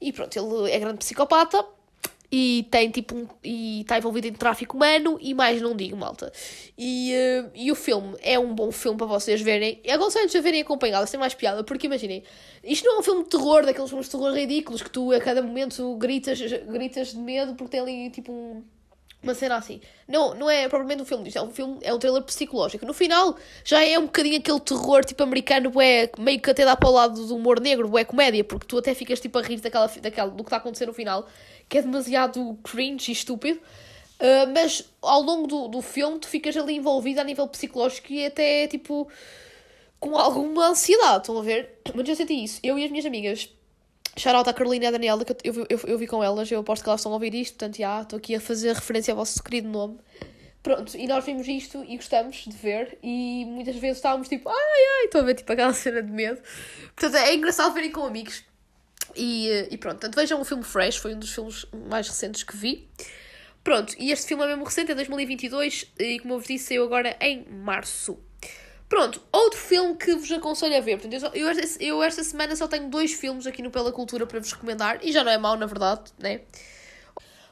E 0.00 0.12
pronto, 0.12 0.36
ele 0.36 0.70
é 0.70 0.78
grande 0.78 0.98
psicopata 0.98 1.64
e 2.30 2.66
tem 2.70 2.90
tipo 2.90 3.16
um, 3.16 3.26
e 3.42 3.80
está 3.80 3.98
envolvido 3.98 4.28
em 4.28 4.32
tráfico 4.32 4.76
humano 4.76 5.18
e 5.20 5.34
mais 5.34 5.60
não 5.60 5.74
digo, 5.74 5.96
malta. 5.96 6.32
E, 6.78 7.12
uh, 7.12 7.50
e 7.54 7.72
o 7.72 7.74
filme 7.74 8.16
é 8.22 8.38
um 8.38 8.54
bom 8.54 8.70
filme 8.70 8.96
para 8.96 9.06
vocês 9.06 9.40
verem. 9.40 9.80
Eu 9.84 9.96
aconselho-vos 9.96 10.36
a 10.36 10.40
verem 10.40 10.62
acompanhados, 10.62 11.10
tem 11.10 11.18
mais 11.18 11.34
piada, 11.34 11.64
porque 11.64 11.86
imaginem, 11.86 12.22
isto 12.62 12.84
não 12.84 12.96
é 12.96 12.98
um 13.00 13.02
filme 13.02 13.24
de 13.24 13.30
terror, 13.30 13.64
daqueles 13.64 13.88
filmes 13.88 14.06
de 14.06 14.12
terror 14.12 14.32
ridículos 14.32 14.82
que 14.82 14.90
tu 14.90 15.12
a 15.12 15.20
cada 15.20 15.42
momento 15.42 15.96
gritas, 15.96 16.40
gritas 16.40 17.12
de 17.12 17.18
medo 17.18 17.54
porque 17.54 17.72
tem 17.72 17.80
ali 17.80 18.10
tipo 18.10 18.32
um 18.32 18.62
uma 19.22 19.34
cena 19.34 19.56
assim. 19.56 19.80
Não, 20.08 20.34
não 20.34 20.50
é 20.50 20.68
propriamente 20.68 21.02
um 21.02 21.04
filme 21.04 21.24
disto, 21.24 21.38
é 21.38 21.42
um 21.42 21.50
filme, 21.50 21.78
é 21.82 21.92
um 21.92 21.98
trailer 21.98 22.22
psicológico. 22.22 22.86
No 22.86 22.94
final 22.94 23.36
já 23.64 23.84
é 23.84 23.98
um 23.98 24.06
bocadinho 24.06 24.38
aquele 24.38 24.60
terror 24.60 25.04
tipo 25.04 25.22
americano, 25.22 25.72
é 25.80 26.10
meio 26.18 26.40
que 26.40 26.50
até 26.50 26.64
dá 26.64 26.74
para 26.74 26.88
o 26.88 26.92
lado 26.92 27.26
do 27.26 27.36
humor 27.36 27.60
negro, 27.60 27.96
é 27.98 28.04
comédia, 28.04 28.42
porque 28.42 28.66
tu 28.66 28.78
até 28.78 28.94
ficas 28.94 29.20
tipo 29.20 29.38
a 29.38 29.42
rir 29.42 29.60
daquela, 29.60 29.86
daquela, 29.86 30.30
do 30.30 30.36
que 30.36 30.42
está 30.42 30.56
a 30.56 30.58
acontecer 30.58 30.86
no 30.86 30.94
final, 30.94 31.26
que 31.70 31.78
é 31.78 31.82
demasiado 31.82 32.58
cringe 32.62 33.10
e 33.10 33.14
estúpido. 33.14 33.58
Uh, 34.18 34.52
mas 34.52 34.84
ao 35.00 35.22
longo 35.22 35.46
do, 35.46 35.68
do 35.68 35.80
filme 35.80 36.18
tu 36.18 36.28
ficas 36.28 36.54
ali 36.54 36.76
envolvido 36.76 37.22
a 37.22 37.24
nível 37.24 37.48
psicológico 37.48 38.12
e 38.12 38.26
até 38.26 38.66
tipo 38.66 39.08
com 39.98 40.14
alguma 40.14 40.68
ansiedade, 40.68 41.20
estão 41.20 41.38
a 41.38 41.42
ver? 41.42 41.78
Mas 41.94 42.08
eu 42.08 42.16
senti 42.16 42.44
isso. 42.44 42.60
Eu 42.62 42.78
e 42.78 42.84
as 42.84 42.90
minhas 42.90 43.06
amigas 43.06 43.50
Shoutout 44.16 44.50
à 44.50 44.52
Carolina 44.52 44.86
e 44.86 44.88
à 44.88 44.90
Daniela, 44.90 45.24
que 45.24 45.32
eu, 45.44 45.54
eu, 45.54 45.66
eu, 45.68 45.80
eu 45.86 45.98
vi 45.98 46.06
com 46.06 46.22
elas, 46.22 46.50
eu 46.50 46.60
aposto 46.60 46.82
que 46.82 46.88
elas 46.88 47.00
estão 47.00 47.12
a 47.12 47.14
ouvir 47.14 47.34
isto, 47.34 47.54
portanto, 47.54 47.78
já, 47.78 48.02
estou 48.02 48.18
aqui 48.18 48.34
a 48.34 48.40
fazer 48.40 48.74
referência 48.74 49.12
ao 49.12 49.16
vosso 49.16 49.42
querido 49.42 49.68
nome. 49.68 49.98
Pronto, 50.62 50.94
e 50.96 51.06
nós 51.06 51.24
vimos 51.24 51.48
isto 51.48 51.82
e 51.88 51.96
gostamos 51.96 52.44
de 52.46 52.54
ver, 52.54 52.98
e 53.02 53.46
muitas 53.46 53.76
vezes 53.76 53.96
estávamos 53.96 54.28
tipo, 54.28 54.48
ai 54.48 54.54
ai, 54.56 55.04
estou 55.06 55.22
a 55.22 55.24
ver 55.24 55.34
tipo 55.34 55.50
aquela 55.50 55.72
cena 55.72 56.02
de 56.02 56.12
medo. 56.12 56.40
Portanto, 56.94 57.16
é 57.16 57.34
engraçado 57.34 57.72
verem 57.72 57.90
com 57.90 58.04
amigos. 58.04 58.44
E, 59.16 59.68
e 59.70 59.78
pronto, 59.78 59.98
portanto, 59.98 60.14
vejam 60.16 60.40
o 60.40 60.44
filme 60.44 60.62
Fresh, 60.62 60.96
foi 60.96 61.14
um 61.14 61.18
dos 61.18 61.32
filmes 61.32 61.66
mais 61.88 62.08
recentes 62.08 62.42
que 62.42 62.56
vi. 62.56 62.88
Pronto, 63.62 63.94
e 63.98 64.10
este 64.10 64.26
filme 64.26 64.42
é 64.44 64.46
mesmo 64.46 64.64
recente, 64.64 64.92
é 64.92 64.94
2022, 64.94 65.92
e 65.98 66.18
como 66.20 66.34
eu 66.34 66.38
vos 66.38 66.48
disse, 66.48 66.68
saiu 66.68 66.84
agora 66.84 67.16
em 67.20 67.44
março. 67.44 68.18
Pronto, 68.88 69.22
outro 69.30 69.58
filme 69.58 69.94
que 69.96 70.14
vos 70.14 70.32
aconselho 70.32 70.76
a 70.76 70.80
ver. 70.80 70.98
Portanto, 70.98 71.32
eu, 71.34 71.48
eu, 71.48 71.56
eu 71.80 72.02
esta 72.02 72.24
semana 72.24 72.56
só 72.56 72.66
tenho 72.66 72.88
dois 72.88 73.12
filmes 73.12 73.46
aqui 73.46 73.62
no 73.62 73.70
Pela 73.70 73.92
Cultura 73.92 74.26
para 74.26 74.40
vos 74.40 74.52
recomendar, 74.52 74.98
e 75.02 75.12
já 75.12 75.22
não 75.22 75.30
é 75.30 75.38
mau, 75.38 75.56
na 75.56 75.66
verdade, 75.66 76.10
né? 76.18 76.40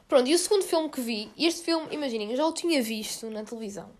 Pronto, 0.07 0.27
e 0.27 0.33
o 0.33 0.37
segundo 0.39 0.63
filme 0.63 0.89
que 0.89 0.99
vi, 0.99 1.31
este 1.37 1.63
filme, 1.63 1.87
imaginem, 1.91 2.31
eu 2.31 2.37
já 2.37 2.45
o 2.45 2.51
tinha 2.51 2.81
visto 2.81 3.29
na 3.29 3.43
televisão. 3.43 3.91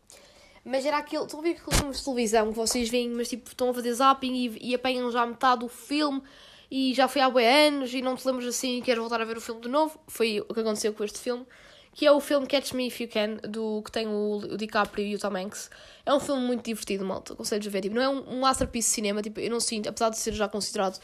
Mas 0.66 0.86
era 0.86 0.98
aquele. 0.98 1.24
Estão 1.24 1.40
a 1.40 1.44
ver 1.44 1.52
aqueles 1.52 1.80
filmes 1.80 1.98
de 2.00 2.04
televisão 2.04 2.50
que 2.50 2.56
vocês 2.56 2.90
veem, 2.90 3.10
mas 3.10 3.30
tipo, 3.30 3.48
estão 3.48 3.70
a 3.70 3.74
fazer 3.74 3.94
zapping 3.94 4.34
e, 4.34 4.72
e 4.72 4.76
apanham 4.76 5.12
já 5.12 5.26
metade 5.26 5.62
do 5.62 5.70
filme 5.70 6.22
e 6.72 6.94
já 6.94 7.08
foi 7.08 7.22
há 7.22 7.30
boi 7.30 7.46
anos 7.46 7.94
e 7.94 8.02
não 8.02 8.16
te 8.16 8.26
lembras 8.28 8.48
assim 8.48 8.78
e 8.78 8.82
queres 8.82 9.00
voltar 9.00 9.22
a 9.22 9.26
ver 9.26 9.38
o 9.38 9.42
filme 9.42 9.62
de 9.62 9.70
novo. 9.70 10.00
Foi 10.08 10.40
o 10.48 10.54
que 10.54 10.60
aconteceu 10.60 10.94
com 10.94 11.04
este 11.04 11.20
filme 11.20 11.46
que 11.94 12.06
é 12.06 12.12
o 12.12 12.20
filme 12.20 12.48
Catch 12.48 12.74
Me 12.74 12.88
If 12.88 13.02
You 13.02 13.10
Can, 13.10 13.38
do, 13.50 13.82
que 13.84 13.92
tem 13.92 14.08
o, 14.08 14.38
o 14.38 14.58
DiCaprio 14.58 15.06
e 15.06 15.16
o 15.16 15.20
Tom 15.20 15.36
Hanks. 15.36 15.70
É 16.06 16.14
um 16.14 16.20
filme 16.20 16.46
muito 16.46 16.64
divertido, 16.64 17.04
malta, 17.04 17.34
aconselho 17.34 17.68
a 17.68 17.70
ver. 17.70 17.82
Tipo, 17.82 17.96
não 17.96 18.02
é 18.02 18.08
um, 18.08 18.36
um 18.36 18.40
masterpiece 18.42 18.90
de 18.90 18.96
cinema, 18.96 19.22
tipo, 19.22 19.40
eu 19.40 19.50
não 19.50 19.60
sinto, 19.60 19.90
apesar 19.90 20.10
de 20.10 20.18
ser 20.18 20.34
já 20.34 20.48
considerado 20.48 21.00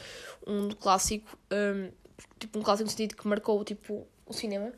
um 0.46 0.70
clássico, 0.70 1.38
um, 1.52 1.92
tipo, 2.40 2.60
um 2.60 2.62
clássico 2.62 2.86
no 2.86 2.92
sentido 2.92 3.16
que 3.16 3.28
marcou, 3.28 3.64
tipo, 3.64 4.08
o 4.26 4.34
cinema 4.34 4.72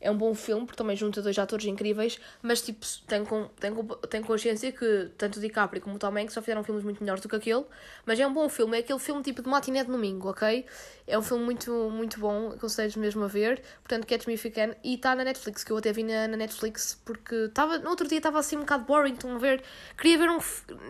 é 0.00 0.10
um 0.10 0.16
bom 0.16 0.34
filme, 0.34 0.64
porque 0.64 0.78
também 0.78 0.96
junta 0.96 1.20
dois 1.20 1.38
atores 1.38 1.66
incríveis, 1.66 2.18
mas 2.42 2.62
tipo, 2.62 2.86
tem, 3.06 3.24
com, 3.24 3.48
tem, 3.60 3.72
tem 4.08 4.22
consciência 4.22 4.72
que 4.72 5.10
tanto 5.18 5.36
o 5.36 5.40
DiCaprio 5.40 5.82
como 5.82 5.96
o 5.96 5.98
Tom 5.98 6.16
Hanks 6.16 6.32
só 6.32 6.40
fizeram 6.40 6.64
filmes 6.64 6.82
muito 6.82 7.00
melhores 7.00 7.22
do 7.22 7.28
que 7.28 7.36
aquele, 7.36 7.64
mas 8.06 8.18
é 8.18 8.26
um 8.26 8.32
bom 8.32 8.48
filme, 8.48 8.76
é 8.76 8.80
aquele 8.80 8.98
filme 8.98 9.22
tipo 9.22 9.42
de 9.42 9.48
matiné 9.48 9.84
de 9.84 9.90
domingo, 9.90 10.30
ok? 10.30 10.64
É 11.06 11.18
um 11.18 11.22
filme 11.22 11.44
muito, 11.44 11.70
muito 11.90 12.18
bom, 12.18 12.52
aconselho 12.52 12.92
mesmo 12.98 13.24
a 13.24 13.28
ver, 13.28 13.62
portanto, 13.82 14.06
Catch 14.06 14.26
Me 14.26 14.34
If 14.34 14.44
You 14.46 14.52
Can, 14.52 14.74
e 14.82 14.94
está 14.94 15.14
na 15.14 15.24
Netflix, 15.24 15.62
que 15.62 15.70
eu 15.70 15.76
até 15.76 15.92
vi 15.92 16.02
na, 16.02 16.28
na 16.28 16.36
Netflix, 16.36 16.98
porque 17.04 17.34
estava, 17.34 17.78
no 17.78 17.90
outro 17.90 18.08
dia 18.08 18.18
estava 18.18 18.38
assim 18.38 18.56
um 18.56 18.60
bocado 18.60 18.84
boring, 18.84 19.12
estão 19.12 19.34
a 19.34 19.38
ver, 19.38 19.62
queria 19.98 20.16
ver 20.16 20.30
um, 20.30 20.38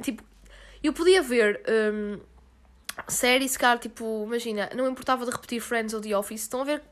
tipo, 0.03 0.23
eu 0.83 0.92
podia 0.92 1.23
ver... 1.23 1.61
Um, 1.68 2.20
cara, 3.59 3.79
tipo, 3.79 4.25
imagina, 4.27 4.68
não 4.75 4.88
importava 4.88 5.25
de 5.25 5.31
repetir 5.31 5.61
Friends 5.61 5.94
ou 5.94 6.01
The 6.01 6.16
Office, 6.16 6.42
estão 6.42 6.61
a 6.61 6.64
ver, 6.64 6.83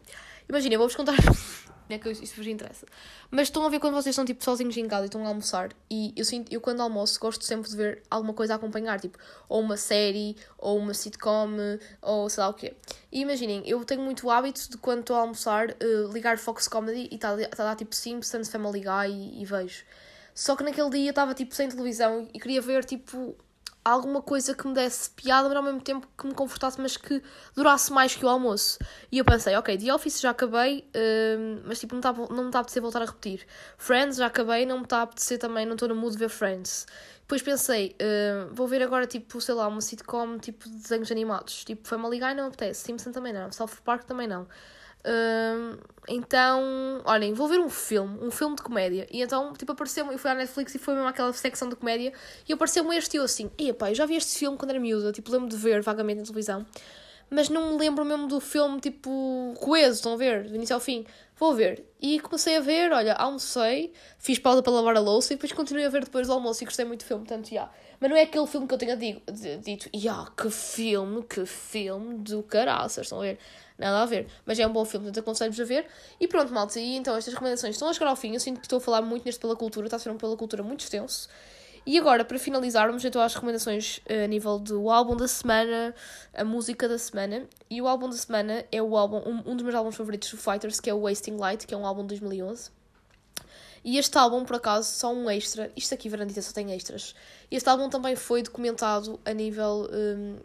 imagina, 0.49 0.79
vou-vos 0.79 0.97
contar 0.97 1.17
é 1.89 1.99
que 1.99 2.11
isso 2.11 2.37
vos 2.37 2.47
interessa. 2.47 2.87
Mas 3.31 3.49
estão 3.49 3.65
a 3.65 3.69
ver 3.69 3.79
quando 3.81 3.95
vocês 3.95 4.13
estão 4.13 4.25
tipo 4.25 4.43
sozinhos 4.45 4.77
em 4.77 4.87
casa 4.87 5.05
e 5.05 5.07
estão 5.07 5.25
a 5.25 5.29
almoçar. 5.29 5.71
E 5.91 6.13
eu 6.17 6.25
sinto, 6.25 6.53
eu 6.53 6.61
quando 6.61 6.81
almoço 6.81 7.19
gosto 7.19 7.45
sempre 7.45 7.69
de 7.69 7.77
ver 7.77 8.03
alguma 8.11 8.35
coisa 8.35 8.55
a 8.55 8.57
acompanhar, 8.57 9.01
tipo, 9.01 9.19
ou 9.49 9.61
uma 9.61 9.77
série, 9.77 10.37
ou 10.59 10.79
uma 10.79 10.95
sitcom, 10.95 11.51
ou 12.03 12.29
sei 12.29 12.43
lá 12.43 12.49
o 12.49 12.55
quê. 12.55 12.75
E 13.11 13.21
imaginem, 13.21 13.63
eu 13.67 13.85
tenho 13.85 14.03
muito 14.03 14.27
o 14.27 14.31
hábito 14.31 14.71
de 14.71 14.77
quando 14.77 15.01
estou 15.01 15.17
a 15.17 15.21
almoçar 15.21 15.71
uh, 15.71 16.13
ligar 16.13 16.39
Fox 16.39 16.69
Comedy 16.69 17.09
e 17.11 17.15
está 17.15 17.37
tá 17.49 17.65
lá 17.65 17.75
tipo 17.75 17.95
Simpsons, 17.95 18.49
Family 18.49 18.81
Guy 18.81 19.11
e, 19.11 19.43
e 19.43 19.45
vejo. 19.45 19.85
Só 20.35 20.55
que 20.55 20.63
naquele 20.63 20.91
dia 20.91 21.11
estava 21.11 21.35
tipo 21.35 21.55
sem 21.55 21.69
televisão 21.69 22.29
e 22.33 22.39
queria 22.39 22.61
ver 22.61 22.85
tipo 22.85 23.37
alguma 23.89 24.21
coisa 24.23 24.55
que 24.55 24.67
me 24.67 24.75
desse 24.75 25.11
piada, 25.11 25.49
mas 25.49 25.57
ao 25.57 25.63
mesmo 25.63 25.81
tempo 25.81 26.07
que 26.17 26.27
me 26.27 26.35
confortasse, 26.35 26.81
mas 26.81 26.97
que 26.97 27.23
durasse 27.55 27.93
mais 27.93 28.15
que 28.15 28.25
o 28.25 28.29
almoço. 28.29 28.79
E 29.11 29.19
eu 29.19 29.25
pensei, 29.25 29.57
ok, 29.57 29.79
The 29.79 29.95
Office 29.95 30.21
já 30.21 30.31
acabei, 30.31 30.89
uh, 30.95 31.63
mas 31.65 31.81
tipo, 31.81 31.95
não, 31.95 32.01
tá, 32.01 32.13
não 32.13 32.43
me 32.43 32.47
está 32.47 32.59
a 32.59 32.61
apetecer 32.61 32.83
voltar 32.83 33.03
a 33.03 33.07
repetir. 33.07 33.47
Friends 33.77 34.17
já 34.17 34.27
acabei, 34.27 34.67
não 34.67 34.79
me 34.79 34.85
está 34.85 34.99
a 34.99 35.03
apetecer 35.03 35.39
também, 35.39 35.65
não 35.67 35.75
estou 35.75 35.89
no 35.89 35.95
mood 35.95 36.13
de 36.13 36.19
ver 36.19 36.29
Friends. 36.29 36.87
Depois 37.21 37.43
pensei, 37.43 37.95
uh, 38.01 38.55
vou 38.55 38.67
ver 38.67 38.83
agora, 38.83 39.07
tipo, 39.07 39.41
sei 39.41 39.55
lá, 39.55 39.69
uma 39.69 39.81
sitcom 39.81 40.39
tipo 40.39 40.69
de 40.69 40.77
desenhos 40.77 41.11
animados. 41.11 41.65
Tipo, 41.65 41.87
Family 41.87 42.19
Guy 42.19 42.35
não 42.35 42.45
me 42.45 42.49
apetece, 42.49 42.83
Simpson 42.83 43.13
também 43.13 43.33
não, 43.33 43.53
South 43.53 43.83
Park 43.85 44.05
também 44.05 44.27
não. 44.27 44.47
Então, 46.09 47.03
olhem, 47.05 47.35
vou 47.35 47.47
ver 47.49 47.61
um 47.61 47.69
filme, 47.69 48.19
um 48.23 48.31
filme 48.31 48.57
de 48.57 48.63
comédia. 48.63 49.07
E 49.11 49.21
então, 49.21 49.53
tipo, 49.53 49.73
apareceu-me, 49.73 50.13
eu 50.13 50.19
fui 50.19 50.31
à 50.31 50.35
Netflix 50.35 50.75
e 50.75 50.79
foi 50.79 50.95
mesmo 50.95 51.09
aquela 51.09 51.33
secção 51.33 51.69
de 51.69 51.77
comédia. 51.77 52.13
E 52.49 52.53
apareceu-me 52.53 52.97
este 52.97 53.17
e 53.17 53.19
eu 53.19 53.25
assim, 53.25 53.51
epá, 53.59 53.91
eu 53.91 53.95
já 53.95 54.07
vi 54.07 54.17
este 54.17 54.39
filme 54.39 54.57
quando 54.57 54.71
era 54.71 54.81
miúda, 54.81 55.13
tipo, 55.13 55.31
lembro 55.31 55.49
de 55.49 55.57
ver 55.57 55.83
vagamente 55.83 56.19
na 56.19 56.25
televisão. 56.25 56.67
Mas 57.31 57.51
não 57.51 57.73
me 57.73 57.79
lembro 57.79 58.07
mesmo 58.07 58.27
do 58.27 58.41
filme, 58.41 58.81
tipo, 58.81 59.53
coeso, 59.61 59.97
estão 59.97 60.15
a 60.15 60.17
ver? 60.17 60.49
Do 60.49 60.55
início 60.55 60.75
ao 60.75 60.81
fim. 60.81 61.05
Vou 61.37 61.55
ver. 61.55 61.85
E 62.01 62.19
comecei 62.21 62.57
a 62.57 62.61
ver, 62.61 62.91
olha, 62.91 63.13
almocei, 63.13 63.93
fiz 64.19 64.39
pausa 64.39 64.63
para 64.63 64.73
lavar 64.73 64.97
a 64.97 65.01
louça 65.01 65.35
e 65.35 65.37
depois 65.37 65.53
continuei 65.53 65.85
a 65.85 65.91
ver 65.91 66.05
depois 66.05 66.27
do 66.27 66.33
almoço 66.33 66.65
e 66.65 66.65
gostei 66.65 66.87
muito 66.87 67.05
do 67.05 67.07
filme, 67.07 67.27
portanto, 67.27 67.49
já. 67.49 67.53
Yeah. 67.53 67.73
Mas 68.01 68.11
não 68.11 68.17
é 68.17 68.23
aquele 68.23 68.47
filme 68.47 68.67
que 68.67 68.73
eu 68.73 68.79
tenha 68.79 68.97
dito, 68.97 69.91
já, 69.95 70.13
yeah, 70.15 70.31
que 70.31 70.49
filme, 70.51 71.23
que 71.23 71.45
filme 71.45 72.15
do 72.15 72.43
caraças, 72.43 73.05
estão 73.05 73.19
a 73.19 73.23
ver? 73.23 73.39
Nada 73.79 74.03
a 74.03 74.07
ver. 74.07 74.27
Mas 74.45 74.59
é 74.59 74.67
um 74.67 74.73
bom 74.73 74.85
filme, 74.85 75.07
portanto 75.07 75.23
aconselho-vos 75.23 75.61
a 75.61 75.65
ver. 75.65 75.87
E 76.21 76.27
pronto, 76.27 76.53
malta, 76.53 76.81
e 76.81 76.97
então 76.97 77.17
estas 77.17 77.33
recomendações 77.33 77.77
estão 77.77 77.89
a 77.89 77.93
chegar 77.93 78.09
ao 78.09 78.17
fim. 78.17 78.35
Eu 78.35 78.41
sinto 78.41 78.59
que 78.59 78.67
estou 78.67 78.79
a 78.79 78.81
falar 78.81 79.03
muito 79.03 79.25
neste 79.25 79.41
Pela 79.41 79.55
Cultura, 79.55 79.87
está 79.87 79.97
a 79.97 80.01
ser 80.01 80.11
um 80.11 80.17
Pela 80.17 80.37
Cultura 80.37 80.63
muito 80.63 80.81
extenso. 80.81 81.29
E 81.87 81.97
agora, 81.97 82.23
para 82.23 82.39
finalizarmos, 82.39 83.03
então 83.05 83.23
as 83.23 83.33
recomendações 83.33 84.01
eh, 84.05 84.25
a 84.25 84.27
nível 84.27 84.59
do 84.59 84.91
álbum 84.91 85.17
da 85.17 85.27
semana, 85.27 85.95
a 86.35 86.45
música 86.45 86.87
da 86.87 86.99
semana. 86.99 87.47
E 87.71 87.81
o 87.81 87.89
álbum 87.89 88.11
da 88.11 88.17
semana 88.17 88.65
é 88.71 88.83
o 88.83 88.95
álbum, 88.97 89.19
um, 89.19 89.53
um 89.53 89.57
dos 89.57 89.63
meus 89.63 89.75
álbuns 89.75 89.97
favoritos 89.97 90.31
do 90.31 90.37
Fighters, 90.37 90.81
que 90.81 90.91
é 90.91 90.93
o 90.95 91.01
Wasting 91.03 91.37
Light, 91.37 91.67
que 91.67 91.73
é 91.73 91.77
um 91.77 91.87
álbum 91.87 92.03
de 92.03 92.09
2011. 92.09 92.71
E 93.85 93.97
este 93.97 94.19
álbum, 94.19 94.45
por 94.45 94.57
acaso, 94.57 94.93
só 94.93 95.15
um 95.15 95.31
extra. 95.31 95.73
Isto 95.75 95.95
aqui, 95.95 96.11
Verandita, 96.11 96.43
só 96.43 96.53
tem 96.53 96.73
extras. 96.73 97.15
Este 97.51 97.69
álbum 97.71 97.89
também 97.89 98.15
foi 98.17 98.43
documentado 98.43 99.19
a 99.25 99.33
nível. 99.33 99.89
Um, 99.91 100.37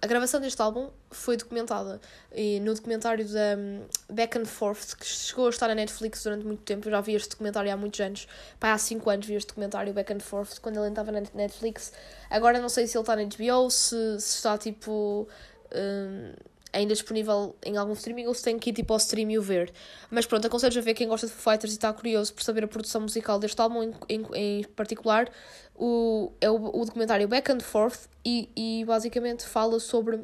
a 0.00 0.06
gravação 0.06 0.40
deste 0.40 0.60
álbum 0.62 0.90
foi 1.10 1.36
documentada 1.36 2.00
e 2.32 2.60
no 2.60 2.72
documentário 2.74 3.26
da 3.26 3.56
um, 3.58 3.84
Back 4.14 4.38
and 4.38 4.44
Forth, 4.44 4.96
que 4.96 5.04
chegou 5.04 5.46
a 5.46 5.50
estar 5.50 5.68
na 5.68 5.74
Netflix 5.74 6.22
durante 6.22 6.46
muito 6.46 6.62
tempo. 6.62 6.86
Eu 6.86 6.92
já 6.92 7.00
vi 7.00 7.14
este 7.14 7.30
documentário 7.30 7.72
há 7.72 7.76
muitos 7.76 7.98
anos. 8.00 8.28
Há 8.60 8.78
5 8.78 9.10
anos 9.10 9.26
vi 9.26 9.34
este 9.34 9.48
documentário 9.48 9.92
Back 9.92 10.12
and 10.12 10.20
Forth, 10.20 10.60
quando 10.60 10.78
ele 10.78 10.88
estava 10.88 11.10
na 11.10 11.22
Netflix. 11.34 11.92
Agora 12.30 12.60
não 12.60 12.68
sei 12.68 12.86
se 12.86 12.96
ele 12.96 13.02
está 13.02 13.16
na 13.16 13.24
HBO, 13.24 13.70
se, 13.70 14.20
se 14.20 14.36
está 14.36 14.56
tipo. 14.56 15.28
Um, 15.74 16.32
ainda 16.72 16.94
disponível 16.94 17.56
em 17.64 17.76
algum 17.76 17.92
streaming 17.92 18.26
ou 18.26 18.34
se 18.34 18.42
tem 18.42 18.58
que 18.58 18.70
ir 18.70 18.72
tipo 18.72 18.92
ao 18.92 18.98
stream 18.98 19.30
e 19.30 19.38
o 19.38 19.42
ver. 19.42 19.72
Mas 20.10 20.26
pronto, 20.26 20.46
aconselho 20.46 20.78
a 20.78 20.82
ver 20.82 20.94
quem 20.94 21.08
gosta 21.08 21.26
de 21.26 21.32
Foo 21.32 21.52
Fighters 21.52 21.72
e 21.72 21.76
está 21.76 21.92
curioso 21.92 22.32
por 22.34 22.42
saber 22.42 22.64
a 22.64 22.68
produção 22.68 23.00
musical 23.00 23.38
deste 23.38 23.60
álbum 23.60 23.82
em, 23.82 23.94
em, 24.08 24.26
em 24.34 24.64
particular. 24.64 25.30
O, 25.74 26.32
é 26.40 26.50
o, 26.50 26.54
o 26.54 26.84
documentário 26.84 27.28
Back 27.28 27.50
and 27.52 27.60
Forth 27.60 28.08
e, 28.24 28.48
e 28.56 28.84
basicamente 28.84 29.46
fala 29.46 29.78
sobre 29.78 30.20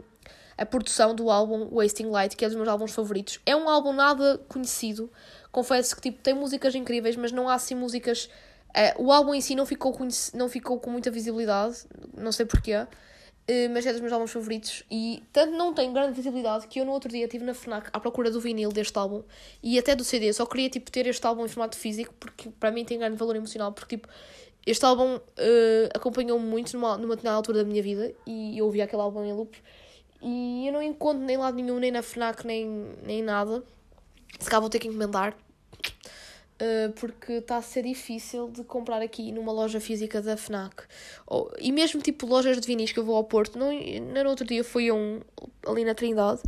a 0.57 0.65
produção 0.65 1.15
do 1.15 1.31
álbum 1.31 1.69
Wasting 1.73 2.07
Light, 2.07 2.37
que 2.37 2.45
é 2.45 2.49
um 2.49 2.51
dos 2.51 2.57
meus 2.57 2.69
álbuns 2.69 2.93
favoritos. 2.93 3.41
É 3.45 3.57
um 3.57 3.69
álbum 3.69 3.93
nada 3.93 4.41
conhecido, 4.49 5.11
confesso 5.51 5.95
que 5.97 6.03
tipo, 6.03 6.23
tem 6.23 6.35
músicas 6.35 6.75
incríveis, 6.75 7.17
mas 7.17 7.33
não 7.33 7.49
há 7.49 7.55
assim 7.55 7.75
músicas. 7.75 8.29
Uh, 8.71 9.05
o 9.05 9.13
álbum 9.13 9.35
em 9.35 9.41
si 9.41 9.55
não 9.55 9.67
ficou, 9.67 9.97
não 10.35 10.49
ficou 10.49 10.81
com 10.81 10.91
muita 10.91 11.11
visibilidade, 11.11 11.85
não 12.17 12.33
sei 12.33 12.45
porquê. 12.45 12.87
Uh, 13.47 13.69
mas 13.75 13.85
é 13.85 13.93
dos 13.93 14.01
meus 14.01 14.11
álbuns 14.11 14.31
favoritos 14.31 14.85
e 14.91 15.23
tanto 15.31 15.53
não 15.53 15.75
tem 15.75 15.93
grande 15.93 16.15
visibilidade 16.15 16.67
que 16.67 16.81
eu 16.81 16.85
no 16.87 16.93
outro 16.93 17.11
dia 17.11 17.27
estive 17.27 17.45
na 17.45 17.53
FNAC 17.53 17.91
à 17.93 18.01
procura 18.01 18.31
do 18.31 18.41
vinil 18.41 18.73
deste 18.73 18.99
álbum 18.99 19.23
e 19.63 19.79
até 19.79 19.95
do 19.95 20.03
CD. 20.03 20.33
só 20.33 20.47
queria 20.47 20.71
tipo, 20.71 20.91
ter 20.91 21.07
este 21.07 21.27
álbum 21.27 21.45
em 21.45 21.49
formato 21.49 21.77
físico 21.77 22.15
porque 22.19 22.49
para 22.59 22.71
mim 22.71 22.87
tem 22.87 22.99
grande 22.99 23.17
valor 23.17 23.37
emocional. 23.37 23.71
Porque 23.73 23.99
tipo, 23.99 24.09
este 24.67 24.83
álbum 24.87 25.17
uh, 25.17 25.21
acompanhou-me 25.93 26.47
muito 26.47 26.73
numa, 26.73 26.97
numa 26.97 27.17
determinada 27.17 27.37
altura 27.37 27.59
da 27.59 27.65
minha 27.65 27.83
vida 27.83 28.15
e 28.27 28.57
eu 28.57 28.65
ouvi 28.65 28.81
aquele 28.81 29.03
álbum 29.03 29.23
em 29.23 29.35
loop 29.35 29.55
e 30.23 30.67
eu 30.67 30.73
não 30.73 30.83
encontro 30.83 31.23
nem 31.23 31.37
lado 31.37 31.55
nenhum, 31.55 31.79
nem 31.79 31.91
na 31.91 32.03
FNAC, 32.03 32.47
nem, 32.47 32.67
nem 33.03 33.23
nada. 33.23 33.63
Se 34.41 34.49
cá 34.49 34.59
vou 34.59 34.71
ter 34.71 34.79
que 34.79 34.89
encomendar 34.89 35.37
Uh, 36.55 36.93
porque 36.93 37.33
está 37.33 37.57
a 37.57 37.63
ser 37.63 37.83
difícil 37.83 38.49
de 38.49 38.63
comprar 38.63 39.03
aqui 39.03 39.33
numa 39.33 39.51
loja 39.51 39.81
física 39.81 40.23
da 40.23 40.37
FNAC. 40.37 40.85
Ou, 41.27 41.53
e 41.59 41.73
mesmo 41.73 42.01
tipo 42.01 42.27
lojas 42.27 42.61
de 42.61 42.67
vinis 42.67 42.93
que 42.93 42.99
eu 42.99 43.05
vou 43.05 43.17
ao 43.17 43.25
Porto, 43.25 43.59
não, 43.59 43.73
no 43.73 44.31
outro 44.31 44.47
dia 44.47 44.63
fui 44.63 44.89
a 44.89 44.95
um 44.95 45.21
ali 45.67 45.85
na 45.85 45.95
Trindade 45.95 46.43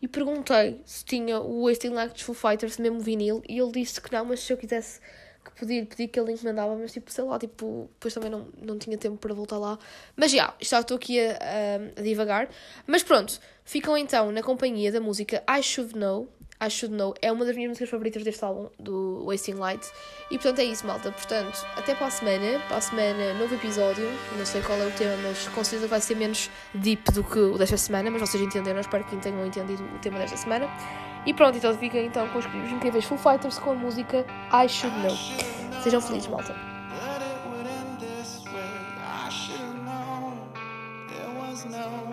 e 0.00 0.08
perguntei 0.08 0.80
se 0.86 1.04
tinha 1.04 1.38
o 1.40 1.66
Wasting 1.66 1.90
Light 1.90 2.14
dos 2.14 2.22
Foo 2.22 2.34
Fighters, 2.34 2.78
mesmo 2.78 3.00
vinil, 3.00 3.42
e 3.46 3.58
ele 3.58 3.70
disse 3.70 4.00
que 4.00 4.10
não, 4.12 4.24
mas 4.24 4.40
se 4.40 4.52
eu 4.52 4.56
quisesse 4.56 4.98
que 5.44 5.52
pedir, 5.60 5.86
pedi 5.86 6.08
que 6.08 6.18
ele 6.18 6.32
encomendava, 6.32 6.74
mas 6.76 6.92
tipo, 6.92 7.10
sei 7.10 7.24
lá, 7.24 7.38
tipo, 7.38 7.88
depois 7.94 8.14
também 8.14 8.30
não, 8.30 8.48
não 8.60 8.78
tinha 8.78 8.96
tempo 8.96 9.16
para 9.16 9.34
voltar 9.34 9.58
lá. 9.58 9.78
Mas 10.16 10.32
já, 10.32 10.54
já 10.60 10.80
estou 10.80 10.96
aqui 10.96 11.20
a, 11.20 11.32
a, 11.32 12.00
a 12.00 12.02
divagar. 12.02 12.48
Mas 12.86 13.02
pronto, 13.02 13.38
ficam 13.64 13.96
então 13.96 14.30
na 14.32 14.42
companhia 14.42 14.90
da 14.90 15.00
música 15.00 15.42
I 15.48 15.62
Should 15.62 15.96
Know 15.96 16.28
I 16.62 16.68
Should 16.68 16.94
Know 16.94 17.14
é 17.22 17.32
uma 17.32 17.44
das 17.44 17.56
minhas 17.56 17.70
músicas 17.70 17.88
favoritas 17.88 18.22
deste 18.22 18.44
álbum, 18.44 18.68
do 18.78 19.24
Wasting 19.24 19.54
Light. 19.54 19.86
E 20.30 20.34
portanto 20.34 20.58
é 20.58 20.64
isso, 20.64 20.86
malta. 20.86 21.10
Portanto, 21.10 21.66
até 21.76 21.94
para 21.94 22.06
a 22.06 22.10
semana. 22.10 22.60
Para 22.68 22.76
a 22.76 22.80
semana, 22.80 23.34
novo 23.34 23.54
episódio. 23.54 24.06
Não 24.36 24.44
sei 24.44 24.60
qual 24.60 24.78
é 24.78 24.86
o 24.86 24.90
tema, 24.92 25.16
mas 25.22 25.48
com 25.48 25.64
certeza 25.64 25.88
vai 25.88 26.00
ser 26.00 26.16
menos 26.16 26.50
deep 26.74 27.12
do 27.12 27.24
que 27.24 27.38
o 27.38 27.56
desta 27.56 27.78
semana. 27.78 28.10
Mas 28.10 28.20
vocês 28.20 28.42
entenderam, 28.42 28.80
espero 28.80 29.04
que 29.04 29.16
tenham 29.16 29.46
entendido 29.46 29.82
o 29.82 29.98
tema 30.00 30.18
desta 30.18 30.36
semana. 30.36 30.68
E 31.24 31.32
pronto, 31.32 31.56
então 31.56 31.76
fiquem 31.76 32.06
então 32.06 32.28
com 32.28 32.38
os 32.38 32.46
incríveis 32.46 33.04
Full 33.04 33.18
Fighters 33.18 33.58
com 33.58 33.72
a 33.72 33.74
música 33.74 34.26
I 34.52 34.68
Should 34.68 34.96
Know. 34.98 35.16
Sejam 35.82 36.00
felizes, 36.00 36.28
malta. 36.28 36.54
No. 41.70 42.09